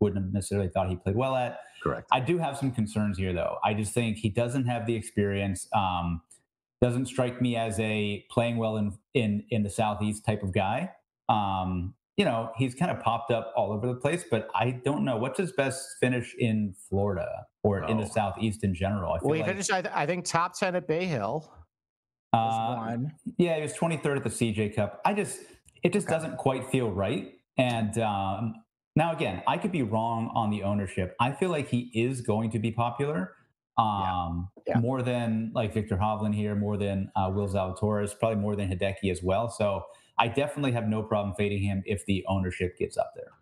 wouldn't 0.00 0.24
have 0.24 0.32
necessarily 0.32 0.68
thought 0.68 0.88
he 0.88 0.96
played 0.96 1.16
well 1.16 1.36
at. 1.36 1.60
Correct. 1.82 2.08
I 2.12 2.20
do 2.20 2.38
have 2.38 2.56
some 2.58 2.72
concerns 2.72 3.18
here, 3.18 3.32
though. 3.32 3.58
I 3.64 3.74
just 3.74 3.92
think 3.92 4.16
he 4.18 4.28
doesn't 4.30 4.66
have 4.66 4.86
the 4.86 4.94
experience. 4.94 5.68
Um, 5.74 6.22
doesn't 6.82 7.06
strike 7.06 7.40
me 7.42 7.56
as 7.56 7.78
a 7.78 8.24
playing 8.30 8.56
well 8.56 8.76
in 8.78 8.92
in 9.14 9.44
in 9.50 9.62
the 9.62 9.70
southeast 9.70 10.24
type 10.24 10.42
of 10.42 10.52
guy. 10.52 10.90
Um, 11.28 11.94
you 12.16 12.24
know, 12.24 12.50
he's 12.56 12.74
kind 12.74 12.90
of 12.90 13.00
popped 13.02 13.30
up 13.30 13.52
all 13.56 13.72
over 13.72 13.86
the 13.86 13.94
place, 13.94 14.24
but 14.30 14.48
I 14.54 14.72
don't 14.84 15.04
know 15.04 15.16
what's 15.16 15.38
his 15.38 15.52
best 15.52 15.86
finish 16.00 16.34
in 16.38 16.74
Florida 16.88 17.46
or 17.62 17.84
in 17.84 17.96
the 17.98 18.04
Oh. 18.04 18.08
southeast 18.08 18.62
in 18.64 18.74
general. 18.74 19.12
I 19.12 19.18
feel 19.20 19.28
Well, 19.28 19.34
he 19.36 19.42
like, 19.42 19.50
finished, 19.52 19.72
I, 19.72 19.80
th- 19.82 19.94
I 19.94 20.04
think, 20.06 20.24
top 20.26 20.54
10 20.58 20.74
at 20.74 20.86
Bay 20.86 21.06
Hill. 21.06 21.50
uh, 22.32 22.74
one. 22.76 23.12
yeah, 23.38 23.56
he 23.56 23.62
was 23.62 23.72
23rd 23.74 24.18
at 24.18 24.24
the 24.24 24.30
CJ 24.30 24.74
Cup. 24.74 25.00
I 25.04 25.14
just, 25.14 25.40
it 25.82 25.92
just 25.92 26.06
Okay. 26.06 26.14
doesn't 26.16 26.36
quite 26.36 26.66
feel 26.70 26.90
right. 26.90 27.32
And 27.58 27.96
um, 27.98 28.54
now, 29.00 29.12
again, 29.12 29.42
I 29.48 29.56
could 29.56 29.72
be 29.72 29.82
wrong 29.82 30.30
on 30.34 30.50
the 30.50 30.62
ownership. 30.62 31.16
I 31.18 31.32
feel 31.32 31.48
like 31.48 31.68
he 31.68 31.90
is 31.94 32.20
going 32.20 32.50
to 32.50 32.58
be 32.58 32.70
popular 32.70 33.32
um, 33.78 34.50
Yeah. 34.66 34.78
more 34.78 35.00
than 35.00 35.52
like 35.54 35.72
Viktor 35.72 35.96
Hovland 35.96 36.34
here, 36.34 36.54
more 36.54 36.76
than 36.76 37.10
uh, 37.16 37.30
Will 37.34 37.48
Zalatoris, 37.48 38.18
probably 38.18 38.36
more 38.36 38.54
than 38.56 38.68
Hideki 38.68 39.10
as 39.10 39.22
well. 39.22 39.48
So 39.48 39.84
I 40.18 40.28
definitely 40.28 40.72
have 40.72 40.86
no 40.86 41.02
problem 41.02 41.34
fading 41.34 41.62
him 41.62 41.82
if 41.86 42.04
the 42.04 42.22
ownership 42.28 42.76
gets 42.78 42.98
up 42.98 43.12
there. 43.16 43.32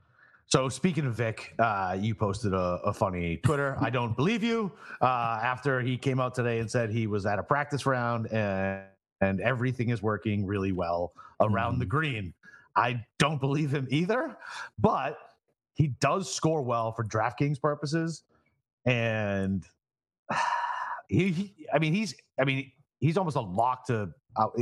So 0.46 0.68
speaking 0.68 1.04
of 1.06 1.14
Vic, 1.16 1.54
uh, 1.58 1.96
you 2.00 2.14
posted 2.14 2.54
a, 2.54 2.80
a 2.84 2.92
funny 2.92 3.38
Twitter. 3.38 3.76
I 3.80 3.90
don't 3.90 4.14
believe 4.16 4.44
you. 4.44 4.70
Uh, 5.02 5.40
after 5.42 5.80
he 5.80 5.98
came 5.98 6.20
out 6.20 6.36
today 6.36 6.60
and 6.60 6.70
said 6.70 6.90
he 6.90 7.08
was 7.08 7.26
at 7.26 7.40
a 7.40 7.42
practice 7.42 7.84
round 7.84 8.28
and 8.32 8.84
and 9.20 9.40
everything 9.40 9.88
is 9.88 10.00
working 10.00 10.46
really 10.46 10.70
well 10.70 11.12
around 11.40 11.80
the 11.80 11.86
green. 11.86 12.32
I 12.76 13.04
don't 13.18 13.40
believe 13.40 13.74
him 13.74 13.88
either, 13.90 14.38
but 14.78 15.18
he 15.78 15.86
does 16.00 16.32
score 16.32 16.60
well 16.60 16.92
for 16.92 17.04
DraftKings 17.04 17.60
purposes, 17.60 18.24
and 18.84 19.64
he, 21.08 21.28
he 21.28 21.66
I 21.72 21.78
mean, 21.78 21.94
he's 21.94 22.14
I 22.38 22.44
mean, 22.44 22.70
he's 22.98 23.16
almost 23.16 23.36
a 23.36 23.40
lock 23.40 23.86
to 23.86 24.10
out, 24.38 24.58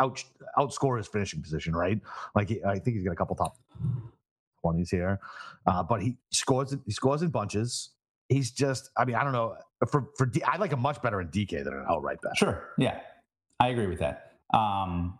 out 0.00 0.24
outscore 0.58 0.96
his 0.96 1.06
finishing 1.06 1.42
position, 1.42 1.76
right? 1.76 2.00
Like 2.34 2.48
he, 2.48 2.64
I 2.64 2.78
think 2.78 2.96
he's 2.96 3.04
got 3.04 3.12
a 3.12 3.16
couple 3.16 3.36
top 3.36 3.58
twenties 4.62 4.90
here, 4.90 5.20
uh, 5.66 5.82
but 5.82 6.02
he 6.02 6.16
scores 6.32 6.74
he 6.84 6.92
scores 6.92 7.22
in 7.22 7.28
bunches. 7.28 7.90
He's 8.30 8.50
just 8.50 8.90
I 8.96 9.04
mean 9.04 9.16
I 9.16 9.22
don't 9.22 9.34
know 9.34 9.56
for 9.90 10.08
for 10.16 10.24
D, 10.24 10.42
I 10.42 10.56
like 10.56 10.72
him 10.72 10.80
much 10.80 11.02
better 11.02 11.20
in 11.20 11.28
DK 11.28 11.62
than 11.62 11.74
an 11.74 11.84
outright 11.90 12.22
bet. 12.22 12.38
Sure. 12.38 12.70
Yeah, 12.78 13.00
I 13.60 13.68
agree 13.68 13.86
with 13.86 13.98
that. 13.98 14.32
Um, 14.54 15.18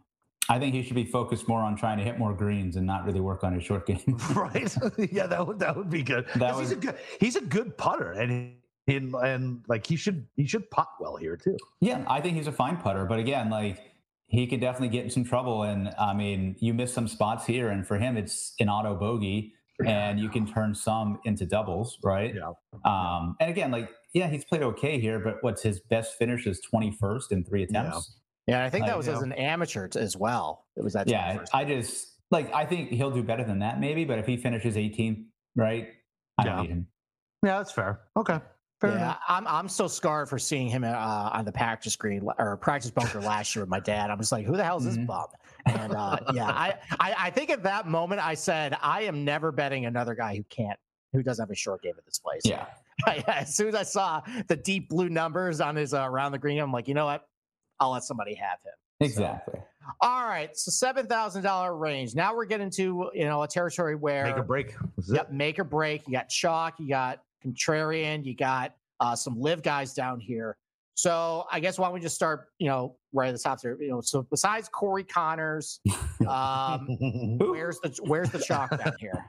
I 0.48 0.58
think 0.58 0.74
he 0.74 0.82
should 0.82 0.94
be 0.96 1.04
focused 1.06 1.48
more 1.48 1.60
on 1.60 1.76
trying 1.76 1.98
to 1.98 2.04
hit 2.04 2.18
more 2.18 2.34
greens 2.34 2.76
and 2.76 2.86
not 2.86 3.04
really 3.06 3.20
work 3.20 3.44
on 3.44 3.54
his 3.54 3.64
short 3.64 3.86
game. 3.90 4.02
right? 4.34 4.76
yeah, 5.12 5.26
that 5.26 5.46
would 5.46 5.58
that 5.58 5.76
would 5.76 5.90
be 5.90 6.02
good. 6.02 6.26
'Cause 6.28 6.60
he's 6.60 6.72
a 6.72 6.76
good 6.76 6.98
he's 7.20 7.36
a 7.36 7.40
good 7.40 7.76
putter, 7.78 8.12
and 8.12 8.54
in 8.86 9.14
and 9.24 9.64
like 9.68 9.86
he 9.86 9.96
should 9.96 10.26
he 10.36 10.46
should 10.46 10.70
putt 10.70 10.88
well 11.00 11.16
here 11.16 11.36
too. 11.36 11.56
yeah, 11.80 12.04
I 12.06 12.20
think 12.20 12.36
he's 12.36 12.46
a 12.46 12.52
fine 12.52 12.76
putter, 12.76 13.06
but 13.06 13.18
again, 13.18 13.48
like 13.50 13.78
he 14.26 14.46
could 14.46 14.60
definitely 14.60 14.88
get 14.88 15.04
in 15.04 15.10
some 15.10 15.24
trouble. 15.24 15.62
And 15.62 15.88
I 15.98 16.12
mean, 16.12 16.56
you 16.58 16.74
miss 16.74 16.92
some 16.92 17.08
spots 17.08 17.46
here, 17.46 17.68
and 17.70 17.86
for 17.86 17.96
him, 17.98 18.16
it's 18.16 18.54
an 18.60 18.68
auto 18.68 18.94
bogey, 18.94 19.54
and 19.86 20.18
you 20.20 20.28
can 20.28 20.46
turn 20.46 20.74
some 20.74 21.18
into 21.24 21.46
doubles, 21.46 21.98
right? 22.02 22.34
Yeah. 22.34 22.52
Um, 22.84 23.36
and 23.40 23.48
again, 23.48 23.70
like 23.70 23.90
yeah, 24.12 24.28
he's 24.28 24.44
played 24.44 24.62
okay 24.62 25.00
here, 25.00 25.18
but 25.18 25.38
what's 25.42 25.62
his 25.62 25.80
best 25.80 26.18
finish 26.18 26.46
is 26.46 26.60
twenty 26.60 26.90
first 26.90 27.32
in 27.32 27.42
three 27.44 27.62
attempts. 27.62 28.16
Yeah, 28.46 28.64
I 28.64 28.70
think 28.70 28.84
that 28.84 28.90
Like, 28.92 28.98
was 28.98 29.08
as 29.08 29.18
know. 29.20 29.24
an 29.26 29.32
amateur 29.32 29.88
t- 29.88 29.98
as 29.98 30.16
well. 30.16 30.66
It 30.76 30.82
was 30.84 30.92
that. 30.92 31.08
Yeah, 31.08 31.44
I 31.52 31.64
just 31.64 32.14
like 32.30 32.52
I 32.54 32.64
think 32.66 32.90
he'll 32.90 33.10
do 33.10 33.22
better 33.22 33.44
than 33.44 33.58
that, 33.60 33.80
maybe. 33.80 34.04
But 34.04 34.18
if 34.18 34.26
he 34.26 34.36
finishes 34.36 34.76
18th, 34.76 35.24
right, 35.56 35.88
I 36.38 36.44
don't 36.44 36.56
Yeah. 36.56 36.62
need 36.62 36.70
him. 36.70 36.86
Yeah, 37.44 37.58
that's 37.58 37.72
fair. 37.72 38.00
Okay. 38.16 38.40
Fair 38.80 38.90
yeah, 38.90 38.96
enough. 38.96 39.18
I'm 39.28 39.46
I'm 39.46 39.68
so 39.68 39.86
scarred 39.86 40.28
for 40.28 40.38
seeing 40.38 40.68
him 40.68 40.84
uh, 40.84 40.88
on 41.32 41.44
the 41.44 41.52
practice 41.52 41.96
green 41.96 42.22
la- 42.24 42.34
or 42.38 42.56
practice 42.58 42.90
bunker 42.90 43.20
last 43.20 43.54
year 43.54 43.62
with 43.62 43.70
my 43.70 43.80
dad. 43.80 44.10
I'm 44.10 44.18
just 44.18 44.32
like, 44.32 44.44
who 44.44 44.56
the 44.56 44.64
hell 44.64 44.76
is 44.78 44.84
this 44.84 44.96
Mhm. 44.98 45.06
bum? 45.06 45.26
And 45.66 45.94
uh, 45.96 46.18
yeah, 46.34 46.48
I, 46.48 46.74
I 47.00 47.14
I 47.18 47.30
think 47.30 47.48
at 47.50 47.62
that 47.62 47.86
moment 47.86 48.20
I 48.20 48.34
said 48.34 48.76
I 48.82 49.02
am 49.02 49.24
never 49.24 49.52
betting 49.52 49.86
another 49.86 50.14
guy 50.14 50.36
who 50.36 50.42
can't 50.44 50.78
who 51.12 51.22
doesn't 51.22 51.42
have 51.44 51.50
a 51.50 51.54
short 51.54 51.80
game 51.82 51.94
at 51.96 52.04
this 52.04 52.18
place. 52.18 52.42
Yeah, 52.44 52.66
as 53.28 53.54
soon 53.54 53.68
as 53.68 53.74
I 53.76 53.84
saw 53.84 54.20
the 54.48 54.56
deep 54.56 54.88
blue 54.90 55.08
numbers 55.08 55.60
on 55.60 55.76
his 55.76 55.94
uh, 55.94 56.02
around 56.02 56.32
the 56.32 56.38
green, 56.38 56.58
I'm 56.58 56.72
like, 56.72 56.88
you 56.88 56.94
know 56.94 57.06
what? 57.06 57.24
I'll 57.80 57.92
let 57.92 58.04
somebody 58.04 58.34
have 58.34 58.58
him. 58.64 58.72
Exactly. 59.00 59.54
So, 59.56 59.64
all 60.00 60.26
right, 60.26 60.56
so 60.56 60.70
seven 60.70 61.06
thousand 61.06 61.42
dollar 61.42 61.76
range. 61.76 62.14
Now 62.14 62.34
we're 62.34 62.46
getting 62.46 62.70
to 62.70 63.10
you 63.14 63.24
know 63.24 63.42
a 63.42 63.48
territory 63.48 63.96
where 63.96 64.24
make 64.24 64.38
or 64.38 64.42
break. 64.42 64.74
Yep, 65.06 65.32
make 65.32 65.58
or 65.58 65.64
break. 65.64 66.06
You 66.06 66.12
got 66.12 66.28
chalk, 66.28 66.78
you 66.78 66.88
got 66.88 67.20
contrarian, 67.44 68.24
you 68.24 68.34
got 68.34 68.74
uh, 69.00 69.14
some 69.14 69.40
LIV 69.40 69.62
guys 69.62 69.94
down 69.94 70.20
here. 70.20 70.56
So 70.94 71.44
I 71.50 71.60
guess 71.60 71.78
why 71.78 71.86
don't 71.86 71.94
we 71.94 72.00
just 72.00 72.14
start, 72.14 72.48
you 72.58 72.68
know, 72.68 72.96
right 73.12 73.28
at 73.28 73.32
the 73.32 73.38
top 73.38 73.60
there. 73.60 73.80
You 73.80 73.90
know, 73.90 74.00
so 74.00 74.22
besides 74.22 74.68
Corey 74.68 75.04
Conners, 75.04 75.80
um, 76.28 76.86
where's 77.38 77.80
the 77.80 77.98
where's 78.04 78.30
the 78.30 78.38
chalk 78.38 78.70
down 78.70 78.94
here? 79.00 79.24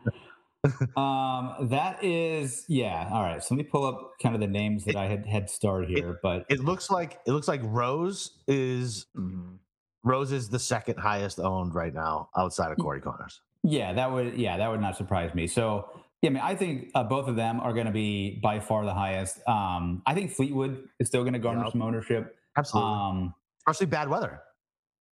Um, 0.98 1.70
that 1.70 2.04
is 2.04 2.66
yeah. 2.68 3.10
All 3.12 3.24
right. 3.24 3.44
So 3.44 3.56
let 3.56 3.64
me 3.64 3.70
pull 3.70 3.86
up 3.86 4.14
kind 4.22 4.36
of 4.36 4.42
the 4.42 4.48
names 4.48 4.86
that 4.86 4.92
it, 4.92 4.98
I 4.98 5.08
had 5.08 5.26
had 5.26 5.50
starred 5.50 5.88
here, 5.88 6.12
it, 6.12 6.18
but 6.22 6.46
it 6.50 6.60
looks 6.60 6.90
like 6.90 7.20
it 7.26 7.32
looks 7.32 7.48
like 7.48 7.62
Rose 7.64 8.32
is 8.48 9.08
mm-hmm. 9.16 9.56
Rose 10.04 10.32
is 10.32 10.50
the 10.50 10.60
second 10.60 10.98
highest 10.98 11.40
owned 11.40 11.76
right 11.76 11.94
now 11.94 12.30
outside 12.38 12.72
of 12.72 12.78
Corey 12.78 13.02
Conners. 13.02 13.42
Yeah, 13.64 13.94
that 13.94 14.12
would 14.12 14.36
yeah 14.36 14.58
that 14.58 14.70
would 14.70 14.82
not 14.82 14.98
surprise 14.98 15.34
me. 15.34 15.48
So 15.48 15.90
yeah, 16.22 16.30
I 16.30 16.34
mean, 16.34 16.44
I 16.44 16.56
think 16.56 16.92
uh, 16.96 17.04
both 17.04 17.28
of 17.28 17.36
them 17.36 17.60
are 17.60 17.74
going 17.74 17.86
to 17.86 17.92
be 17.92 18.40
by 18.42 18.60
far 18.60 18.86
the 18.86 18.94
highest. 18.94 19.48
Um, 19.48 20.02
I 20.06 20.14
think 20.14 20.32
Fleetwood 20.32 20.88
is 21.00 21.08
still 21.08 21.22
going 21.22 21.34
to 21.34 21.40
garner 21.40 21.64
yep. 21.64 21.72
some 21.72 21.82
ownership. 21.82 22.36
Absolutely. 22.58 22.92
Um, 22.92 23.34
Especially 23.68 23.88
bad 23.88 24.10
weather. 24.10 24.42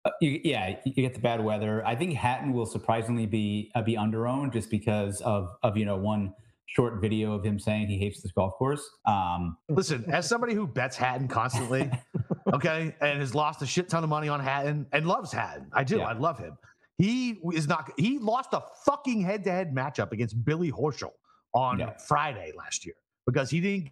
Uh, 0.04 0.10
you, 0.20 0.40
yeah, 0.44 0.76
you 0.84 0.92
get 0.92 1.14
the 1.14 1.20
bad 1.20 1.42
weather. 1.42 1.84
I 1.86 1.94
think 1.94 2.14
Hatton 2.14 2.52
will 2.52 2.66
surprisingly 2.66 3.26
be 3.26 3.70
uh, 3.74 3.82
be 3.82 3.96
underowned 3.96 4.52
just 4.52 4.70
because 4.70 5.20
of 5.22 5.48
of 5.62 5.76
you 5.76 5.84
know 5.84 5.96
one 5.96 6.32
short 6.66 7.00
video 7.00 7.32
of 7.32 7.42
him 7.42 7.58
saying 7.58 7.88
he 7.88 7.98
hates 7.98 8.22
this 8.22 8.30
golf 8.32 8.54
course. 8.54 8.88
Um, 9.06 9.56
Listen, 9.68 10.04
as 10.12 10.28
somebody 10.28 10.54
who 10.54 10.66
bets 10.66 10.96
Hatton 10.96 11.26
constantly, 11.26 11.90
okay, 12.52 12.94
and 13.00 13.20
has 13.20 13.34
lost 13.34 13.62
a 13.62 13.66
shit 13.66 13.88
ton 13.88 14.04
of 14.04 14.10
money 14.10 14.28
on 14.28 14.38
Hatton 14.38 14.86
and 14.92 15.06
loves 15.06 15.32
Hatton, 15.32 15.68
I 15.72 15.82
do. 15.84 15.98
Yeah. 15.98 16.08
I 16.08 16.12
love 16.12 16.38
him. 16.38 16.56
He 16.98 17.38
is 17.52 17.66
not. 17.66 17.90
He 17.96 18.18
lost 18.18 18.50
a 18.52 18.62
fucking 18.84 19.20
head-to-head 19.20 19.74
matchup 19.74 20.12
against 20.12 20.44
Billy 20.44 20.70
Horschel 20.70 21.12
on 21.54 21.78
yeah. 21.78 21.96
Friday 21.96 22.52
last 22.56 22.84
year 22.84 22.96
because 23.26 23.50
he 23.50 23.60
didn't 23.60 23.90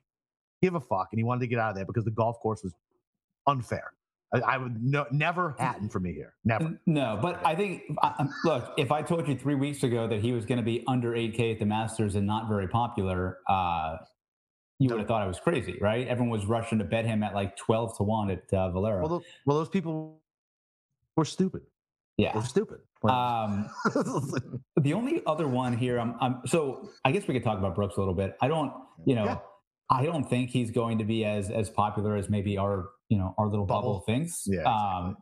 give 0.62 0.74
a 0.74 0.80
fuck 0.80 1.08
and 1.12 1.18
he 1.18 1.24
wanted 1.24 1.40
to 1.40 1.46
get 1.46 1.58
out 1.58 1.70
of 1.70 1.76
there 1.76 1.84
because 1.84 2.04
the 2.04 2.10
golf 2.10 2.38
course 2.40 2.62
was 2.62 2.74
unfair. 3.46 3.92
I, 4.32 4.58
would 4.58 4.82
no, 4.82 5.06
never 5.10 5.54
Hatton 5.58 5.88
for 5.88 6.00
me 6.00 6.12
here. 6.12 6.34
Never. 6.44 6.78
No, 6.86 7.18
but 7.22 7.44
I 7.46 7.54
think 7.54 7.82
look, 8.44 8.72
if 8.76 8.90
I 8.90 9.02
told 9.02 9.28
you 9.28 9.36
three 9.36 9.54
weeks 9.54 9.82
ago 9.82 10.06
that 10.08 10.20
he 10.20 10.32
was 10.32 10.44
going 10.44 10.58
to 10.58 10.64
be 10.64 10.84
under 10.88 11.12
8K 11.12 11.52
at 11.52 11.58
the 11.58 11.66
Masters 11.66 12.16
and 12.16 12.26
not 12.26 12.48
very 12.48 12.68
popular, 12.68 13.38
uh, 13.48 13.96
you 14.78 14.90
would 14.90 14.98
have 14.98 15.08
thought 15.08 15.22
I 15.22 15.26
was 15.26 15.40
crazy, 15.40 15.78
right? 15.80 16.06
Everyone 16.06 16.30
was 16.30 16.44
rushing 16.44 16.78
to 16.78 16.84
bet 16.84 17.06
him 17.06 17.22
at 17.22 17.34
like 17.34 17.56
12 17.56 17.96
to 17.98 18.02
1 18.02 18.30
at 18.30 18.52
uh, 18.52 18.70
Valero. 18.70 19.00
Well, 19.00 19.08
those, 19.08 19.22
well, 19.46 19.58
those 19.58 19.68
people 19.68 20.20
were 21.16 21.24
stupid. 21.24 21.62
Yeah. 22.18 22.32
They're 22.32 22.42
stupid. 22.42 22.78
Um, 23.04 23.70
the 24.80 24.92
only 24.92 25.22
other 25.26 25.48
one 25.48 25.76
here, 25.76 25.98
I'm, 25.98 26.16
I'm, 26.20 26.40
so 26.46 26.90
I 27.04 27.12
guess 27.12 27.26
we 27.28 27.34
could 27.34 27.44
talk 27.44 27.58
about 27.58 27.74
Brooks 27.74 27.96
a 27.96 28.00
little 28.00 28.14
bit. 28.14 28.36
I 28.42 28.48
don't, 28.48 28.72
you 29.04 29.14
know, 29.14 29.24
yeah. 29.24 29.38
I 29.90 30.04
don't 30.04 30.28
think 30.28 30.50
he's 30.50 30.70
going 30.70 30.98
to 30.98 31.04
be 31.04 31.24
as 31.24 31.50
as 31.50 31.70
popular 31.70 32.16
as 32.16 32.28
maybe 32.28 32.58
our 32.58 32.90
you 33.08 33.18
know 33.18 33.34
our 33.38 33.46
little 33.46 33.66
bubble, 33.66 33.94
bubble 33.94 34.00
thinks. 34.00 34.44
Yeah. 34.46 34.62
Um, 34.62 35.16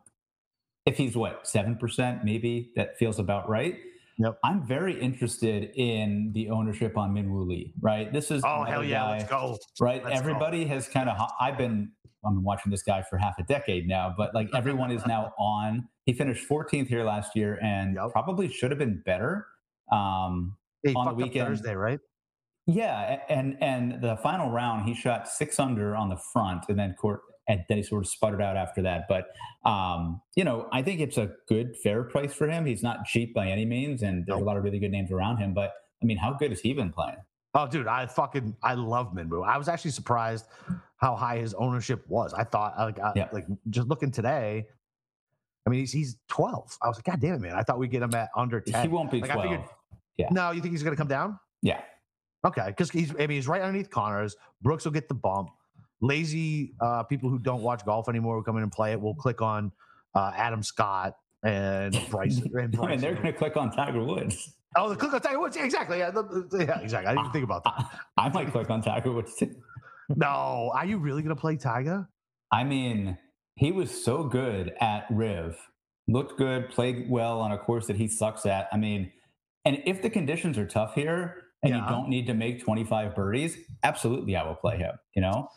if 0.85 0.97
he's 0.97 1.15
what 1.15 1.47
seven 1.47 1.75
percent, 1.75 2.23
maybe 2.23 2.71
that 2.75 2.97
feels 2.97 3.19
about 3.19 3.49
right. 3.49 3.77
Yep. 4.17 4.39
I'm 4.43 4.65
very 4.65 4.99
interested 4.99 5.71
in 5.75 6.31
the 6.33 6.49
ownership 6.49 6.97
on 6.97 7.13
Minwoo 7.13 7.45
Lee. 7.45 7.73
Right. 7.81 8.11
This 8.11 8.31
is 8.31 8.43
oh 8.45 8.63
hell 8.63 8.83
yeah, 8.83 8.99
guy, 8.99 9.17
let's 9.17 9.29
go. 9.29 9.57
Right. 9.79 10.03
Let's 10.03 10.17
Everybody 10.17 10.63
go. 10.63 10.69
has 10.69 10.87
kind 10.87 11.09
of. 11.09 11.17
I've 11.39 11.57
been 11.57 11.91
I've 12.25 12.33
been 12.33 12.43
watching 12.43 12.71
this 12.71 12.81
guy 12.81 13.03
for 13.09 13.17
half 13.17 13.37
a 13.39 13.43
decade 13.43 13.87
now, 13.87 14.13
but 14.15 14.33
like 14.33 14.49
everyone 14.55 14.91
is 14.91 15.05
now 15.05 15.33
on. 15.39 15.87
He 16.05 16.13
finished 16.13 16.47
14th 16.47 16.87
here 16.87 17.03
last 17.03 17.35
year 17.35 17.59
and 17.61 17.95
yep. 17.95 18.11
probably 18.11 18.47
should 18.47 18.71
have 18.71 18.79
been 18.79 19.01
better. 19.05 19.47
Um, 19.91 20.55
yeah, 20.83 20.93
on 20.95 21.07
the 21.07 21.13
weekend 21.13 21.47
Thursday, 21.47 21.75
right? 21.75 21.99
Yeah, 22.67 23.19
and 23.29 23.57
and 23.61 24.01
the 24.01 24.17
final 24.17 24.49
round 24.49 24.87
he 24.87 24.95
shot 24.95 25.27
six 25.27 25.59
under 25.59 25.95
on 25.95 26.09
the 26.09 26.17
front, 26.17 26.65
and 26.67 26.79
then 26.79 26.95
court 26.95 27.21
and 27.47 27.63
then 27.69 27.77
he 27.77 27.83
sort 27.83 28.03
of 28.03 28.09
sputtered 28.09 28.41
out 28.41 28.57
after 28.57 28.81
that. 28.81 29.07
But 29.07 29.27
um, 29.69 30.21
you 30.35 30.43
know, 30.43 30.67
I 30.71 30.81
think 30.81 30.99
it's 30.99 31.17
a 31.17 31.31
good 31.47 31.75
fair 31.77 32.03
price 32.03 32.33
for 32.33 32.49
him. 32.49 32.65
He's 32.65 32.83
not 32.83 33.05
cheap 33.05 33.33
by 33.33 33.47
any 33.47 33.65
means, 33.65 34.01
and 34.01 34.25
there's 34.25 34.41
a 34.41 34.43
lot 34.43 34.57
of 34.57 34.63
really 34.63 34.79
good 34.79 34.91
names 34.91 35.11
around 35.11 35.37
him. 35.37 35.53
But 35.53 35.73
I 36.01 36.05
mean, 36.05 36.17
how 36.17 36.33
good 36.33 36.51
has 36.51 36.59
he 36.59 36.73
been 36.73 36.91
playing? 36.91 37.17
Oh, 37.53 37.67
dude, 37.67 37.87
I 37.87 38.07
fucking 38.07 38.55
I 38.63 38.73
love 38.73 39.13
Minwoo. 39.13 39.47
I 39.47 39.57
was 39.57 39.69
actually 39.69 39.91
surprised 39.91 40.45
how 40.97 41.15
high 41.15 41.37
his 41.37 41.53
ownership 41.53 42.03
was. 42.07 42.33
I 42.33 42.43
thought 42.43 42.77
like 42.77 42.99
I, 42.99 43.13
yeah. 43.15 43.29
like 43.31 43.45
just 43.69 43.87
looking 43.87 44.11
today. 44.11 44.65
I 45.65 45.69
mean, 45.69 45.79
he's 45.81 45.91
he's 45.91 46.17
12. 46.29 46.77
I 46.81 46.87
was 46.87 46.97
like, 46.97 47.05
God 47.05 47.19
damn 47.19 47.35
it, 47.35 47.41
man! 47.41 47.53
I 47.53 47.61
thought 47.61 47.79
we'd 47.79 47.91
get 47.91 48.01
him 48.01 48.13
at 48.15 48.29
under 48.35 48.59
10. 48.59 48.81
He 48.81 48.87
won't 48.87 49.11
be 49.11 49.21
like, 49.21 49.31
12. 49.31 49.49
Figured, 49.49 49.69
yeah. 50.17 50.27
No, 50.31 50.51
you 50.51 50.61
think 50.61 50.73
he's 50.73 50.83
going 50.83 50.95
to 50.95 50.97
come 50.97 51.07
down? 51.07 51.39
Yeah. 51.61 51.81
Okay, 52.45 52.67
because 52.67 52.91
he's 52.91 53.11
I 53.11 53.19
mean 53.27 53.31
he's 53.31 53.47
right 53.47 53.61
underneath 53.61 53.89
Conners. 53.89 54.35
Brooks 54.61 54.85
will 54.85 54.91
get 54.91 55.07
the 55.07 55.15
bump. 55.15 55.49
Lazy 56.01 56.73
uh, 56.81 57.03
people 57.03 57.29
who 57.29 57.39
don't 57.39 57.61
watch 57.61 57.83
golf 57.85 58.07
anymore 58.07 58.35
will 58.35 58.43
come 58.43 58.57
in 58.57 58.63
and 58.63 58.71
play 58.71 58.91
it. 58.91 59.01
We'll 59.01 59.15
click 59.15 59.41
on 59.41 59.71
uh, 60.13 60.31
Adam 60.35 60.61
Scott 60.61 61.15
and 61.43 61.93
Bryce. 62.09 62.37
and 62.37 62.51
Bryson. 62.51 62.79
I 62.81 62.87
mean, 62.87 62.99
they're 62.99 63.13
going 63.13 63.25
to 63.25 63.33
click 63.33 63.57
on 63.57 63.71
Tiger 63.71 64.03
Woods. 64.03 64.53
Oh, 64.75 64.89
the 64.89 64.95
click 64.95 65.13
on 65.13 65.21
Tiger 65.21 65.39
Woods. 65.39 65.55
Exactly. 65.55 65.99
Yeah, 65.99 66.11
yeah, 66.51 66.79
exactly. 66.79 67.07
I 67.07 67.13
didn't 67.13 67.19
even 67.19 67.31
think 67.31 67.43
about 67.45 67.63
that. 67.63 67.73
I, 68.17 68.25
I 68.25 68.29
might 68.29 68.51
click 68.51 68.69
on 68.69 68.81
Tiger 68.81 69.11
Woods 69.11 69.35
too. 69.35 69.55
No, 70.15 70.71
are 70.75 70.85
you 70.85 70.99
really 70.99 71.23
going 71.23 71.35
to 71.35 71.41
play 71.41 71.55
Tiger? 71.55 72.07
I 72.51 72.63
mean, 72.63 73.17
he 73.55 73.71
was 73.71 73.89
so 73.89 74.23
good 74.23 74.71
at 74.79 75.07
Riv, 75.09 75.57
looked 76.07 76.37
good, 76.37 76.69
played 76.69 77.09
well 77.09 77.39
on 77.41 77.51
a 77.51 77.57
course 77.57 77.87
that 77.87 77.95
he 77.95 78.07
sucks 78.07 78.45
at. 78.45 78.67
I 78.71 78.77
mean, 78.77 79.11
and 79.65 79.81
if 79.87 80.03
the 80.03 80.11
conditions 80.11 80.59
are 80.59 80.67
tough 80.67 80.93
here, 80.93 81.44
and 81.65 81.73
yeah. 81.73 81.83
you 81.83 81.89
don't 81.89 82.09
need 82.09 82.27
to 82.27 82.33
make 82.33 82.63
25 82.63 83.15
birdies, 83.15 83.57
absolutely 83.83 84.35
I 84.35 84.43
will 84.43 84.55
play 84.55 84.77
him, 84.77 84.91
you 85.15 85.21
know? 85.21 85.49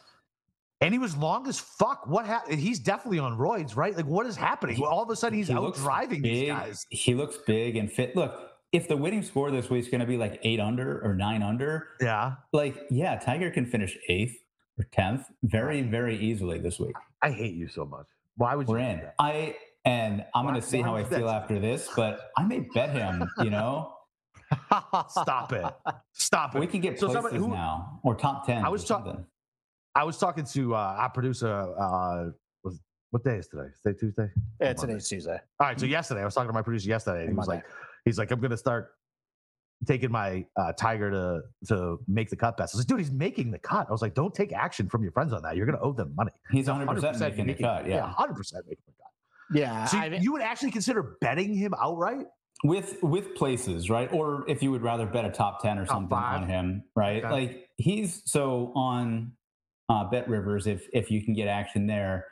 And 0.81 0.95
he 0.95 0.99
was 0.99 1.17
long 1.17 1.47
as 1.49 1.59
fuck. 1.59 2.07
What 2.07 2.25
happened? 2.25 2.61
He's 2.61 2.79
definitely 2.79 3.19
on 3.19 3.37
roids, 3.37 3.77
right? 3.77 3.97
Like, 3.97 4.07
what 4.07 4.27
is 4.27 4.37
happening? 4.37 4.81
All 4.81 5.03
of 5.03 5.11
a 5.11 5.17
sudden, 5.17 5.37
he's 5.37 5.49
he 5.49 5.55
out 5.55 5.75
driving 5.75 6.23
big, 6.23 6.33
these 6.33 6.49
guys. 6.49 6.87
He 6.91 7.15
looks 7.15 7.37
big 7.47 7.77
and 7.77 7.91
fit. 7.91 8.15
Look, 8.15 8.53
if 8.71 8.87
the 8.87 8.97
winning 8.97 9.25
score 9.25 9.51
this 9.51 9.69
week 9.71 9.85
is 9.85 9.91
going 9.91 10.01
to 10.01 10.07
be 10.07 10.17
like 10.17 10.39
eight 10.45 10.61
under 10.61 11.05
or 11.05 11.15
nine 11.15 11.43
under, 11.43 11.89
yeah, 12.01 12.35
like 12.53 12.87
yeah, 12.91 13.17
Tiger 13.17 13.51
can 13.51 13.67
finish 13.67 13.99
eighth 14.09 14.37
or 14.79 14.85
tenth 14.93 15.27
very, 15.43 15.83
very 15.83 16.17
easily 16.17 16.59
this 16.61 16.79
week. 16.79 16.95
I 17.23 17.33
hate 17.33 17.57
you 17.57 17.67
so 17.67 17.85
much. 17.85 18.07
Why 18.37 18.55
would 18.55 18.69
we're 18.69 18.79
you? 18.79 18.87
in? 18.87 19.03
I 19.19 19.57
and 19.85 20.25
I'm 20.33 20.47
going 20.47 20.55
to 20.55 20.63
see 20.63 20.81
how 20.81 20.95
I 20.95 21.03
feel 21.03 21.29
after 21.29 21.59
this, 21.59 21.89
but 21.97 22.31
I 22.37 22.45
may 22.45 22.61
bet 22.73 22.91
him. 22.91 23.29
You 23.39 23.51
know. 23.51 23.95
Stop 25.09 25.53
it! 25.53 25.65
Stop 26.13 26.57
it! 26.57 26.61
We 26.61 26.67
can 26.67 26.81
get 26.81 26.99
so 26.99 27.09
places 27.09 27.39
who, 27.39 27.49
now 27.49 28.01
or 28.03 28.15
top 28.15 28.47
ten. 28.47 28.65
I 28.65 28.69
was 28.69 28.85
talking. 28.85 29.25
I 29.95 30.05
was 30.05 30.19
talking 30.19 30.45
to 30.45 30.75
uh, 30.75 30.79
our 30.79 31.11
producer. 31.11 31.49
Uh, 31.49 32.31
was 32.63 32.81
what 33.11 33.25
day 33.25 33.37
is 33.37 33.49
today? 33.49 33.69
Today 33.83 33.99
Tuesday? 33.99 34.29
Yeah, 34.61 34.73
today's 34.73 35.09
Tuesday. 35.09 35.39
All 35.61 35.67
right. 35.67 35.79
So 35.79 35.87
yesterday, 35.87 36.21
I 36.21 36.25
was 36.25 36.35
talking 36.35 36.49
to 36.49 36.53
my 36.53 36.63
producer 36.63 36.89
yesterday, 36.89 37.21
and 37.23 37.31
he 37.31 37.35
was 37.35 37.49
like, 37.49 37.65
he's 38.05 38.19
like, 38.19 38.31
I'm 38.31 38.41
going 38.41 38.51
to 38.51 38.57
start 38.57 38.91
taking 39.87 40.11
my 40.11 40.45
uh, 40.57 40.73
tiger 40.73 41.11
to 41.11 41.41
to 41.69 41.99
make 42.09 42.31
the 42.31 42.37
cut 42.37 42.57
best. 42.57 42.75
I 42.75 42.79
was 42.79 42.85
like, 42.85 42.89
dude, 42.89 42.99
he's 42.99 43.13
making 43.13 43.51
the 43.51 43.59
cut. 43.59 43.87
I 43.89 43.93
was 43.93 44.03
like, 44.03 44.15
don't 44.15 44.35
take 44.35 44.53
action 44.53 44.89
from 44.89 45.03
your 45.03 45.13
friends 45.13 45.33
on 45.33 45.43
that. 45.43 45.57
You're 45.57 45.67
going 45.67 45.79
to 45.79 45.85
owe 45.85 45.93
them 45.93 46.13
money. 46.17 46.33
He's 46.51 46.69
100 46.69 46.87
percent 46.95 47.19
making, 47.21 47.47
making 47.47 47.63
the 47.63 47.69
cut. 47.69 47.89
Yeah, 47.89 48.03
100 48.03 48.35
percent 48.35 48.65
making 48.67 48.85
the 48.87 48.93
cut. 48.93 49.59
Yeah. 49.59 49.85
So 49.87 50.03
you, 50.03 50.19
you 50.21 50.33
would 50.33 50.43
actually 50.43 50.71
consider 50.71 51.17
betting 51.21 51.55
him 51.55 51.75
outright? 51.81 52.27
With 52.65 53.01
with 53.03 53.35
places 53.35 53.89
right 53.89 54.13
or 54.13 54.45
if 54.49 54.63
you 54.63 54.71
would 54.71 54.83
rather 54.83 55.07
bet 55.07 55.25
a 55.25 55.31
top 55.31 55.63
10 55.63 55.79
or 55.79 55.85
top 55.85 55.95
something 55.95 56.19
five. 56.19 56.43
on 56.43 56.49
him 56.49 56.83
right 56.97 57.25
okay. 57.25 57.33
like 57.33 57.69
he's 57.77 58.23
so 58.25 58.73
on 58.75 59.33
uh, 59.89 60.05
bet 60.05 60.29
rivers 60.29 60.67
if 60.67 60.89
if 60.93 61.11
you 61.11 61.23
can 61.25 61.35
get 61.35 61.47
action 61.47 61.87
there 61.87 62.27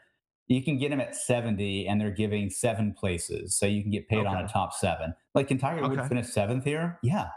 you 0.48 0.62
can 0.62 0.78
get 0.78 0.92
him 0.92 1.00
at 1.00 1.14
70 1.14 1.86
and 1.86 2.00
they're 2.00 2.10
giving 2.10 2.50
seven 2.50 2.92
places 2.92 3.56
so 3.56 3.66
you 3.66 3.82
can 3.82 3.90
get 3.90 4.08
paid 4.08 4.20
okay. 4.20 4.28
on 4.28 4.44
a 4.44 4.48
top 4.48 4.74
seven 4.74 5.14
like 5.34 5.48
can 5.48 5.58
tiger 5.58 5.84
okay. 5.84 6.08
finish 6.08 6.28
seventh 6.28 6.64
here 6.64 6.98
yeah 7.02 7.28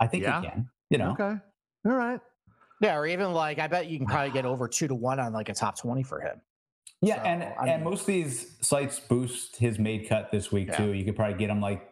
i 0.00 0.06
think 0.06 0.22
yeah. 0.22 0.40
he 0.40 0.46
can 0.48 0.68
you 0.88 0.96
know 0.96 1.10
okay 1.10 1.36
all 1.84 1.92
right 1.92 2.20
yeah 2.80 2.96
or 2.96 3.06
even 3.06 3.32
like 3.32 3.58
i 3.58 3.66
bet 3.66 3.88
you 3.88 3.98
can 3.98 4.06
probably 4.08 4.32
get 4.32 4.46
over 4.46 4.66
two 4.66 4.88
to 4.88 4.94
one 4.94 5.20
on 5.20 5.34
like 5.34 5.50
a 5.50 5.54
top 5.54 5.78
20 5.78 6.02
for 6.02 6.20
him 6.20 6.40
yeah 7.02 7.16
so, 7.16 7.28
and 7.28 7.42
I 7.42 7.64
mean, 7.64 7.74
and 7.74 7.84
most 7.84 8.00
of 8.00 8.06
these 8.06 8.56
sites 8.62 8.98
boost 8.98 9.56
his 9.56 9.78
made 9.78 10.08
cut 10.08 10.30
this 10.32 10.50
week 10.50 10.68
yeah. 10.68 10.76
too 10.78 10.92
you 10.94 11.04
could 11.04 11.14
probably 11.14 11.36
get 11.36 11.50
him 11.50 11.60
like 11.60 11.88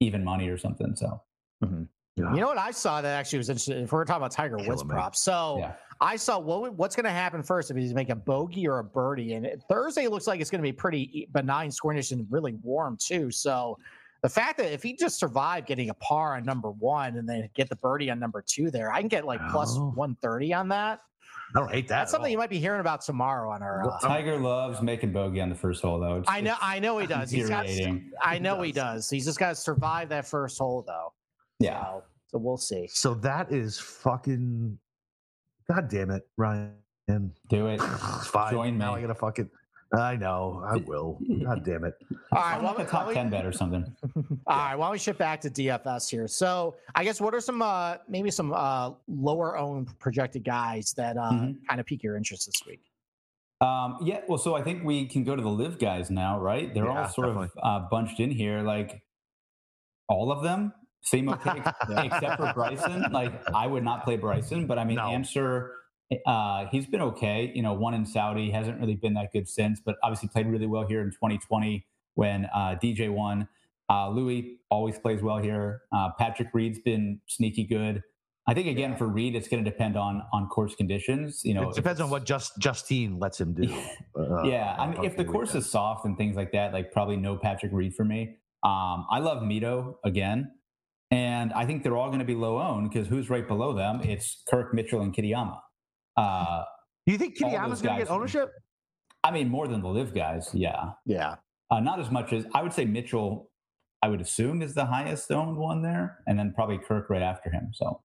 even 0.00 0.24
money 0.24 0.48
or 0.48 0.58
something. 0.58 0.94
So, 0.94 1.20
mm-hmm. 1.64 1.84
yeah. 2.16 2.34
you 2.34 2.40
know 2.40 2.46
what 2.48 2.58
I 2.58 2.70
saw 2.70 3.00
that 3.00 3.18
actually 3.18 3.38
was 3.38 3.48
interesting. 3.48 3.78
If 3.78 3.92
we're 3.92 4.04
talking 4.04 4.22
about 4.22 4.32
Tiger 4.32 4.56
Woods 4.58 4.82
props, 4.82 5.20
so 5.20 5.56
yeah. 5.58 5.72
I 6.00 6.16
saw 6.16 6.38
what 6.38 6.74
what's 6.74 6.96
going 6.96 7.04
to 7.04 7.10
happen 7.10 7.42
first 7.42 7.70
if 7.70 7.76
he's 7.76 7.94
make 7.94 8.10
a 8.10 8.16
bogey 8.16 8.68
or 8.68 8.78
a 8.78 8.84
birdie, 8.84 9.34
and 9.34 9.48
Thursday 9.68 10.08
looks 10.08 10.26
like 10.26 10.40
it's 10.40 10.50
going 10.50 10.62
to 10.62 10.68
be 10.68 10.72
pretty 10.72 11.28
benign, 11.32 11.70
scornish, 11.70 12.12
and 12.12 12.26
really 12.30 12.54
warm 12.62 12.96
too. 13.00 13.30
So. 13.30 13.78
the 14.20 14.28
fact 14.28 14.58
that 14.58 14.72
if 14.72 14.82
he 14.82 14.96
just 14.96 15.16
survived 15.16 15.68
getting 15.68 15.90
a 15.90 15.94
par 15.94 16.34
on 16.34 16.42
number 16.42 16.72
one 16.72 17.16
and 17.18 17.28
then 17.28 17.48
get 17.54 17.68
the 17.68 17.76
birdie 17.76 18.10
on 18.10 18.18
number 18.18 18.42
two 18.44 18.68
there, 18.68 18.90
I 18.92 18.98
can 18.98 19.06
get 19.06 19.24
like 19.24 19.40
Oh. 19.40 19.92
130 19.94 20.52
on 20.54 20.68
that. 20.70 21.02
I 21.54 21.60
don't 21.60 21.70
hate 21.72 21.88
that. 21.88 22.00
That's 22.00 22.10
something 22.10 22.26
all. 22.26 22.32
you 22.32 22.38
might 22.38 22.50
be 22.50 22.58
hearing 22.58 22.80
about 22.80 23.00
tomorrow 23.00 23.50
on 23.50 23.62
our. 23.62 23.88
Uh, 23.88 23.98
Tiger 24.00 24.38
loves 24.38 24.82
making 24.82 25.12
bogey 25.12 25.40
on 25.40 25.48
the 25.48 25.54
first 25.54 25.82
hole, 25.82 25.98
though. 25.98 26.16
It's, 26.16 26.28
I 26.28 26.40
know, 26.42 26.56
I 26.60 26.78
know 26.78 26.98
he 26.98 27.06
does. 27.06 27.30
He's 27.30 27.48
got. 27.48 27.66
I 28.22 28.38
know 28.38 28.60
he 28.60 28.68
He 28.68 28.72
does. 28.72 28.94
does. 29.04 29.10
He's 29.10 29.24
just 29.24 29.38
got 29.38 29.50
to 29.50 29.54
survive 29.54 30.10
that 30.10 30.26
first 30.26 30.58
hole, 30.58 30.84
though. 30.86 31.12
Yeah. 31.58 31.82
So, 31.82 32.02
so 32.32 32.38
we'll 32.38 32.56
see. 32.58 32.86
So 32.92 33.14
that 33.14 33.50
is 33.50 33.78
fucking. 33.78 34.78
God 35.70 35.88
damn 35.88 36.10
it, 36.10 36.28
Ryan. 36.36 36.72
Do 37.48 37.68
it. 37.68 37.80
Fine. 37.80 38.52
Join 38.52 38.78
Now 38.78 38.92
me. 38.94 38.98
I 38.98 39.00
gotta 39.02 39.14
fucking. 39.14 39.48
I 39.96 40.16
know. 40.16 40.62
I 40.66 40.76
will. 40.76 41.18
God 41.44 41.64
damn 41.64 41.84
it. 41.84 41.94
All 42.32 42.40
right, 42.42 42.56
I'm 42.56 42.62
well, 42.62 42.74
like 42.76 42.86
a 42.86 42.90
top 42.90 43.08
we- 43.08 43.14
10 43.14 43.30
bet 43.30 43.46
or 43.46 43.52
something. 43.52 43.84
All 44.46 44.56
right, 44.56 44.74
why 44.76 44.86
don't 44.86 44.92
we 44.92 44.98
shift 44.98 45.18
back 45.18 45.40
to 45.42 45.50
DFS 45.50 46.10
here? 46.10 46.28
So, 46.28 46.76
I 46.94 47.04
guess 47.04 47.20
what 47.20 47.34
are 47.34 47.40
some 47.40 47.62
uh 47.62 47.96
maybe 48.08 48.30
some 48.30 48.52
uh 48.52 48.90
lower 49.08 49.56
owned 49.56 49.98
projected 49.98 50.44
guys 50.44 50.92
that 50.98 51.16
uh 51.16 51.30
Mhm. 51.32 51.56
kind 51.68 51.80
of 51.80 51.86
pique 51.86 52.02
your 52.02 52.16
interest 52.16 52.46
this 52.46 52.60
week? 52.66 52.80
Um, 53.60 53.96
yeah, 54.02 54.20
well, 54.28 54.38
so 54.38 54.54
I 54.54 54.62
think 54.62 54.84
we 54.84 55.06
can 55.06 55.24
go 55.24 55.34
to 55.34 55.42
the 55.42 55.48
live 55.48 55.78
guys 55.78 56.10
now, 56.10 56.38
right? 56.38 56.72
They're 56.72 56.84
Yeah, 56.84 57.02
all 57.04 57.08
sort 57.08 57.28
definitely. 57.28 57.48
of 57.62 57.82
uh, 57.82 57.88
bunched 57.88 58.20
in 58.20 58.30
here. 58.30 58.60
Like 58.62 59.02
all 60.08 60.30
of 60.30 60.42
them 60.44 60.72
seem 61.02 61.28
okay, 61.32 61.62
except 62.04 62.36
for 62.36 62.52
Bryson. 62.54 63.06
Like 63.10 63.32
I 63.54 63.66
would 63.66 63.82
not 63.84 64.04
play 64.04 64.16
Bryson, 64.16 64.66
but 64.66 64.78
I 64.78 64.84
mean, 64.84 64.96
No. 64.96 65.06
Answer, 65.08 65.72
uh, 66.26 66.66
he's 66.70 66.86
been 66.86 67.02
okay. 67.02 67.52
You 67.54 67.62
know, 67.62 67.72
one 67.72 67.94
in 67.94 68.06
Saudi 68.06 68.50
hasn't 68.50 68.80
really 68.80 68.96
been 68.96 69.14
that 69.14 69.32
good 69.32 69.48
since, 69.48 69.80
but 69.84 69.96
obviously 70.02 70.28
played 70.28 70.46
really 70.46 70.66
well 70.66 70.86
here 70.86 71.00
in 71.00 71.10
2020 71.10 71.86
when 72.14 72.46
uh, 72.54 72.76
DJ 72.82 73.12
won. 73.12 73.48
Uh, 73.90 74.10
Louis 74.10 74.58
always 74.70 74.98
plays 74.98 75.22
well 75.22 75.38
here. 75.38 75.82
Uh, 75.92 76.10
Patrick 76.18 76.48
Reed's 76.52 76.78
been 76.78 77.20
sneaky 77.26 77.64
good. 77.64 78.02
I 78.46 78.54
think 78.54 78.66
again 78.66 78.96
for 78.96 79.06
Reed, 79.06 79.36
it's 79.36 79.46
going 79.46 79.62
to 79.62 79.70
depend 79.70 79.96
on 79.96 80.22
on 80.32 80.48
course 80.48 80.74
conditions. 80.74 81.42
You 81.44 81.52
know, 81.52 81.68
it 81.68 81.74
depends 81.74 82.00
on 82.00 82.08
what 82.08 82.24
just 82.24 82.58
Justine 82.58 83.18
lets 83.18 83.40
him 83.40 83.52
do. 83.52 83.68
Uh, 84.18 84.42
yeah, 84.42 84.74
I 84.76 84.88
mean, 84.88 85.04
if 85.04 85.16
the 85.16 85.24
course 85.24 85.54
is 85.54 85.70
soft 85.70 86.04
and 86.04 86.18
things 86.18 86.34
like 86.34 86.50
that, 86.50 86.72
like 86.72 86.90
probably 86.90 87.16
no 87.16 87.36
Patrick 87.36 87.70
Reed 87.72 87.94
for 87.94 88.04
me. 88.04 88.36
Um, 88.64 89.06
I 89.08 89.20
love 89.20 89.44
Mito 89.44 89.94
again, 90.04 90.50
and 91.12 91.52
I 91.52 91.66
think 91.66 91.84
they're 91.84 91.96
all 91.96 92.08
going 92.08 92.18
to 92.18 92.24
be 92.24 92.34
low 92.34 92.60
owned 92.60 92.90
because 92.90 93.06
who's 93.06 93.30
right 93.30 93.46
below 93.46 93.74
them? 93.74 94.00
It's 94.02 94.42
Kirk 94.50 94.74
Mitchell 94.74 95.02
and 95.02 95.14
Kitayama. 95.14 95.60
Uh, 96.18 96.64
Do 97.06 97.12
you 97.12 97.18
think 97.18 97.36
all 97.42 97.50
Kitayama's 97.50 97.80
gonna 97.82 97.98
get 97.98 98.10
ownership? 98.10 98.50
I 99.22 99.30
mean, 99.30 99.48
more 99.48 99.68
than 99.68 99.82
the 99.82 99.88
live 99.88 100.14
guys, 100.14 100.50
yeah. 100.52 100.92
Yeah. 101.06 101.36
Uh, 101.70 101.80
not 101.80 102.00
as 102.00 102.10
much 102.10 102.32
as 102.32 102.46
I 102.54 102.62
would 102.62 102.72
say 102.72 102.84
Mitchell. 102.84 103.50
I 104.00 104.08
would 104.08 104.20
assume 104.20 104.62
is 104.62 104.74
the 104.74 104.86
highest 104.86 105.30
owned 105.32 105.56
one 105.56 105.82
there, 105.82 106.18
and 106.28 106.38
then 106.38 106.52
probably 106.54 106.78
Kirk 106.78 107.10
right 107.10 107.22
after 107.22 107.50
him. 107.50 107.70
So 107.72 108.00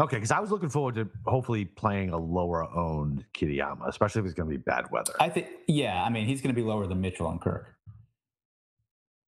Okay, 0.00 0.16
because 0.16 0.30
I 0.30 0.40
was 0.40 0.50
looking 0.50 0.70
forward 0.70 0.94
to 0.94 1.08
hopefully 1.26 1.64
playing 1.64 2.10
a 2.10 2.16
lower 2.16 2.64
owned 2.64 3.24
Kitayama, 3.34 3.88
especially 3.88 4.20
if 4.20 4.26
it's 4.26 4.34
gonna 4.34 4.48
be 4.48 4.56
bad 4.56 4.90
weather. 4.90 5.12
I 5.20 5.28
think, 5.28 5.48
yeah, 5.68 6.02
I 6.02 6.08
mean, 6.08 6.26
he's 6.26 6.40
going 6.40 6.54
to 6.54 6.60
be 6.60 6.66
lower 6.66 6.86
than 6.86 7.00
Mitchell 7.00 7.30
and 7.30 7.40
Kirk. 7.40 7.74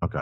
Okay. 0.02 0.20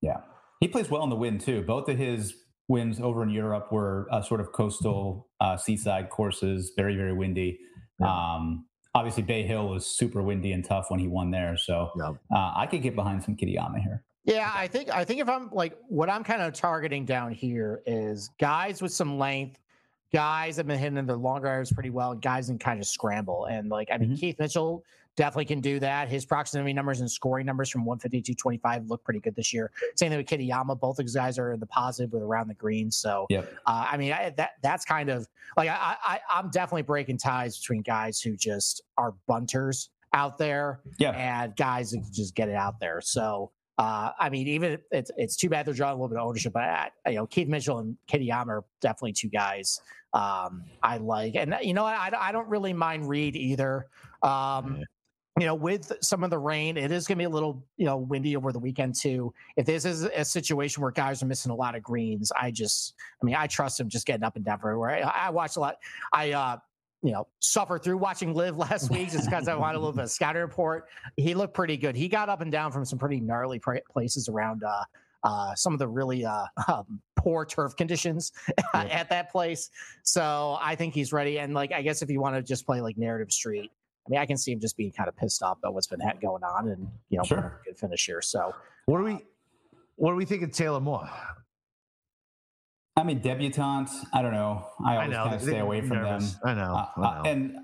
Yeah. 0.00 0.18
He 0.60 0.68
plays 0.68 0.90
well 0.90 1.02
in 1.04 1.10
the 1.10 1.16
wind 1.16 1.40
too. 1.42 1.62
Both 1.62 1.88
of 1.88 1.98
his 1.98 2.34
wins 2.68 3.00
over 3.00 3.22
in 3.22 3.30
Europe 3.30 3.70
were 3.72 4.08
uh, 4.10 4.20
sort 4.22 4.40
of 4.40 4.52
coastal 4.52 5.28
uh, 5.40 5.56
seaside 5.56 6.10
courses, 6.10 6.72
very, 6.76 6.96
very 6.96 7.12
windy. 7.12 7.58
Yeah. 8.00 8.06
Um, 8.34 8.66
obviously, 8.94 9.22
Bay 9.22 9.44
Hill 9.44 9.68
was 9.68 9.86
super 9.86 10.22
windy 10.22 10.52
and 10.52 10.64
tough 10.64 10.86
when 10.90 10.98
he 11.00 11.08
won 11.08 11.30
there. 11.30 11.56
So 11.56 11.90
Yeah. 11.96 12.10
uh, 12.34 12.52
I 12.56 12.66
could 12.66 12.82
get 12.82 12.94
behind 12.94 13.22
some 13.22 13.36
Kitayama 13.36 13.78
here. 13.80 14.02
Yeah, 14.24 14.50
I 14.52 14.66
think 14.66 14.90
I 14.92 15.04
think 15.04 15.20
if 15.20 15.28
I'm 15.28 15.48
like 15.52 15.78
what 15.88 16.10
I'm 16.10 16.24
kind 16.24 16.42
of 16.42 16.52
targeting 16.52 17.04
down 17.04 17.30
here 17.30 17.82
is 17.86 18.30
guys 18.40 18.82
with 18.82 18.90
some 18.92 19.18
length, 19.18 19.60
guys 20.12 20.56
that 20.56 20.62
have 20.62 20.66
been 20.66 20.78
hitting 20.80 21.06
their 21.06 21.16
longer 21.16 21.46
irons 21.48 21.72
pretty 21.72 21.90
well, 21.90 22.10
and 22.10 22.20
guys 22.20 22.48
can 22.48 22.58
kind 22.58 22.80
of 22.80 22.86
scramble. 22.88 23.44
And 23.44 23.68
like 23.68 23.88
I 23.92 23.98
mean, 23.98 24.10
Mhm. 24.10 24.18
Keith 24.18 24.38
Mitchell 24.40 24.82
definitely 25.16 25.46
can 25.46 25.60
do 25.60 25.80
that. 25.80 26.08
His 26.08 26.24
proximity 26.24 26.72
numbers 26.72 27.00
and 27.00 27.10
scoring 27.10 27.46
numbers 27.46 27.70
from 27.70 27.84
150 27.84 28.20
to 28.22 28.34
25 28.34 28.86
look 28.88 29.02
pretty 29.02 29.20
good 29.20 29.34
this 29.34 29.52
year. 29.52 29.70
Same 29.96 30.10
thing 30.10 30.18
with 30.18 30.26
Kitayama. 30.26 30.78
Both 30.78 30.98
of 30.98 31.06
these 31.06 31.14
guys 31.14 31.38
are 31.38 31.52
in 31.52 31.60
the 31.60 31.66
positive 31.66 32.12
with 32.12 32.22
around 32.22 32.48
the 32.48 32.54
green. 32.54 32.90
So 32.90 33.26
Yep. 33.30 33.52
uh, 33.66 33.86
I 33.90 33.96
mean, 33.96 34.12
I, 34.12 34.30
that 34.36 34.50
that's 34.62 34.84
kind 34.84 35.08
of 35.08 35.26
like 35.56 35.68
I, 35.68 35.96
I 36.04 36.20
I'm 36.30 36.50
definitely 36.50 36.82
breaking 36.82 37.18
ties 37.18 37.58
between 37.58 37.82
guys 37.82 38.20
who 38.20 38.36
just 38.36 38.82
are 38.98 39.14
bunters 39.26 39.90
out 40.12 40.38
there 40.38 40.80
Yeah. 40.98 41.10
and 41.10 41.56
guys 41.56 41.90
that 41.90 42.02
can 42.02 42.12
just 42.12 42.34
get 42.34 42.48
it 42.48 42.54
out 42.54 42.78
there. 42.78 43.00
So, 43.00 43.50
uh, 43.78 44.12
I 44.18 44.30
mean, 44.30 44.46
even 44.48 44.78
it's 44.90 45.10
it's 45.16 45.36
too 45.36 45.48
bad 45.48 45.66
they're 45.66 45.74
drawing 45.74 45.92
a 45.92 45.96
little 45.96 46.08
bit 46.08 46.18
of 46.18 46.26
ownership, 46.26 46.52
but 46.52 46.62
I, 46.62 46.90
you 47.08 47.16
know, 47.16 47.26
Keith 47.26 47.48
Mitchell 47.48 47.78
and 47.78 47.96
Kitayama 48.08 48.46
are 48.48 48.64
definitely 48.80 49.12
two 49.12 49.28
guys 49.28 49.80
um, 50.14 50.64
I 50.82 50.96
like, 50.96 51.34
and 51.34 51.54
you 51.62 51.74
know. 51.74 51.84
I, 51.84 52.10
I 52.18 52.32
don't 52.32 52.48
really 52.48 52.72
mind 52.72 53.06
Reed 53.08 53.36
either. 53.36 53.86
Um. 54.22 54.82
You 55.38 55.44
know, 55.44 55.54
with 55.54 55.92
some 56.00 56.24
of 56.24 56.30
the 56.30 56.38
rain, 56.38 56.78
it 56.78 56.90
is 56.90 57.06
going 57.06 57.18
to 57.18 57.20
be 57.20 57.24
a 57.24 57.28
little, 57.28 57.62
you 57.76 57.84
know, 57.84 57.98
windy 57.98 58.36
over 58.36 58.52
the 58.52 58.58
weekend 58.58 58.94
too. 58.94 59.34
If 59.56 59.66
this 59.66 59.84
is 59.84 60.04
a 60.04 60.24
situation 60.24 60.82
where 60.82 60.90
guys 60.90 61.22
are 61.22 61.26
missing 61.26 61.52
a 61.52 61.54
lot 61.54 61.74
of 61.74 61.82
greens, 61.82 62.32
I 62.40 62.50
just, 62.50 62.94
I 63.22 63.26
mean, 63.26 63.34
I 63.34 63.46
trust 63.46 63.78
him 63.78 63.90
just 63.90 64.06
getting 64.06 64.24
up 64.24 64.36
and 64.36 64.44
down 64.44 64.58
everywhere. 64.58 65.04
I, 65.06 65.26
I 65.26 65.30
watched 65.30 65.56
a 65.56 65.60
lot. 65.60 65.76
I, 66.12 66.32
uh, 66.32 66.56
you 67.02 67.12
know, 67.12 67.26
suffer 67.40 67.78
through 67.78 67.98
watching 67.98 68.34
LIV 68.34 68.56
last 68.70 68.90
week 68.90 69.10
just 69.10 69.26
because 69.26 69.46
I 69.46 69.54
wanted 69.54 69.76
a 69.76 69.80
little 69.80 69.92
bit 69.92 70.04
of 70.04 70.10
scouting 70.10 70.42
report. 70.42 70.88
He 71.16 71.34
looked 71.34 71.54
pretty 71.54 71.76
good. 71.76 71.96
He 71.96 72.08
got 72.08 72.28
up 72.28 72.40
and 72.40 72.50
down 72.50 72.72
from 72.72 72.84
some 72.84 72.98
pretty 72.98 73.20
gnarly 73.20 73.60
places 73.90 74.28
around 74.28 74.64
uh, 74.64 74.84
uh, 75.22 75.54
some 75.54 75.72
of 75.72 75.78
the 75.78 75.88
really 75.88 76.24
uh, 76.24 76.44
um, 76.68 77.00
poor 77.16 77.44
turf 77.44 77.76
conditions 77.76 78.32
at 78.74 79.08
that 79.10 79.30
place. 79.30 79.70
So 80.02 80.56
I 80.60 80.74
think 80.76 80.94
he's 80.94 81.12
ready. 81.12 81.38
And 81.38 81.54
like, 81.54 81.72
I 81.72 81.82
guess 81.82 82.02
if 82.02 82.10
you 82.10 82.20
want 82.20 82.36
to 82.36 82.42
just 82.42 82.64
play 82.66 82.80
like 82.80 82.96
narrative 82.96 83.32
street, 83.32 83.70
I 84.06 84.10
mean, 84.10 84.20
I 84.20 84.26
can 84.26 84.36
see 84.36 84.52
him 84.52 84.60
just 84.60 84.76
being 84.76 84.92
kind 84.92 85.08
of 85.08 85.16
pissed 85.16 85.42
off 85.42 85.58
about 85.58 85.74
what's 85.74 85.88
been 85.88 86.00
going 86.22 86.44
on, 86.44 86.68
and 86.68 86.88
you 87.08 87.18
know, 87.18 87.24
Sure. 87.24 87.38
a 87.38 87.64
good 87.64 87.76
finish 87.78 88.06
here. 88.06 88.22
So 88.22 88.54
What 88.86 88.98
do 88.98 89.04
we 89.04 89.18
what 89.96 90.10
do 90.10 90.16
we 90.16 90.24
think 90.26 90.42
of 90.42 90.50
Taylor 90.52 90.80
Moore? 90.80 91.08
I 92.96 93.02
mean, 93.02 93.20
debutantes, 93.20 94.06
I 94.12 94.22
don't 94.22 94.32
know. 94.32 94.66
I 94.84 94.96
always 94.96 95.14
kind 95.16 95.34
of 95.34 95.42
stay 95.42 95.58
away 95.58 95.80
from 95.82 95.98
nervous. 95.98 96.32
them. 96.34 96.40
I 96.44 96.54
know. 96.54 96.74
Uh, 96.74 96.86
I 97.00 97.18
uh, 97.18 97.22
and 97.24 97.56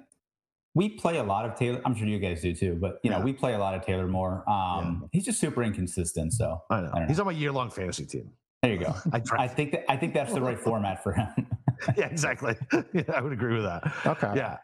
we 0.74 0.90
play 0.90 1.18
a 1.18 1.22
lot 1.22 1.44
of 1.46 1.54
Taylor. 1.54 1.80
I'm 1.84 1.94
sure 1.94 2.06
you 2.06 2.18
guys 2.18 2.42
do 2.42 2.54
too, 2.54 2.74
but 2.80 2.98
you 3.02 3.10
know, 3.10 3.18
Yeah. 3.18 3.24
we 3.24 3.32
play 3.32 3.54
a 3.54 3.58
lot 3.58 3.74
of 3.74 3.82
Taylor 3.84 4.06
Moore. 4.08 4.44
Um, 4.48 5.08
He's 5.12 5.24
just 5.24 5.38
super 5.40 5.62
inconsistent. 5.62 6.32
So 6.34 6.62
I 6.70 6.80
know. 6.82 6.90
I 6.94 6.98
don't 7.00 7.08
He's 7.08 7.20
on 7.20 7.26
my 7.26 7.32
year 7.32 7.52
long 7.52 7.70
fantasy 7.70 8.04
team. 8.06 8.30
there 8.62 8.72
you 8.72 8.78
go. 8.80 8.94
I 9.12 9.22
I 9.38 9.48
think 9.48 9.72
that 9.72 9.90
I 9.90 9.96
think 9.96 10.12
that's 10.14 10.32
the 10.34 10.40
right 10.42 10.58
format 10.58 11.02
for 11.02 11.12
him. 11.12 11.28
yeah, 11.96 12.06
exactly. 12.06 12.56
Yeah, 12.92 13.02
I 13.14 13.20
would 13.22 13.32
agree 13.32 13.54
with 13.54 13.64
that. 13.64 13.82
okay, 14.06 14.32
Yeah. 14.36 14.58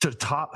To 0.00 0.10
top 0.12 0.54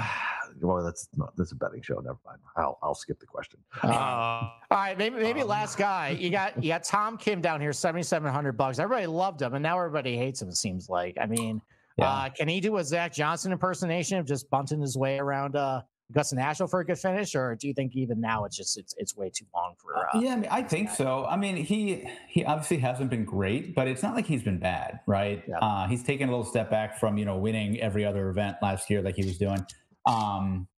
well, 0.61 0.83
that's 0.83 1.09
not 1.17 1.37
that's 1.37 1.53
a 1.53 1.57
betting 1.57 1.83
show. 1.83 1.95
Never 1.97 2.19
mind. 2.25 2.39
I'll 2.57 2.79
I'll 2.83 2.95
skip 2.95 3.19
the 3.21 3.27
question. 3.27 3.61
Uh, 3.83 3.89
Uh, 3.89 3.91
All 3.93 4.53
right, 4.71 4.97
maybe 4.99 5.17
maybe 5.17 5.43
Um, 5.43 5.49
last 5.49 5.79
guy. 5.79 6.11
You 6.11 6.31
got 6.31 6.57
you 6.63 6.69
got 6.71 6.85
Tom 6.85 7.17
Kim 7.17 7.41
down 7.41 7.61
here, 7.61 7.73
seventy 7.73 8.03
seven 8.03 8.33
hundred 8.33 8.53
bucks. 8.57 8.79
Everybody 8.79 9.07
loved 9.07 9.41
him, 9.43 9.55
and 9.55 9.63
now 9.63 9.79
everybody 9.79 10.17
hates 10.17 10.41
him. 10.43 10.49
It 10.49 10.57
seems 10.57 10.89
like. 10.89 11.17
I 11.21 11.27
mean, 11.27 11.61
Yeah. 11.99 12.09
uh, 12.09 12.29
can 12.31 12.49
he 12.49 12.61
do 12.61 12.77
a 12.79 12.85
Zach 12.85 13.13
Johnson 13.13 13.53
impersonation 13.53 14.19
of 14.19 14.27
just 14.27 14.49
bunting 14.51 14.81
his 14.81 14.97
way 14.97 15.19
around 15.19 15.57
uh, 15.57 15.83
Augusta 16.11 16.35
National 16.35 16.69
for 16.69 16.81
a 16.81 16.85
good 16.85 16.99
finish, 16.99 17.37
or 17.37 17.55
do 17.55 17.69
you 17.69 17.75
think 17.75 17.95
even 17.95 18.21
now 18.21 18.45
it's 18.45 18.57
just 18.57 18.77
it's 18.77 18.95
it's 18.99 19.17
way 19.17 19.31
too 19.31 19.45
long 19.55 19.75
for? 19.79 19.97
Uh, 19.97 20.21
yeah, 20.21 20.33
I, 20.33 20.37
mean, 20.37 20.49
I 20.51 20.63
think 20.63 20.91
so. 20.91 21.25
I 21.27 21.37
mean, 21.37 21.55
he 21.57 22.05
he 22.29 22.45
obviously 22.45 22.79
hasn't 22.79 23.11
been 23.11 23.25
great, 23.25 23.75
but 23.77 23.87
it's 23.87 24.03
not 24.03 24.15
like 24.17 24.27
he's 24.27 24.43
been 24.43 24.59
bad, 24.59 25.01
right? 25.07 25.43
Yeah. 25.49 25.59
Uh, 25.59 25.87
he's 25.87 26.03
taken 26.03 26.29
a 26.29 26.33
little 26.33 26.45
step 26.45 26.69
back 26.69 26.99
from 26.99 27.17
you 27.17 27.25
know 27.25 27.37
winning 27.37 27.81
every 27.81 28.05
other 28.05 28.29
event 28.29 28.57
last 28.61 28.91
year, 28.91 29.03
like 29.03 29.15
he 29.15 29.25
was 29.25 29.39
doing. 29.39 29.65
Um, 30.07 30.69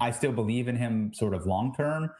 I 0.00 0.10
still 0.10 0.32
believe 0.32 0.68
in 0.68 0.76
him, 0.76 1.12
sort 1.14 1.34
of 1.34 1.46
long 1.46 1.74
term. 1.74 2.10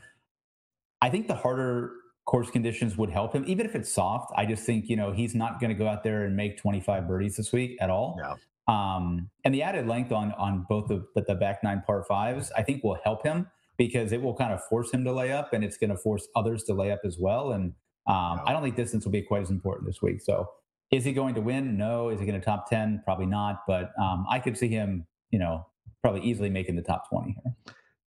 I 1.02 1.10
think 1.10 1.28
the 1.28 1.34
harder 1.34 1.92
course 2.26 2.50
conditions 2.50 2.96
would 2.96 3.10
help 3.10 3.34
him, 3.34 3.44
even 3.46 3.66
if 3.66 3.74
it's 3.74 3.92
soft. 3.92 4.32
I 4.36 4.46
just 4.46 4.64
think 4.64 4.88
you 4.88 4.96
know 4.96 5.12
he's 5.12 5.34
not 5.34 5.60
going 5.60 5.70
to 5.70 5.74
go 5.74 5.88
out 5.88 6.04
there 6.04 6.24
and 6.24 6.36
make 6.36 6.58
twenty 6.58 6.80
five 6.80 7.08
birdies 7.08 7.36
this 7.36 7.52
week 7.52 7.76
at 7.80 7.90
all. 7.90 8.18
Yeah. 8.18 8.34
Um, 8.68 9.30
and 9.44 9.54
the 9.54 9.62
added 9.62 9.86
length 9.86 10.12
on 10.12 10.32
on 10.32 10.66
both 10.68 10.90
of 10.90 11.06
the, 11.14 11.22
the 11.22 11.34
back 11.34 11.62
nine 11.64 11.82
par 11.86 12.04
fives, 12.04 12.52
I 12.56 12.62
think, 12.62 12.84
will 12.84 12.98
help 13.02 13.24
him 13.24 13.48
because 13.76 14.12
it 14.12 14.20
will 14.20 14.34
kind 14.34 14.52
of 14.52 14.62
force 14.64 14.90
him 14.90 15.04
to 15.04 15.12
lay 15.12 15.32
up, 15.32 15.52
and 15.52 15.64
it's 15.64 15.76
going 15.76 15.90
to 15.90 15.96
force 15.96 16.28
others 16.36 16.64
to 16.64 16.74
lay 16.74 16.92
up 16.92 17.00
as 17.04 17.18
well. 17.18 17.52
And 17.52 17.72
um. 18.06 18.40
I 18.46 18.52
don't 18.52 18.62
think 18.62 18.76
distance 18.76 19.04
will 19.04 19.12
be 19.12 19.22
quite 19.22 19.42
as 19.42 19.50
important 19.50 19.86
this 19.86 20.02
week. 20.02 20.20
So, 20.20 20.48
is 20.90 21.04
he 21.04 21.12
going 21.12 21.34
to 21.34 21.40
win? 21.40 21.76
No. 21.76 22.08
Is 22.10 22.20
he 22.20 22.26
going 22.26 22.38
to 22.38 22.44
top 22.44 22.68
ten? 22.68 23.02
Probably 23.04 23.26
not. 23.26 23.62
But 23.66 23.92
um, 24.00 24.26
I 24.30 24.38
could 24.38 24.56
see 24.56 24.68
him, 24.68 25.06
you 25.30 25.38
know, 25.38 25.66
probably 26.02 26.22
easily 26.22 26.50
making 26.50 26.76
the 26.76 26.82
top 26.82 27.08
twenty 27.08 27.36
here. 27.42 27.54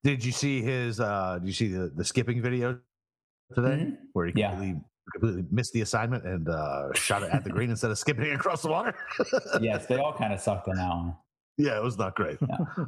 did 0.02 0.24
you 0.24 0.32
see 0.32 0.62
his 0.62 1.00
uh 1.00 1.38
did 1.38 1.46
you 1.46 1.52
see 1.52 1.68
the, 1.68 1.90
the 1.94 2.04
skipping 2.04 2.40
video 2.40 2.78
today? 3.54 3.68
Mhm. 3.86 3.96
Where 4.12 4.26
he 4.26 4.32
Yeah. 4.36 4.50
completely, 4.50 4.80
completely 5.12 5.44
missed 5.50 5.72
the 5.72 5.82
assignment 5.82 6.24
and 6.24 6.48
uh 6.48 6.92
shot 6.94 7.22
it 7.22 7.30
at 7.30 7.44
the 7.44 7.50
green 7.50 7.70
instead 7.70 7.90
of 7.90 7.98
skipping 7.98 8.26
it 8.26 8.34
across 8.40 8.62
the 8.62 8.68
water? 8.68 8.94
yes, 9.60 9.86
they 9.86 9.96
all 9.98 10.14
kind 10.16 10.32
of 10.32 10.40
sucked 10.40 10.68
on 10.68 10.76
that 10.76 10.88
one. 10.88 11.16
Yeah, 11.56 11.76
it 11.78 11.82
was 11.84 11.96
not 11.96 12.16
great. 12.16 12.36
All 12.50 12.86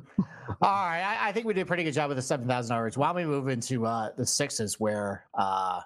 right, 0.60 1.00
I, 1.02 1.28
I 1.28 1.32
think 1.32 1.46
we 1.46 1.54
did 1.54 1.60
a 1.60 1.66
pretty 1.66 1.84
good 1.84 1.94
job 1.94 2.08
with 2.08 2.16
the 2.18 2.22
seven 2.22 2.48
thousand 2.48 2.74
dollars. 2.74 2.96
Why 2.98 3.06
don't 3.08 3.16
we 3.16 3.24
move 3.24 3.46
into 3.46 3.86
uh, 3.86 4.10
the 4.16 4.26
sixes, 4.26 4.80
where 4.80 5.26
uh, 5.34 5.80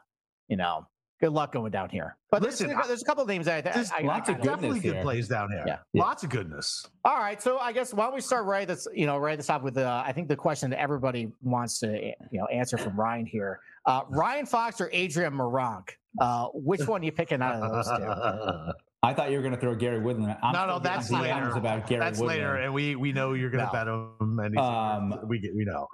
you 0.49 0.57
know 0.57 0.87
good 1.21 1.33
luck 1.33 1.53
going 1.53 1.71
down 1.71 1.89
here. 1.91 2.17
But 2.31 2.43
Listen, 2.43 2.69
there's, 2.69 2.87
there's 2.89 3.03
a 3.03 3.05
couple 3.05 3.23
of 3.23 3.29
names 3.29 3.47
that 3.47 3.67
I, 3.67 3.71
There's 3.73 3.91
I, 3.93 3.99
I, 3.99 4.03
lots 4.03 4.29
I 4.29 4.33
of 4.33 4.39
kinda- 4.39 4.43
good- 4.43 4.49
Definitely 4.51 4.81
good 4.81 4.95
here. 4.95 5.03
plays 5.03 5.29
down 5.29 5.51
here. 5.51 5.65
Yeah. 5.67 5.77
Yeah. 5.93 6.03
Lots 6.03 6.23
of 6.25 6.31
goodness. 6.31 6.87
All 7.05 7.19
right, 7.19 7.41
so 7.43 7.59
I 7.59 7.73
guess 7.73 7.93
why 7.93 8.05
don't 8.05 8.15
we 8.15 8.21
start 8.21 8.47
right? 8.47 8.67
That's 8.67 8.87
you 8.95 9.07
know 9.07 9.19
right 9.19 9.33
at 9.33 9.39
the 9.39 9.45
top 9.45 9.63
with 9.63 9.75
the 9.75 9.87
I 9.87 10.13
think 10.13 10.29
the 10.29 10.37
question 10.37 10.71
that 10.71 10.81
everybody 10.81 11.31
wants 11.43 11.79
to 11.81 11.89
you 12.31 12.39
know 12.39 12.47
answer 12.47 12.79
from 12.79 12.99
Ryan 12.99 13.27
here. 13.27 13.61
Uh, 13.87 14.03
Ryan 14.09 14.47
Fox 14.47 14.81
or 14.81 14.91
Adrian 14.93 15.33
Meronk? 15.33 15.89
Uh, 16.21 16.47
which 16.55 16.87
one 16.87 17.01
are 17.03 17.05
you 17.05 17.13
picking 17.13 17.41
out 17.43 17.55
of 17.63 17.71
those 17.73 17.87
two? 17.87 18.73
I 19.03 19.15
thought 19.15 19.31
you 19.31 19.37
were 19.39 19.43
going 19.43 19.55
to 19.55 19.61
throw 19.61 19.75
Gary 19.75 19.99
Woodland. 19.99 20.37
I'm 20.43 20.53
No, 20.53 20.67
no, 20.67 20.73
still 20.75 20.81
that's 20.81 21.09
getting 21.09 21.25
later. 21.35 21.51
About 21.53 21.87
Gary 21.87 22.01
That's 22.01 22.19
Woodland. 22.19 22.41
later, 22.41 22.57
and 22.57 22.75
we 22.75 22.97
we 22.97 23.13
know 23.13 23.33
you're 23.33 23.49
gonna 23.51 23.65
No. 23.65 23.73
bet 23.73 23.89
him. 23.89 24.39
And 24.39 24.59
Um, 24.59 25.21
we 25.27 25.39
get 25.39 25.55
we 25.57 25.65
know. 25.65 25.87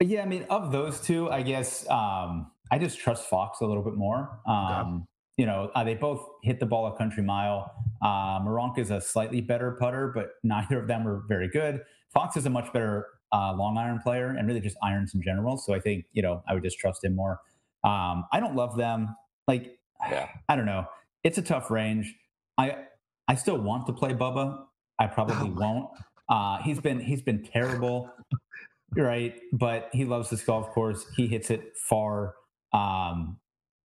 Yeah, 0.00 0.22
I 0.22 0.26
mean, 0.26 0.44
of 0.50 0.70
those 0.72 1.00
two, 1.00 1.30
I 1.30 1.42
guess 1.42 1.88
um, 1.90 2.50
I 2.70 2.78
just 2.78 2.98
trust 2.98 3.28
Fox 3.28 3.60
a 3.60 3.66
little 3.66 3.82
bit 3.82 3.94
more. 3.94 4.40
Um, 4.46 5.06
You 5.36 5.46
know, 5.46 5.70
uh, 5.76 5.84
they 5.84 5.94
both 5.94 6.20
hit 6.42 6.58
the 6.58 6.66
ball 6.66 6.86
a 6.88 6.96
country 6.98 7.22
mile. 7.22 7.70
Uh, 8.02 8.40
Meronk 8.40 8.76
is 8.76 8.90
a 8.90 9.00
slightly 9.00 9.40
better 9.40 9.76
putter, 9.80 10.10
but 10.12 10.30
neither 10.42 10.80
of 10.80 10.88
them 10.88 11.06
are 11.06 11.22
very 11.28 11.48
good. 11.48 11.80
Fox 12.12 12.36
is 12.36 12.44
a 12.46 12.50
much 12.50 12.72
better 12.72 13.06
uh, 13.32 13.52
long 13.54 13.78
iron 13.78 14.00
player 14.00 14.30
and 14.30 14.48
really 14.48 14.60
just 14.60 14.76
irons 14.82 15.14
in 15.14 15.22
general. 15.22 15.56
So 15.56 15.74
I 15.74 15.80
think 15.80 16.06
you 16.12 16.22
know 16.22 16.42
I 16.48 16.54
would 16.54 16.64
just 16.64 16.78
trust 16.78 17.04
him 17.04 17.14
more. 17.14 17.40
Um, 17.84 18.24
I 18.32 18.40
don't 18.40 18.56
love 18.56 18.76
them. 18.76 19.14
Like, 19.46 19.78
Yeah. 20.10 20.28
I 20.48 20.56
don't 20.56 20.66
know. 20.66 20.86
It's 21.22 21.38
a 21.38 21.42
tough 21.42 21.70
range. 21.70 22.12
I 22.58 22.76
I 23.28 23.34
still 23.36 23.58
want 23.58 23.86
to 23.86 23.92
play 23.92 24.14
Bubba. 24.14 24.64
I 24.98 25.06
probably 25.06 25.50
Oh 25.50 25.60
won't. 25.60 25.90
Uh, 26.28 26.58
he's 26.62 26.80
been 26.80 26.98
he's 26.98 27.22
been 27.22 27.42
terrible 27.44 28.10
right? 28.96 29.34
But 29.52 29.88
he 29.92 30.04
loves 30.04 30.30
this 30.30 30.42
golf 30.42 30.70
course. 30.70 31.06
He 31.16 31.28
hits 31.28 31.50
it 31.50 31.76
far. 31.76 32.34
Um, 32.72 33.38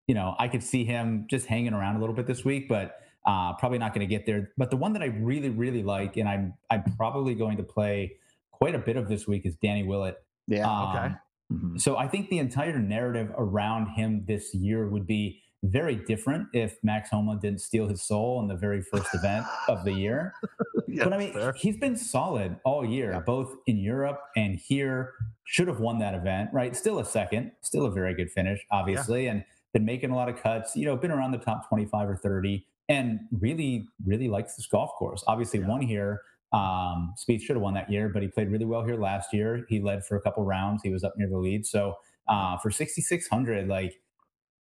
you 0.08 0.16
know, 0.16 0.36
I 0.40 0.48
could 0.48 0.64
see 0.64 0.84
him 0.84 1.26
just 1.30 1.46
hanging 1.46 1.74
around 1.74 1.96
a 1.96 2.00
little 2.00 2.16
bit 2.16 2.28
this 2.28 2.44
week, 2.44 2.68
but 2.68 2.98
uh, 3.26 3.54
probably 3.54 3.78
not 3.78 3.94
going 3.94 4.06
to 4.08 4.10
get 4.10 4.26
there. 4.26 4.52
But 4.58 4.72
the 4.72 4.78
one 4.78 4.94
that 4.94 5.02
I 5.02 5.08
really, 5.08 5.50
really 5.50 5.84
like, 5.84 6.18
and 6.18 6.28
I'm 6.28 6.54
I'm 6.70 6.84
probably 6.98 7.36
going 7.36 7.58
to 7.58 7.64
play 7.64 8.14
quite 8.52 8.76
a 8.76 8.80
bit 8.80 8.98
of 8.98 9.08
this 9.08 9.28
week, 9.28 9.46
is 9.46 9.56
Danny 9.56 9.84
Willett. 9.84 10.18
Yeah. 10.48 10.68
Um, 10.70 10.90
okay. 10.96 11.16
Mhm. 11.54 11.82
So 11.82 11.98
I 11.98 12.08
think 12.08 12.30
the 12.30 12.40
entire 12.40 12.80
narrative 12.80 13.32
around 13.38 13.88
him 13.90 14.24
this 14.26 14.54
year 14.56 14.88
would 14.88 15.06
be 15.06 15.42
very 15.64 15.96
different 15.96 16.48
if 16.54 16.78
Max 16.84 17.12
Homa 17.12 17.38
didn't 17.40 17.62
steal 17.62 17.88
his 17.88 18.02
soul 18.02 18.42
in 18.42 18.48
the 18.48 18.56
very 18.56 18.82
first 18.82 19.14
event 19.14 19.46
of 19.68 19.86
the 19.86 19.94
year 19.94 20.34
Yeah, 20.88 21.04
but 21.04 21.14
I 21.14 21.18
mean, 21.20 21.34
fair. 21.34 21.54
he's 21.54 21.78
been 21.78 21.96
solid 21.96 22.56
all 22.66 22.84
year, 22.84 23.12
Yeah. 23.12 23.20
both 23.20 23.54
in 23.68 23.78
Europe 23.78 24.20
and 24.36 24.56
here. 24.56 25.14
Should 25.44 25.68
have 25.68 25.80
won 25.80 26.00
that 26.00 26.14
event, 26.14 26.50
right? 26.54 26.76
Still 26.76 27.00
a 27.00 27.06
second, 27.06 27.52
still 27.62 27.86
a 27.86 27.92
very 27.92 28.14
good 28.14 28.32
finish, 28.32 28.66
obviously, 28.72 29.28
and 29.28 29.44
been 29.74 29.84
making 29.86 30.12
a 30.12 30.16
lot 30.16 30.30
of 30.30 30.42
cuts. 30.42 30.76
You 30.76 30.86
know, 30.86 30.96
been 30.96 31.12
around 31.12 31.32
the 31.32 31.40
top 31.40 31.68
twenty-five 31.68 32.08
or 32.10 32.16
thirty, 32.16 32.66
and 32.90 33.20
really, 33.32 33.88
really 34.06 34.30
likes 34.30 34.56
this 34.56 34.68
golf 34.68 34.92
course. 34.94 35.24
Obviously, 35.28 35.60
Yeah. 35.60 35.68
won 35.68 35.82
here. 35.82 36.22
Um, 36.54 37.14
Spieth 37.18 37.42
should 37.42 37.56
have 37.56 37.64
won 37.64 37.74
that 37.74 37.90
year, 37.90 38.10
but 38.10 38.22
he 38.22 38.28
played 38.28 38.50
really 38.50 38.66
well 38.66 38.84
here 38.84 38.98
last 38.98 39.34
year. 39.34 39.66
He 39.70 39.80
led 39.82 40.06
for 40.06 40.16
a 40.18 40.22
couple 40.22 40.44
rounds. 40.46 40.84
He 40.84 40.90
was 40.90 41.04
up 41.04 41.14
near 41.18 41.28
the 41.30 41.38
lead. 41.38 41.66
So 41.66 41.96
uh, 42.28 42.58
for 42.58 42.72
sixty-six 42.72 43.28
hundred, 43.28 43.68
like, 43.68 44.00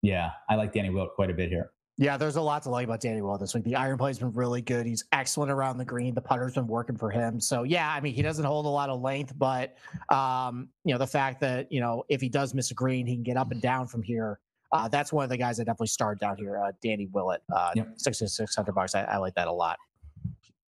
yeah, 0.03 0.31
I 0.49 0.55
like 0.57 0.73
Danny 0.73 0.91
Willett 0.91 1.11
quite 1.15 1.31
a 1.31 1.35
bit 1.35 1.51
here. 1.51 1.73
Yeah, 2.01 2.17
there's 2.17 2.37
a 2.37 2.41
lot 2.41 2.63
to 2.63 2.71
like 2.71 2.85
about 2.87 3.01
Danny 3.01 3.21
Willett 3.21 3.41
this 3.41 3.53
week. 3.55 3.63
The 3.65 3.77
iron 3.77 3.99
play's 3.99 4.19
been 4.19 4.33
really 4.33 4.63
good. 4.63 4.87
He's 4.87 5.05
excellent 5.13 5.53
around 5.53 5.77
the 5.77 5.85
green. 5.85 6.15
The 6.15 6.23
putter's 6.23 6.55
been 6.55 6.67
working 6.67 6.97
for 6.97 7.11
him. 7.11 7.39
So 7.39 7.63
yeah, 7.65 7.93
I 7.93 8.01
mean, 8.01 8.15
he 8.15 8.23
doesn't 8.23 8.47
hold 8.47 8.65
a 8.65 8.71
lot 8.71 8.89
of 8.89 9.03
length, 9.03 9.35
but 9.37 9.77
um, 10.09 10.71
you 10.87 10.95
know, 10.95 10.99
the 10.99 11.07
fact 11.07 11.43
that, 11.43 11.71
you 11.71 11.79
know, 11.79 12.03
if 12.09 12.23
he 12.23 12.31
does 12.31 12.55
miss 12.55 12.71
a 12.71 12.75
green, 12.75 13.07
he 13.07 13.17
can 13.17 13.23
get 13.23 13.37
up 13.37 13.53
and 13.53 13.61
down 13.61 13.87
from 13.87 14.03
here. 14.03 14.41
Uh, 14.73 14.89
that's 14.89 15.13
one 15.13 15.25
of 15.25 15.29
the 15.29 15.37
guys 15.37 15.61
I 15.61 15.65
definitely 15.65 15.89
started 15.89 16.21
down 16.21 16.39
here, 16.39 16.57
uh, 16.57 16.73
Danny 16.83 17.07
Willett, 17.13 17.43
uh, 17.55 17.73
Yep. 17.77 17.93
six 17.97 18.19
to 18.21 18.29
six 18.29 18.57
hundred 18.57 18.73
bucks. 18.73 18.95
I, 18.95 19.03
I 19.03 19.19
like 19.19 19.35
that 19.35 19.47
a 19.47 19.53
lot. 19.53 19.77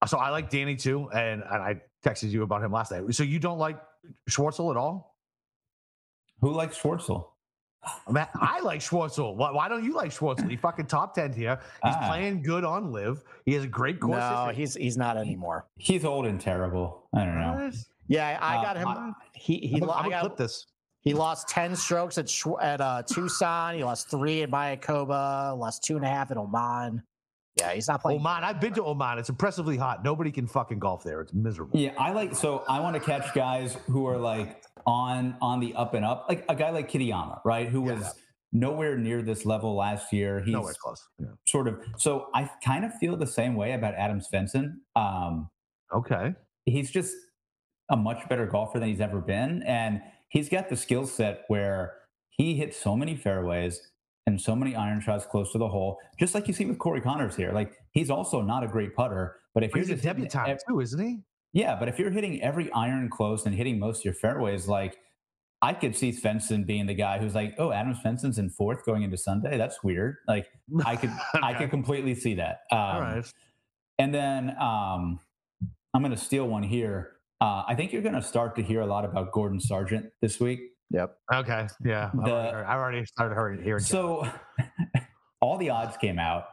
So 0.07 0.19
I 0.19 0.29
like 0.29 0.51
Danny 0.51 0.77
too, 0.77 1.09
and, 1.15 1.43
and 1.51 1.63
I 1.63 1.81
texted 2.05 2.31
you 2.31 2.43
about 2.43 2.63
him 2.63 2.73
last 2.73 2.93
night. 2.93 3.05
So 3.15 3.23
you 3.23 3.39
don't 3.39 3.59
like 3.59 3.81
Schwartzel 4.29 4.71
at 4.71 4.77
all? 4.77 5.17
Who 6.43 6.53
likes 6.53 6.79
Schwartzel? 6.79 7.29
I, 7.85 8.27
I 8.35 8.61
like 8.61 8.81
Schwartzel. 8.81 9.35
Why, 9.37 9.51
why 9.51 9.69
don't 9.69 9.83
you 9.85 9.95
like 9.95 10.11
Schwartzel? 10.11 10.49
He 10.49 10.57
fucking 10.57 10.87
top 10.87 11.15
ten 11.15 11.33
here. 11.33 11.59
He's 11.85 11.95
Ah. 11.97 12.07
playing 12.09 12.43
good 12.43 12.65
on 12.65 12.93
LIV. 12.93 13.23
He 13.45 13.55
has 13.55 13.65
a 13.65 13.69
great 13.69 13.99
course. 14.01 14.19
No, 14.19 14.47
history. 14.47 14.55
he's 14.55 14.75
he's 14.75 14.97
not 14.97 15.17
anymore. 15.17 15.67
He's 15.79 16.05
old 16.05 16.27
and 16.27 16.41
terrible. 16.41 17.09
I 17.15 17.25
don't 17.25 17.39
know. 17.41 17.65
What? 17.65 17.75
Yeah, 18.09 18.39
I, 18.41 18.55
I 18.55 18.59
Uh, 18.59 18.63
got 18.63 18.77
him. 18.77 18.89
I- 18.89 19.13
he 19.35 19.57
he, 19.59 19.77
I'm 19.77 19.81
lo- 19.89 19.93
I'm 19.95 19.99
I 19.99 20.03
gonna 20.03 20.11
got- 20.11 20.21
clip 20.23 20.37
this. 20.37 20.67
He 21.01 21.15
lost 21.15 21.49
10 21.49 21.75
strokes 21.75 22.17
at 22.17 22.27
Schw- 22.27 22.63
at 22.63 22.81
uh, 22.81 23.03
Tucson. 23.03 23.75
He 23.75 23.83
lost 23.83 24.09
three 24.09 24.43
at 24.43 24.51
Mayakoba, 24.53 25.59
lost 25.59 25.83
two 25.83 25.97
and 25.97 26.05
a 26.05 26.09
half 26.09 26.31
at 26.31 26.37
Oman. 26.37 27.03
Yeah, 27.59 27.73
he's 27.73 27.89
not 27.89 28.01
playing. 28.03 28.21
Oman. 28.21 28.45
I've 28.45 28.61
been 28.61 28.73
to 28.75 28.85
Oman. 28.85 29.19
It's 29.19 29.29
impressively 29.29 29.77
hot. 29.77 30.05
Nobody 30.05 30.31
can 30.31 30.47
fucking 30.47 30.79
golf 30.79 31.03
there. 31.03 31.21
It's 31.21 31.35
miserable. 31.35 31.77
Yeah, 31.79 31.91
I 31.99 32.13
like 32.13 32.35
so 32.37 32.63
I 32.69 32.79
want 32.79 32.95
to 32.95 33.01
catch 33.01 33.35
guys 33.35 33.77
who 33.89 34.07
are 34.07 34.17
like 34.17 34.63
on 34.87 35.37
on 35.41 35.61
the 35.61 35.75
up 35.75 35.95
and 35.95 36.05
up, 36.05 36.27
like 36.29 36.45
a 36.49 36.55
guy 36.55 36.71
like 36.71 36.91
Kitayama, 36.91 37.41
right? 37.45 37.69
Who 37.69 37.87
Yeah. 37.87 37.95
was 37.95 38.15
nowhere 38.53 38.99
near 38.99 39.23
this 39.23 39.45
level 39.47 39.75
last 39.75 40.13
year. 40.13 40.41
He's 40.41 40.53
Nowhere 40.53 40.75
close. 40.83 41.09
Yeah. 41.19 41.29
sort 41.47 41.69
of 41.69 41.81
so 41.97 42.29
I 42.35 42.51
kind 42.65 42.85
of 42.85 42.93
feel 42.95 43.17
the 43.17 43.27
same 43.27 43.55
way 43.55 43.73
about 43.73 43.95
Adam 43.95 44.21
Svensson. 44.21 44.75
Um, 44.97 45.49
Okay. 45.95 46.35
he's 46.67 46.91
just 46.91 47.15
a 47.91 47.97
much 47.97 48.27
better 48.29 48.47
golfer 48.47 48.79
than 48.79 48.89
he's 48.89 49.01
ever 49.01 49.21
been, 49.21 49.63
and 49.65 50.01
he's 50.29 50.49
got 50.49 50.69
the 50.69 50.77
skill 50.77 51.07
set 51.07 51.45
where 51.49 51.95
he 52.31 52.55
hits 52.55 52.77
so 52.77 52.97
many 52.97 53.15
fairways 53.17 53.91
and 54.27 54.41
so 54.41 54.55
many 54.55 54.75
iron 54.77 55.01
shots 55.01 55.27
close 55.27 55.51
to 55.53 55.59
the 55.59 55.69
hole, 55.69 55.99
just 56.19 56.35
like 56.35 56.47
you 56.47 56.55
see 56.55 56.65
with 56.65 56.79
Corey 56.79 57.01
Conners 57.01 57.35
here. 57.37 57.53
Like 57.53 57.73
he's 57.93 58.09
also 58.11 58.41
not 58.41 58.63
a 58.65 58.69
great 58.69 58.95
putter, 58.95 59.37
but 59.55 59.65
if 59.65 59.73
But 59.73 59.79
you're 59.79 59.89
he's 59.97 59.99
a 59.99 60.03
debutant 60.03 60.49
ev- 60.49 60.59
too, 60.69 60.81
isn't 60.81 61.01
he? 61.05 61.21
Yeah, 61.53 61.77
but 61.79 61.89
if 61.89 61.99
you're 61.99 62.11
hitting 62.11 62.41
every 62.43 62.71
iron 62.73 63.09
close 63.11 63.45
and 63.47 63.55
hitting 63.55 63.79
most 63.79 64.01
of 64.01 64.05
your 64.07 64.15
fairways, 64.15 64.67
like 64.69 64.97
I 65.61 65.73
could 65.75 65.95
see 65.97 66.11
Svensson 66.11 66.67
being 66.67 66.87
the 66.87 66.95
guy 66.95 67.19
who's 67.19 67.35
like, 67.35 67.55
oh, 67.59 67.71
Adam 67.73 67.95
Svensson's 67.95 68.39
in 68.39 68.51
fourth 68.51 68.85
going 68.85 69.03
into 69.03 69.17
Sunday. 69.17 69.57
That's 69.59 69.83
weird. 69.85 70.17
Like 70.27 70.49
I 70.85 70.97
could, 70.97 71.11
I 71.43 71.51
Okay. 71.51 71.59
could 71.61 71.71
completely 71.71 72.15
see 72.15 72.35
that. 72.35 72.61
Um, 72.73 72.79
All 72.79 73.01
right. 73.01 73.33
And 73.99 74.13
then 74.15 74.57
um, 74.59 75.21
I'm 75.95 76.03
going 76.03 76.11
to 76.11 76.17
steal 76.17 76.49
one 76.49 76.63
here. 76.65 77.13
Uh, 77.41 77.63
I 77.69 77.75
think 77.75 77.93
you're 77.93 78.03
going 78.03 78.15
to 78.15 78.23
start 78.23 78.57
to 78.57 78.63
hear 78.63 78.81
a 78.81 78.87
lot 78.87 79.05
about 79.05 79.31
Gordon 79.33 79.61
Sargent 79.61 80.07
this 80.21 80.41
week. 80.41 80.61
Yep. 80.91 81.17
Okay. 81.33 81.69
Yeah. 81.85 82.11
I 82.13 82.25
The- 82.25 82.31
already 82.33 82.51
heard- 82.53 82.65
I 82.67 82.75
already 82.75 83.05
started 83.07 83.35
hearing 83.37 83.63
hearing. 83.63 83.83
So 83.83 84.27
all 85.41 85.59
the 85.59 85.71
odds 85.71 85.97
came 85.97 86.19
out. 86.19 86.45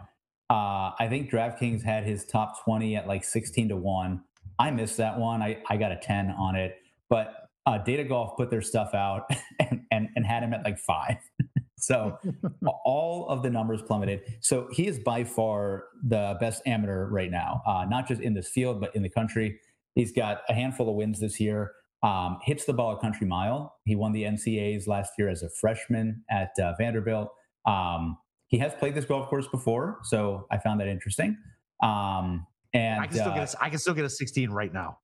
Uh, 0.49 0.91
I 0.99 1.07
think 1.09 1.29
DraftKings 1.31 1.83
had 1.83 2.03
his 2.03 2.25
top 2.25 2.63
20 2.63 2.95
at 2.95 3.07
like 3.07 3.23
16 3.23 3.69
to 3.69 3.75
1. 3.75 4.21
I 4.59 4.71
missed 4.71 4.97
that 4.97 5.17
one. 5.17 5.41
I, 5.41 5.57
I 5.69 5.77
got 5.77 5.91
a 5.91 5.97
10 5.97 6.31
on 6.31 6.55
it. 6.55 6.75
But 7.09 7.49
uh, 7.65 7.77
Data 7.79 8.03
Golf 8.03 8.35
put 8.37 8.49
their 8.51 8.61
stuff 8.61 8.93
out 8.93 9.29
and, 9.59 9.81
and, 9.91 10.09
and 10.15 10.25
had 10.25 10.43
him 10.43 10.53
at 10.53 10.63
like 10.63 10.77
five. 10.77 11.17
so 11.77 12.17
all 12.85 13.27
of 13.29 13.41
the 13.41 13.49
numbers 13.49 13.81
plummeted. 13.81 14.21
So 14.41 14.67
he 14.71 14.87
is 14.87 14.99
by 14.99 15.23
far 15.23 15.85
the 16.03 16.37
best 16.39 16.61
amateur 16.65 17.07
right 17.07 17.31
now, 17.31 17.61
uh, 17.65 17.85
not 17.89 18.07
just 18.07 18.21
in 18.21 18.33
this 18.33 18.49
field, 18.49 18.81
but 18.81 18.95
in 18.95 19.01
the 19.01 19.09
country. 19.09 19.59
He's 19.95 20.11
got 20.11 20.41
a 20.49 20.53
handful 20.53 20.89
of 20.89 20.95
wins 20.95 21.19
this 21.19 21.39
year. 21.39 21.71
Um, 22.01 22.37
hits 22.43 22.63
the 22.63 22.73
ball 22.73 22.95
a 22.95 22.99
country 22.99 23.27
mile. 23.27 23.75
He 23.83 23.95
won 23.95 24.13
the 24.13 24.23
NCAAs 24.23 24.87
last 24.87 25.13
year 25.17 25.27
as 25.27 25.43
a 25.43 25.49
freshman 25.49 26.23
at 26.29 26.51
uh, 26.57 26.73
Vanderbilt. 26.77 27.29
Um, 27.65 28.17
he 28.47 28.57
has 28.59 28.73
played 28.75 28.95
this 28.95 29.03
golf 29.03 29.29
course 29.29 29.47
before, 29.47 29.99
so 30.03 30.47
I 30.49 30.57
found 30.57 30.79
that 30.79 30.87
interesting. 30.87 31.37
Um, 31.83 32.47
and 32.73 33.01
I 33.01 33.07
can 33.07 33.15
still 33.15 33.31
uh, 33.31 33.35
get 33.35 33.53
a, 33.53 33.63
I 33.63 33.69
can 33.69 33.79
still 33.79 33.93
get 33.93 34.05
a 34.05 34.09
16 34.09 34.49
right 34.49 34.73
now. 34.73 34.97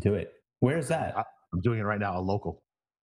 do 0.00 0.14
it. 0.14 0.32
Where 0.60 0.78
is 0.78 0.88
that? 0.88 1.14
I'm 1.52 1.60
doing 1.60 1.78
it 1.80 1.82
right 1.84 2.00
now. 2.00 2.18
A 2.18 2.20
local. 2.20 2.62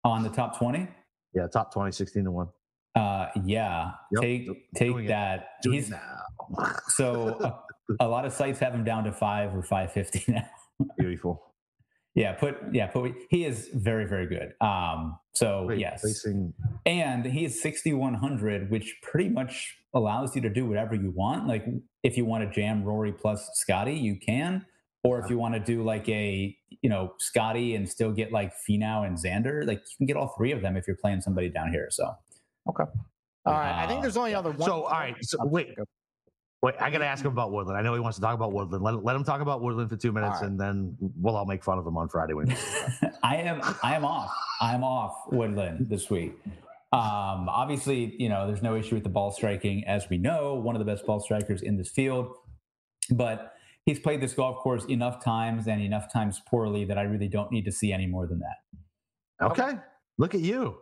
On 0.05 0.23
the 0.23 0.29
top 0.29 0.59
20? 0.59 0.87
Yeah, 1.35 1.47
top 1.53 1.73
20, 1.73 1.93
16 1.93 2.25
to 2.25 2.31
one. 2.31 2.49
Uh, 2.95 3.29
yeah. 3.45 3.93
Yep, 4.13 4.23
Take 4.23 4.47
doing 4.47 4.63
take 4.99 5.09
that. 5.09 5.49
Doing 5.63 5.77
He's 5.77 5.89
it 5.89 5.93
now. 5.93 6.73
so 6.89 7.39
a, 7.41 7.63
a 8.05 8.09
lot 8.09 8.25
of 8.25 8.33
sites 8.33 8.59
have 8.59 8.75
him 8.75 8.85
down 8.85 9.05
to 9.05 9.13
five 9.13 9.55
or 9.55 9.63
five 9.63 9.93
fifty 9.93 10.25
now. 10.33 10.49
Beautiful. 10.99 11.43
Yeah, 12.15 12.33
put 12.33 12.57
yeah, 12.73 12.89
put 12.89 13.13
he 13.31 13.45
is 13.45 13.69
very 13.75 14.07
very 14.07 14.27
good. 14.27 14.53
Um, 14.67 15.19
so 15.35 15.67
Wait, 15.67 15.79
yes, 15.79 16.03
Facing, 16.03 16.53
and 16.87 17.25
he 17.25 17.45
is 17.45 17.63
sixty 17.63 17.93
one 17.93 18.15
hundred, 18.15 18.71
which 18.71 18.97
pretty 19.03 19.29
much 19.29 19.77
allows 19.95 20.35
you 20.35 20.43
to 20.43 20.51
do 20.51 20.67
whatever 20.67 20.97
you 20.97 21.13
want. 21.15 21.47
Like 21.47 21.65
if 22.03 22.17
you 22.17 22.25
want 22.25 22.45
to 22.45 22.51
jam 22.61 22.85
Rory 22.85 23.13
plus 23.13 23.49
Scotty, 23.55 23.95
you 23.95 24.17
can, 24.17 24.65
or 25.05 25.19
if 25.21 25.31
you 25.31 25.39
want 25.39 25.55
to 25.55 25.61
do 25.61 25.83
like 25.83 26.09
a 26.09 26.57
you 26.83 26.89
know 26.91 27.15
Scotty 27.19 27.75
and 27.75 27.89
still 27.89 28.13
get 28.13 28.33
like 28.33 28.53
Finau 28.69 29.07
and 29.07 29.17
Xander, 29.17 29.67
like 29.67 29.79
you 29.79 29.97
can 29.99 30.07
get 30.07 30.17
all 30.17 30.35
three 30.37 30.53
of 30.53 30.63
them 30.63 30.77
if 30.77 30.87
you're 30.87 30.97
playing 30.97 31.21
somebody 31.21 31.49
down 31.49 31.71
here. 31.73 31.89
So 31.91 32.15
okay. 32.69 32.85
All 33.47 33.55
right. 33.55 33.83
I 33.83 33.87
think 33.87 34.01
Uh, 34.01 34.03
there's 34.03 34.17
only 34.17 34.35
other 34.35 34.51
one. 34.51 34.69
So, 34.69 34.83
all 34.85 34.91
right, 34.91 35.17
so 35.23 35.39
wait. 35.47 35.75
Wait, 36.61 36.75
I 36.81 36.91
got 36.91 36.99
to 36.99 37.07
ask 37.07 37.25
him 37.25 37.31
about 37.31 37.53
Woodland. 37.53 37.79
I 37.79 37.83
know 37.83 37.95
he 37.95 38.01
wants 38.01 38.17
to 38.19 38.21
talk 38.21 38.35
about 38.35 38.53
Woodland. 38.53 38.83
Let, 38.83 39.05
let 39.05 39.15
him 39.15 39.23
talk 39.23 39.41
about 39.41 39.63
Woodland 39.63 39.89
for 39.91 39.97
two 39.97 40.11
minutes, 40.11 40.39
All 40.39 40.41
right. 40.41 40.51
and 40.51 40.61
then 40.61 40.97
we'll 41.17 41.37
all 41.37 41.47
make 41.47 41.63
fun 41.63 41.79
of 41.79 41.87
him 41.87 41.97
on 41.97 42.09
Friday. 42.09 42.35
When 42.35 42.49
he 42.51 42.57
I 43.23 43.37
am 43.37 43.61
I 43.83 43.95
am 43.95 44.05
off. 44.05 44.35
I 44.61 44.75
am 44.75 44.83
off 44.83 45.15
Woodland 45.31 45.89
this 45.89 46.11
week. 46.11 46.33
Um, 46.91 47.49
obviously, 47.51 48.15
you 48.19 48.29
know, 48.29 48.47
there's 48.47 48.63
no 48.63 48.75
issue 48.75 48.95
with 48.95 49.05
the 49.05 49.11
ball 49.11 49.31
striking, 49.31 49.85
as 49.87 50.09
we 50.09 50.17
know, 50.17 50.55
one 50.55 50.75
of 50.75 50.79
the 50.79 50.87
best 50.87 51.05
ball 51.05 51.21
strikers 51.21 51.63
in 51.63 51.77
this 51.77 51.91
field. 51.91 52.35
But 53.11 53.53
he's 53.85 53.99
played 53.99 54.21
this 54.21 54.33
golf 54.33 54.59
course 54.59 54.85
enough 54.87 55.23
times 55.23 55.67
and 55.67 55.83
enough 55.83 56.13
times 56.13 56.41
poorly 56.49 56.85
that 56.87 56.99
I 56.99 57.03
really 57.03 57.29
don't 57.29 57.53
need 57.53 57.65
to 57.67 57.73
see 57.73 57.93
any 57.93 58.07
more 58.07 58.27
than 58.27 58.41
that. 58.41 59.47
Okay. 59.51 59.79
Look 60.17 60.35
at 60.35 60.41
you. 60.41 60.79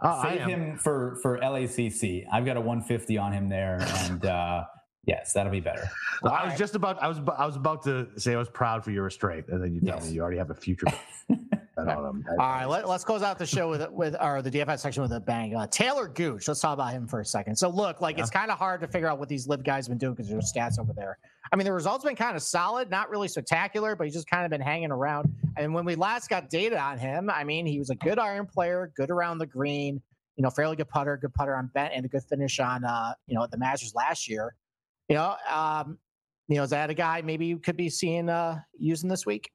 Uh, 0.00 0.22
Save 0.22 0.46
him 0.46 0.76
for 0.76 1.18
for 1.22 1.38
LACC. 1.38 2.26
I've 2.30 2.44
got 2.44 2.58
a 2.58 2.60
150 2.60 3.16
on 3.16 3.32
him 3.32 3.48
there, 3.48 3.78
and 3.80 4.26
uh, 4.26 4.64
yes, 5.06 5.32
that'll 5.32 5.50
be 5.50 5.60
better. 5.60 5.88
I 6.22 6.44
was 6.44 6.50
right. 6.50 6.58
just 6.58 6.74
about 6.74 7.02
I 7.02 7.08
was 7.08 7.18
I 7.36 7.46
was 7.46 7.56
about 7.56 7.82
to 7.84 8.08
say 8.16 8.34
I 8.34 8.38
was 8.38 8.50
proud 8.50 8.84
for 8.84 8.90
your 8.90 9.04
restraint, 9.04 9.46
and 9.48 9.62
then 9.62 9.74
you 9.74 9.80
tell 9.80 9.96
yes. 9.96 10.08
me 10.08 10.14
you 10.14 10.20
already 10.20 10.36
have 10.36 10.50
a 10.50 10.54
future. 10.54 10.86
All 12.30 12.36
right, 12.36 12.64
let, 12.64 12.86
us 12.86 13.04
close 13.04 13.22
out 13.22 13.38
the 13.38 13.46
show 13.46 13.68
with 13.68 13.90
with 13.90 14.16
or 14.20 14.40
the 14.40 14.50
DFS 14.50 14.80
section 14.80 15.02
with 15.02 15.12
a 15.12 15.20
bang. 15.20 15.54
Uh, 15.54 15.66
Taylor 15.66 16.08
Gooch, 16.08 16.48
let's 16.48 16.60
talk 16.60 16.72
about 16.74 16.92
him 16.92 17.06
for 17.06 17.20
a 17.20 17.24
second. 17.24 17.56
So 17.56 17.68
look, 17.68 18.00
like 18.00 18.16
yeah. 18.16 18.22
it's 18.22 18.30
kind 18.30 18.50
of 18.50 18.58
hard 18.58 18.80
to 18.80 18.88
figure 18.88 19.08
out 19.08 19.18
what 19.18 19.28
these 19.28 19.46
LIV 19.46 19.62
guys 19.62 19.86
have 19.86 19.90
been 19.90 19.98
doing 19.98 20.14
because 20.14 20.30
there's 20.30 20.52
stats 20.52 20.78
over 20.78 20.92
there. 20.94 21.18
I 21.52 21.56
mean, 21.56 21.66
the 21.66 21.72
results 21.72 22.04
been 22.04 22.16
kind 22.16 22.34
of 22.34 22.42
solid, 22.42 22.90
not 22.90 23.10
really 23.10 23.28
spectacular, 23.28 23.94
but 23.94 24.04
he's 24.04 24.14
just 24.14 24.28
kind 24.28 24.44
of 24.44 24.50
been 24.50 24.60
hanging 24.60 24.90
around. 24.90 25.32
And 25.56 25.74
when 25.74 25.84
we 25.84 25.94
last 25.94 26.28
got 26.28 26.50
data 26.50 26.78
on 26.78 26.98
him, 26.98 27.30
I 27.30 27.44
mean, 27.44 27.66
he 27.66 27.78
was 27.78 27.90
a 27.90 27.94
good 27.94 28.18
iron 28.18 28.46
player, 28.46 28.90
good 28.96 29.10
around 29.10 29.38
the 29.38 29.46
green, 29.46 30.00
you 30.36 30.42
know, 30.42 30.50
fairly 30.50 30.76
good 30.76 30.88
putter, 30.88 31.16
good 31.16 31.34
putter 31.34 31.54
on 31.54 31.70
bent, 31.74 31.92
and 31.94 32.04
a 32.04 32.08
good 32.08 32.24
finish 32.24 32.58
on 32.58 32.84
uh, 32.84 33.12
you 33.26 33.34
know, 33.34 33.44
at 33.44 33.50
the 33.50 33.58
Masters 33.58 33.94
last 33.94 34.28
year. 34.28 34.54
You 35.08 35.16
know, 35.16 35.36
um, 35.50 35.98
you 36.48 36.56
know, 36.56 36.62
is 36.62 36.70
that 36.70 36.90
a 36.90 36.94
guy 36.94 37.22
maybe 37.22 37.46
you 37.46 37.58
could 37.58 37.76
be 37.76 37.90
seeing 37.90 38.28
uh 38.28 38.60
using 38.78 39.08
this 39.08 39.26
week? 39.26 39.50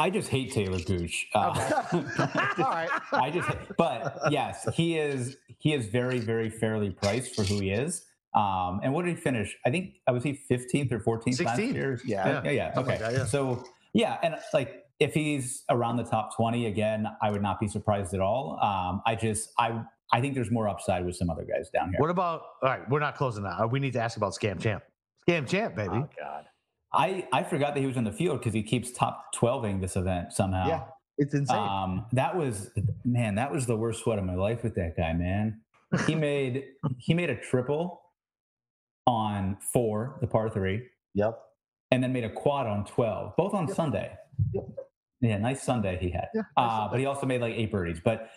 I 0.00 0.08
just 0.08 0.30
hate 0.30 0.50
Taylor 0.50 0.78
Gooch. 0.78 1.26
Uh, 1.34 1.84
okay. 1.92 2.22
All 2.62 2.70
right. 2.70 2.88
I 3.12 3.30
just, 3.30 3.50
but 3.76 4.18
yes, 4.30 4.66
he 4.74 4.96
is. 4.96 5.36
He 5.58 5.74
is 5.74 5.88
very, 5.88 6.18
very 6.18 6.48
fairly 6.48 6.88
priced 6.88 7.34
for 7.36 7.44
who 7.44 7.60
he 7.60 7.70
is. 7.70 8.06
Um, 8.34 8.80
and 8.82 8.94
what 8.94 9.04
did 9.04 9.14
he 9.14 9.20
finish? 9.20 9.54
I 9.66 9.70
think 9.70 9.96
I 10.06 10.12
uh, 10.12 10.14
was 10.14 10.22
he 10.22 10.32
fifteenth 10.32 10.90
or 10.90 11.00
fourteenth 11.00 11.38
last 11.40 11.60
year. 11.60 12.00
Yeah, 12.04 12.42
yeah, 12.44 12.50
yeah. 12.50 12.72
Okay, 12.78 12.92
like 12.92 13.00
that, 13.00 13.12
yeah. 13.12 13.24
so 13.26 13.62
yeah, 13.92 14.16
and 14.22 14.36
like 14.54 14.84
if 15.00 15.12
he's 15.12 15.64
around 15.68 15.98
the 15.98 16.04
top 16.04 16.34
twenty 16.34 16.66
again, 16.66 17.06
I 17.20 17.30
would 17.30 17.42
not 17.42 17.60
be 17.60 17.68
surprised 17.68 18.14
at 18.14 18.20
all. 18.20 18.58
Um, 18.62 19.02
I 19.04 19.16
just 19.16 19.50
I 19.58 19.82
I 20.12 20.22
think 20.22 20.34
there's 20.34 20.50
more 20.50 20.66
upside 20.66 21.04
with 21.04 21.16
some 21.16 21.28
other 21.28 21.44
guys 21.44 21.68
down 21.68 21.90
here. 21.90 22.00
What 22.00 22.08
about? 22.08 22.42
All 22.62 22.70
right, 22.70 22.88
we're 22.88 23.00
not 23.00 23.16
closing 23.16 23.42
that. 23.42 23.70
We 23.70 23.80
need 23.80 23.92
to 23.92 24.00
ask 24.00 24.16
about 24.16 24.32
Scam 24.32 24.58
Champ. 24.58 24.82
Scam 25.28 25.46
Champ, 25.46 25.74
baby. 25.74 25.90
Oh 25.92 26.08
God. 26.18 26.46
I, 26.92 27.26
I 27.32 27.42
forgot 27.44 27.74
that 27.74 27.80
he 27.80 27.86
was 27.86 27.96
in 27.96 28.04
the 28.04 28.12
field 28.12 28.40
because 28.40 28.52
he 28.52 28.62
keeps 28.62 28.90
top 28.90 29.34
12ing 29.34 29.80
this 29.80 29.96
event 29.96 30.32
somehow. 30.32 30.66
Yeah, 30.66 30.82
it's 31.18 31.34
insane. 31.34 31.56
Um, 31.56 32.06
that 32.12 32.36
was 32.36 32.70
man, 33.04 33.36
that 33.36 33.52
was 33.52 33.66
the 33.66 33.76
worst 33.76 34.02
sweat 34.02 34.18
of 34.18 34.24
my 34.24 34.34
life 34.34 34.62
with 34.62 34.74
that 34.74 34.96
guy, 34.96 35.12
man. 35.12 35.60
He 36.06 36.14
made 36.16 36.64
he 36.98 37.14
made 37.14 37.30
a 37.30 37.36
triple 37.36 38.00
on 39.06 39.56
four, 39.72 40.18
the 40.20 40.26
par 40.26 40.50
three. 40.50 40.82
Yep. 41.14 41.38
And 41.92 42.02
then 42.02 42.12
made 42.12 42.24
a 42.24 42.30
quad 42.30 42.68
on 42.68 42.84
12, 42.84 43.34
both 43.36 43.52
on 43.52 43.66
yep. 43.66 43.76
Sunday. 43.76 44.12
Yep. 44.52 44.64
Yeah, 45.20 45.38
nice 45.38 45.62
Sunday 45.62 45.98
he 46.00 46.10
had. 46.10 46.28
Yeah, 46.34 46.42
uh, 46.56 46.88
but 46.88 46.98
he 46.98 47.06
also 47.06 47.26
made 47.26 47.40
like 47.40 47.54
eight 47.54 47.70
birdies. 47.70 48.00
But 48.02 48.30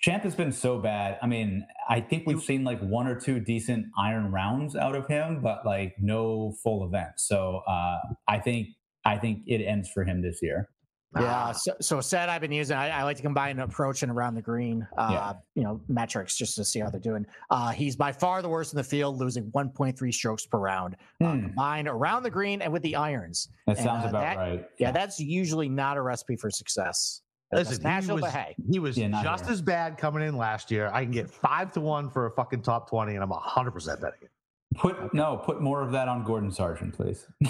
Champ 0.00 0.22
has 0.22 0.34
been 0.34 0.52
so 0.52 0.78
bad. 0.78 1.18
I 1.22 1.26
mean, 1.26 1.66
I 1.88 2.00
think 2.00 2.24
we've 2.26 2.42
seen 2.42 2.62
like 2.62 2.80
one 2.80 3.08
or 3.08 3.18
two 3.18 3.40
decent 3.40 3.86
iron 3.98 4.30
rounds 4.30 4.76
out 4.76 4.94
of 4.94 5.08
him, 5.08 5.40
but 5.42 5.66
like 5.66 5.94
no 5.98 6.54
full 6.62 6.84
events. 6.84 7.26
So 7.26 7.62
uh, 7.66 7.98
I 8.28 8.38
think 8.38 8.68
I 9.04 9.16
think 9.16 9.42
it 9.46 9.64
ends 9.64 9.90
for 9.90 10.04
him 10.04 10.22
this 10.22 10.38
year. 10.40 10.68
Yeah. 11.16 11.52
So, 11.52 11.74
so 11.80 12.00
set 12.00 12.28
I've 12.28 12.42
been 12.42 12.52
using, 12.52 12.76
I, 12.76 12.90
I, 12.90 13.02
like 13.02 13.16
to 13.16 13.22
combine 13.22 13.52
an 13.52 13.62
approach 13.62 14.02
and 14.02 14.12
around 14.12 14.34
the 14.34 14.42
green, 14.42 14.86
uh, 14.98 15.08
yeah. 15.10 15.32
you 15.54 15.62
know, 15.62 15.80
metrics 15.88 16.36
just 16.36 16.54
to 16.56 16.64
see 16.64 16.80
how 16.80 16.90
they're 16.90 17.00
doing. 17.00 17.26
Uh, 17.50 17.70
he's 17.70 17.96
by 17.96 18.12
far 18.12 18.42
the 18.42 18.48
worst 18.48 18.74
in 18.74 18.76
the 18.76 18.84
field, 18.84 19.18
losing 19.18 19.50
1.3 19.52 20.14
strokes 20.14 20.44
per 20.44 20.58
round, 20.58 20.96
uh, 21.22 21.32
hmm. 21.32 21.46
combined 21.46 21.88
around 21.88 22.24
the 22.24 22.30
green 22.30 22.60
and 22.60 22.70
with 22.70 22.82
the 22.82 22.94
irons. 22.94 23.48
That 23.66 23.78
and, 23.78 23.86
sounds 23.86 24.04
uh, 24.04 24.08
about 24.08 24.20
that, 24.20 24.36
right. 24.36 24.60
Yeah, 24.78 24.88
yeah, 24.88 24.90
that's 24.92 25.18
usually 25.18 25.68
not 25.68 25.96
a 25.96 26.02
recipe 26.02 26.36
for 26.36 26.50
success. 26.50 27.22
Listen, 27.52 28.02
he 28.02 28.12
was, 28.12 28.24
hey. 28.26 28.54
he 28.70 28.78
was 28.78 28.98
yeah, 28.98 29.22
just 29.22 29.44
here. 29.44 29.52
as 29.52 29.62
bad 29.62 29.96
coming 29.96 30.22
in 30.22 30.36
last 30.36 30.70
year. 30.70 30.90
I 30.92 31.02
can 31.02 31.12
get 31.12 31.30
five 31.30 31.72
to 31.72 31.80
one 31.80 32.10
for 32.10 32.26
a 32.26 32.30
fucking 32.30 32.60
top 32.60 32.90
20, 32.90 33.14
and 33.14 33.22
I'm 33.22 33.30
100% 33.30 34.00
betting 34.00 34.18
it. 34.22 34.30
Put 34.76 35.14
no, 35.14 35.38
put 35.38 35.62
more 35.62 35.80
of 35.80 35.90
that 35.92 36.08
on 36.08 36.24
Gordon 36.24 36.50
Sargent, 36.52 36.94
please. 36.94 37.26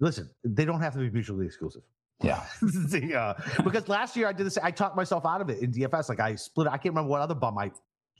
Listen, 0.00 0.30
they 0.42 0.64
don't 0.64 0.80
have 0.80 0.94
to 0.94 0.98
be 0.98 1.10
mutually 1.10 1.44
exclusive. 1.44 1.82
Yeah. 2.22 2.42
uh, 3.16 3.34
because 3.62 3.88
last 3.88 4.16
year 4.16 4.26
I 4.26 4.32
did 4.32 4.46
this, 4.46 4.56
I 4.56 4.70
talked 4.70 4.96
myself 4.96 5.26
out 5.26 5.42
of 5.42 5.50
it 5.50 5.58
in 5.58 5.72
DFS. 5.72 6.08
Like 6.08 6.20
I 6.20 6.34
split, 6.36 6.66
I 6.68 6.78
can't 6.78 6.94
remember 6.94 7.10
what 7.10 7.20
other 7.20 7.34
bum 7.34 7.58
I 7.58 7.70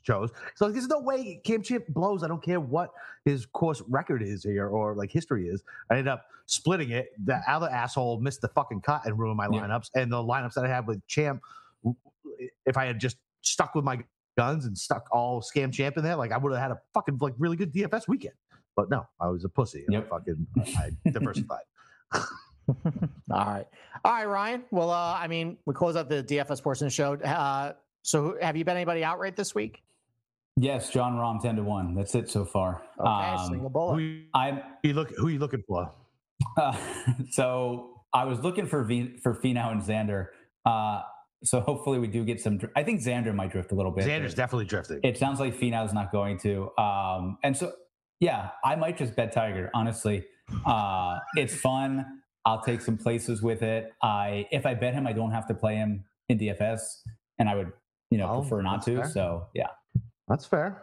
chose. 0.05 0.31
So 0.55 0.67
like, 0.67 0.75
there's 0.75 0.87
no 0.87 1.01
way 1.01 1.41
Cam 1.45 1.63
Champ 1.63 1.85
blows. 1.89 2.23
I 2.23 2.29
don't 2.29 2.43
care 2.43 2.61
what 2.61 2.91
his 3.25 3.47
course 3.47 3.83
record 3.89 4.23
is 4.23 4.45
here 4.45 4.69
or 4.69 4.95
like 4.95 5.11
history 5.11 5.49
is. 5.49 5.63
I 5.91 5.95
ended 5.95 6.09
up 6.09 6.27
splitting 6.47 6.91
it. 6.91 7.09
The 7.25 7.41
other 7.49 7.69
asshole 7.69 8.21
missed 8.21 8.41
the 8.43 8.49
fucking 8.49 8.83
cut 8.83 9.03
and 9.07 9.19
ruined 9.19 9.37
my 9.37 9.49
yeah. 9.51 9.61
lineups. 9.61 9.91
And 9.95 10.13
the 10.13 10.23
lineups 10.23 10.55
that 10.55 10.65
I 10.65 10.69
have 10.69 10.87
with 10.87 11.05
Champ, 11.07 11.43
if 12.67 12.77
I 12.77 12.87
had 12.87 13.01
just 13.01 13.17
stuck 13.41 13.75
with 13.75 13.85
my 13.85 14.03
guns 14.37 14.67
and 14.67 14.77
stuck 14.77 15.07
all 15.13 15.41
scam 15.41 15.73
champ 15.73 15.97
in 15.97 16.05
there, 16.05 16.17
like 16.17 16.33
I 16.33 16.39
would 16.39 16.53
have 16.53 16.61
had 16.61 16.71
a 16.71 16.81
fucking 16.93 17.19
like 17.21 17.35
really 17.39 17.57
good 17.57 17.73
DFS 17.73 18.09
weekend. 18.09 18.35
But 18.77 18.91
no, 18.91 19.07
I 19.21 19.29
was 19.29 19.45
a 19.45 19.49
pussy. 19.49 19.85
Yep. 19.89 20.07
I 20.07 20.09
fucking 20.09 20.47
I 20.79 20.91
diversified. 21.11 21.63
All 22.13 22.25
right. 23.31 23.67
All 24.05 24.13
right, 24.13 24.25
Ryan. 24.25 24.65
Well, 24.71 24.91
uh, 24.91 25.17
I 25.19 25.29
mean, 25.29 25.59
we 25.67 25.75
close 25.75 25.97
out 25.97 26.09
the 26.09 26.23
DFS 26.23 26.63
portion 26.63 26.87
of 26.87 26.93
the 26.93 26.95
show. 26.95 27.15
Uh, 27.15 27.75
so 28.03 28.37
have 28.41 28.57
you 28.57 28.65
been 28.65 28.77
anybody 28.77 29.05
outright 29.05 29.37
this 29.37 29.55
week? 29.55 29.83
Yes, 30.57 30.91
Jon 30.91 31.15
Rahm 31.15 31.41
ten 31.41 31.57
to 31.57 31.63
one. 31.63 31.95
That's 31.95 32.15
it 32.15 32.31
so 32.31 32.45
far. 32.45 32.83
Okay, 33.01 33.09
um, 33.09 33.49
single 33.49 33.71
bullet. 33.71 34.01
Who 34.01 34.21
I'm 34.35 34.63
you 34.83 34.95
look 34.95 35.11
who 35.17 35.27
are 35.27 35.31
you 35.31 35.41
looking 35.41 35.65
for? 35.67 35.93
Uh, 36.57 36.77
so 37.31 38.03
I 38.13 38.25
was 38.25 38.39
looking 38.41 38.67
for 38.67 38.85
v, 38.85 39.17
for 39.23 39.35
Finau 39.35 39.73
and 39.73 39.83
Xander. 39.83 40.29
Uh, 40.65 41.03
so 41.43 41.61
hopefully 41.61 41.99
we 41.99 42.07
do 42.07 42.25
get 42.25 42.41
some. 42.41 42.61
I 42.77 42.85
think 42.85 43.01
Xander 43.01 43.35
might 43.35 43.51
drift 43.51 43.73
a 43.73 43.75
little 43.75 43.91
bit. 43.91 44.07
Xander's 44.07 44.35
definitely 44.35 44.67
drifting. 44.67 45.01
It 45.03 45.19
sounds 45.19 45.41
like 45.41 45.57
Finau's 45.57 45.93
not 45.93 46.13
going 46.13 46.39
to. 46.39 46.71
Um, 46.79 47.39
and 47.43 47.57
so 47.57 47.73
yeah, 48.21 48.51
I 48.65 48.77
might 48.77 48.97
just 48.97 49.17
bet 49.17 49.33
Tiger. 49.33 49.71
Honestly, 49.75 50.25
uh, 50.65 51.19
it's 51.35 51.55
fun. 51.55 52.21
I'll 52.47 52.63
take 52.63 52.81
some 52.81 52.97
places 52.97 53.43
with 53.43 53.63
it. 53.63 53.93
I 54.03 54.47
if 54.53 54.67
I 54.67 54.75
bet 54.75 54.95
him, 54.95 55.07
I 55.07 55.13
don't 55.13 55.33
have 55.33 55.47
to 55.49 55.55
play 55.55 55.77
him 55.77 56.05
in 56.29 56.39
DFS, 56.39 56.81
and 57.39 57.49
I 57.49 57.57
would 57.57 57.73
you 58.11 58.19
know 58.19 58.29
oh, 58.29 58.41
prefer 58.41 58.63
not 58.63 58.83
to. 58.87 58.97
Fair. 58.97 59.11
So 59.11 59.47
yeah, 59.55 59.69
that's 60.29 60.47
fair. 60.47 60.83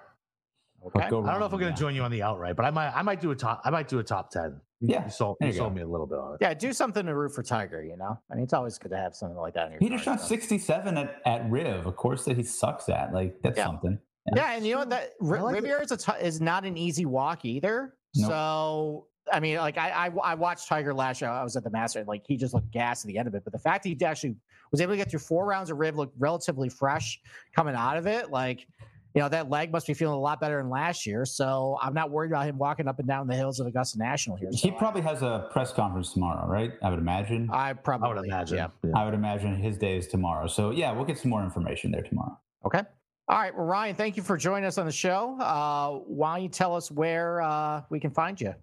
Okay. 0.86 1.06
I 1.06 1.10
don't 1.10 1.24
know 1.24 1.46
if 1.46 1.54
I'm 1.54 1.60
going 1.60 1.74
to 1.74 1.80
join 1.80 1.94
you 1.94 2.02
on 2.02 2.10
the 2.10 2.24
outright, 2.24 2.56
but 2.56 2.66
I 2.66 2.72
might. 2.72 2.90
I 2.90 3.04
might 3.04 3.22
do 3.22 3.32
a 3.32 3.36
top. 3.36 3.62
I 3.64 3.70
might 3.70 3.88
do 3.88 4.00
a 4.00 4.04
top 4.04 4.32
ten. 4.32 4.60
Yeah, 4.80 5.06
you 5.06 5.12
sold, 5.12 5.38
you 5.42 5.54
sold 5.54 5.76
me 5.76 5.84
a 5.84 5.88
little 5.88 6.08
bit 6.08 6.18
on 6.18 6.34
it. 6.34 6.38
Yeah, 6.42 6.56
do 6.56 6.74
something 6.74 7.06
to 7.06 7.14
root 7.14 7.36
for 7.36 7.44
Tiger. 7.44 7.84
You 7.84 7.98
know, 7.98 8.20
I 8.32 8.36
mean, 8.36 8.44
it's 8.44 8.54
always 8.54 8.80
good 8.80 8.90
to 8.90 8.98
have 8.98 9.16
something 9.16 9.38
like 9.38 9.54
that. 9.54 9.68
In 9.68 9.74
your 9.74 9.80
he 9.80 9.90
just 9.90 10.04
shot 10.04 10.20
67 10.20 10.98
at, 10.98 11.22
at 11.26 11.50
Riv, 11.52 11.86
a 11.86 11.92
course 11.92 12.26
that 12.26 12.36
he 12.36 12.42
sucks 12.42 12.90
at. 12.90 13.14
Like 13.14 13.40
that's 13.44 13.58
yeah. 13.58 13.66
something. 13.66 14.00
Yeah. 14.34 14.44
yeah. 14.44 14.56
and 14.56 14.66
you 14.66 14.74
know 14.74 14.86
that 14.86 15.12
R- 15.22 15.44
like 15.44 15.56
Riviera 15.56 15.84
is, 15.84 15.92
a 15.92 15.98
t- 15.98 16.20
is 16.20 16.42
not 16.42 16.66
an 16.66 16.78
easy 16.78 17.06
walk 17.06 17.46
either. 17.46 17.94
Nope. 18.16 18.30
So 18.32 19.08
I 19.32 19.40
mean, 19.40 19.58
like 19.58 19.78
I, 19.78 20.08
I, 20.08 20.12
I 20.24 20.34
watched 20.34 20.68
Tiger 20.68 20.96
last 20.96 21.22
year. 21.22 21.30
I 21.30 21.44
was 21.44 21.56
at 21.56 21.64
the 21.64 21.70
Master, 21.70 22.04
like 22.06 22.24
he 22.26 22.36
just 22.36 22.56
looked 22.56 22.72
gas 22.72 23.06
at 23.06 23.08
the 23.08 23.20
end 23.20 23.28
of 23.28 23.36
it. 23.36 23.44
But 23.44 23.54
the 23.54 23.60
fact 23.60 23.84
that 23.84 23.90
he 23.90 24.04
actually 24.04 24.36
was 24.72 24.82
able 24.82 24.94
to 24.94 24.98
get 24.98 25.12
through 25.12 25.20
four 25.20 25.46
rounds 25.46 25.70
of 25.70 25.78
Riv, 25.78 25.96
looked 25.96 26.16
relatively 26.18 26.70
fresh 26.70 27.20
coming 27.56 27.76
out 27.76 27.98
of 27.98 28.08
it, 28.08 28.32
like 28.32 28.66
you 29.14 29.22
know, 29.22 29.30
that 29.30 29.50
leg 29.50 29.72
must 29.72 29.88
be 29.88 29.94
feeling 29.94 30.16
a 30.16 30.20
lot 30.20 30.40
better 30.40 30.58
than 30.58 30.70
last 30.70 31.06
year. 31.06 31.26
So 31.26 31.78
I'm 31.82 31.94
not 31.94 32.12
worried 32.12 32.32
about 32.32 32.46
him 32.46 32.58
walking 32.58 32.88
up 32.88 33.00
and 33.00 33.08
down 33.08 33.28
the 33.28 33.36
hills 33.36 33.60
of 33.60 33.68
Augusta 33.68 33.98
National 33.98 34.38
here. 34.38 34.52
So 34.52 34.70
he 34.70 34.72
probably 34.72 35.02
has 35.02 35.22
a 35.22 35.50
press 35.52 35.74
conference 35.74 36.14
tomorrow, 36.14 36.48
right? 36.48 36.74
I 36.82 36.90
would 36.90 37.00
imagine. 37.00 37.50
I 37.52 37.74
probably 37.74 38.10
I 38.10 38.14
would 38.14 38.26
imagine. 38.26 38.58
Yeah. 38.58 38.68
yeah. 38.84 38.92
I 38.96 39.04
would 39.04 39.14
imagine 39.14 39.56
his 39.56 39.78
day 39.78 39.98
is 39.98 40.08
tomorrow. 40.08 40.48
So 40.48 40.72
yeah, 40.72 40.92
we'll 40.92 41.06
get 41.06 41.18
some 41.18 41.30
more 41.30 41.44
information 41.44 41.92
there 41.92 42.04
tomorrow. 42.04 42.40
Okay. 42.66 42.82
All 43.28 43.38
right. 43.38 43.56
Well, 43.56 43.66
Ryan, 43.66 43.96
thank 43.96 44.18
you 44.18 44.24
for 44.24 44.38
joining 44.38 44.66
us 44.66 44.78
on 44.78 44.86
the 44.86 44.92
show. 44.92 45.38
Uh, 45.40 46.00
why 46.06 46.36
don't 46.36 46.44
you 46.44 46.50
tell 46.50 46.76
us 46.76 46.90
where 46.90 47.42
uh, 47.42 47.82
we 47.90 48.00
can 48.00 48.12
find 48.12 48.40
you? 48.40 48.54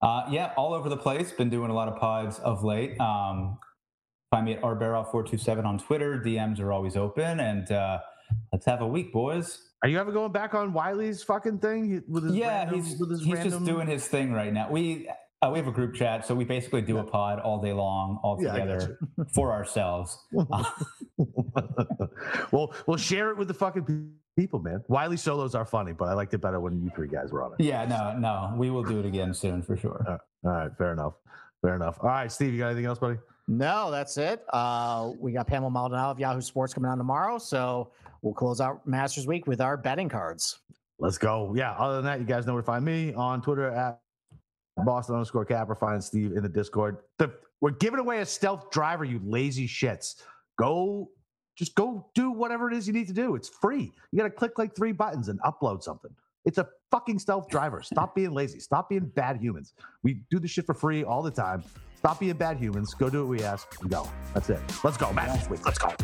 Uh, 0.00 0.26
yeah, 0.30 0.52
all 0.56 0.74
over 0.74 0.88
the 0.88 0.96
place. 0.96 1.30
Been 1.32 1.50
doing 1.50 1.70
a 1.70 1.74
lot 1.74 1.88
of 1.88 1.96
pods 1.96 2.38
of 2.40 2.64
late. 2.64 3.00
Um, 3.00 3.58
find 4.30 4.46
me 4.46 4.54
at 4.54 4.62
rbaroff427 4.62 5.64
on 5.64 5.78
Twitter. 5.78 6.18
DMs 6.18 6.58
are 6.58 6.72
always 6.72 6.96
open. 6.96 7.40
And 7.40 7.70
uh, 7.70 7.98
let's 8.52 8.66
have 8.66 8.80
a 8.80 8.86
week, 8.86 9.12
boys. 9.12 9.71
Are 9.82 9.88
you 9.88 9.98
ever 9.98 10.12
going 10.12 10.30
back 10.30 10.54
on 10.54 10.72
Wiley's 10.72 11.24
fucking 11.24 11.58
thing 11.58 12.04
with 12.06 12.24
his 12.24 12.36
yeah? 12.36 12.58
Random, 12.64 12.76
he's 12.76 12.98
his 12.98 13.24
he's 13.24 13.34
random... 13.34 13.50
just 13.50 13.64
doing 13.64 13.88
his 13.88 14.06
thing 14.06 14.32
right 14.32 14.52
now. 14.52 14.70
We 14.70 15.08
uh, 15.42 15.50
we 15.52 15.58
have 15.58 15.66
a 15.66 15.72
group 15.72 15.94
chat, 15.94 16.24
so 16.24 16.36
we 16.36 16.44
basically 16.44 16.82
do 16.82 16.98
a 16.98 17.04
pod 17.04 17.40
all 17.40 17.60
day 17.60 17.72
long, 17.72 18.20
all 18.22 18.36
together 18.36 18.96
for 19.34 19.50
ourselves. 19.50 20.16
well, 22.52 22.72
we'll 22.86 22.96
share 22.96 23.30
it 23.30 23.36
with 23.36 23.48
the 23.48 23.54
fucking 23.54 24.12
people, 24.38 24.60
man. 24.60 24.84
Wiley 24.86 25.16
solos 25.16 25.56
are 25.56 25.64
funny, 25.64 25.92
but 25.92 26.08
I 26.08 26.12
liked 26.12 26.32
it 26.32 26.38
better 26.38 26.60
when 26.60 26.80
you 26.80 26.92
three 26.94 27.08
guys 27.08 27.32
were 27.32 27.42
on 27.42 27.54
it. 27.58 27.64
Yeah, 27.64 27.84
no, 27.84 28.16
no, 28.16 28.54
we 28.56 28.70
will 28.70 28.84
do 28.84 29.00
it 29.00 29.06
again 29.06 29.34
soon 29.34 29.62
for 29.62 29.76
sure. 29.76 30.20
all 30.44 30.50
right, 30.50 30.70
fair 30.78 30.92
enough, 30.92 31.14
fair 31.60 31.74
enough. 31.74 31.98
All 32.00 32.08
right, 32.08 32.30
Steve, 32.30 32.52
you 32.52 32.60
got 32.60 32.68
anything 32.68 32.86
else, 32.86 33.00
buddy? 33.00 33.18
No, 33.48 33.90
that's 33.90 34.16
it. 34.16 34.44
Uh, 34.52 35.10
we 35.18 35.32
got 35.32 35.48
Pamela 35.48 35.72
Maldonado 35.72 36.12
of 36.12 36.20
Yahoo 36.20 36.40
Sports 36.40 36.72
coming 36.72 36.88
on 36.88 36.98
tomorrow, 36.98 37.38
so 37.38 37.90
we'll 38.22 38.34
close 38.34 38.60
out 38.60 38.86
Masters 38.86 39.26
Week 39.26 39.46
with 39.46 39.60
our 39.60 39.76
betting 39.76 40.08
cards. 40.08 40.60
Let's 40.98 41.18
go. 41.18 41.52
Yeah. 41.54 41.72
Other 41.72 41.96
than 41.96 42.04
that, 42.04 42.20
you 42.20 42.26
guys 42.26 42.46
know 42.46 42.54
where 42.54 42.62
to 42.62 42.66
find 42.66 42.84
me 42.84 43.12
on 43.14 43.42
Twitter 43.42 43.70
at 43.70 44.00
Boston 44.84 45.16
underscore 45.16 45.44
capper 45.44 45.74
Find 45.74 46.02
Steve 46.02 46.32
in 46.32 46.42
the 46.42 46.48
Discord. 46.48 46.98
The, 47.18 47.32
we're 47.60 47.72
giving 47.72 48.00
away 48.00 48.20
a 48.20 48.26
stealth 48.26 48.70
driver, 48.70 49.04
you 49.04 49.20
lazy 49.24 49.66
shits. 49.66 50.22
Go, 50.58 51.10
just 51.56 51.74
go 51.74 52.06
do 52.14 52.30
whatever 52.30 52.70
it 52.70 52.76
is 52.76 52.86
you 52.86 52.92
need 52.92 53.08
to 53.08 53.12
do. 53.12 53.34
It's 53.34 53.48
free. 53.48 53.92
You 54.10 54.16
got 54.16 54.24
to 54.24 54.30
click 54.30 54.58
like 54.58 54.74
three 54.74 54.92
buttons 54.92 55.28
and 55.28 55.40
upload 55.42 55.82
something. 55.82 56.10
It's 56.44 56.58
a 56.58 56.68
fucking 56.90 57.18
stealth 57.18 57.48
driver. 57.48 57.82
Stop 57.82 58.14
being 58.14 58.32
lazy. 58.32 58.58
Stop 58.58 58.88
being 58.88 59.06
bad 59.06 59.38
humans. 59.40 59.74
We 60.02 60.22
do 60.30 60.38
this 60.38 60.50
shit 60.50 60.66
for 60.66 60.74
free 60.74 61.04
all 61.04 61.22
the 61.22 61.30
time. 61.30 61.62
Stop 61.96 62.18
being 62.18 62.36
bad 62.36 62.58
humans. 62.58 62.94
Go 62.94 63.08
do 63.08 63.20
what 63.20 63.28
we 63.28 63.44
ask 63.44 63.80
and 63.80 63.90
go. 63.90 64.08
That's 64.34 64.50
it. 64.50 64.60
Let's 64.82 64.96
go, 64.96 65.12
man. 65.12 65.40
Let's 65.64 65.78
go. 65.78 65.94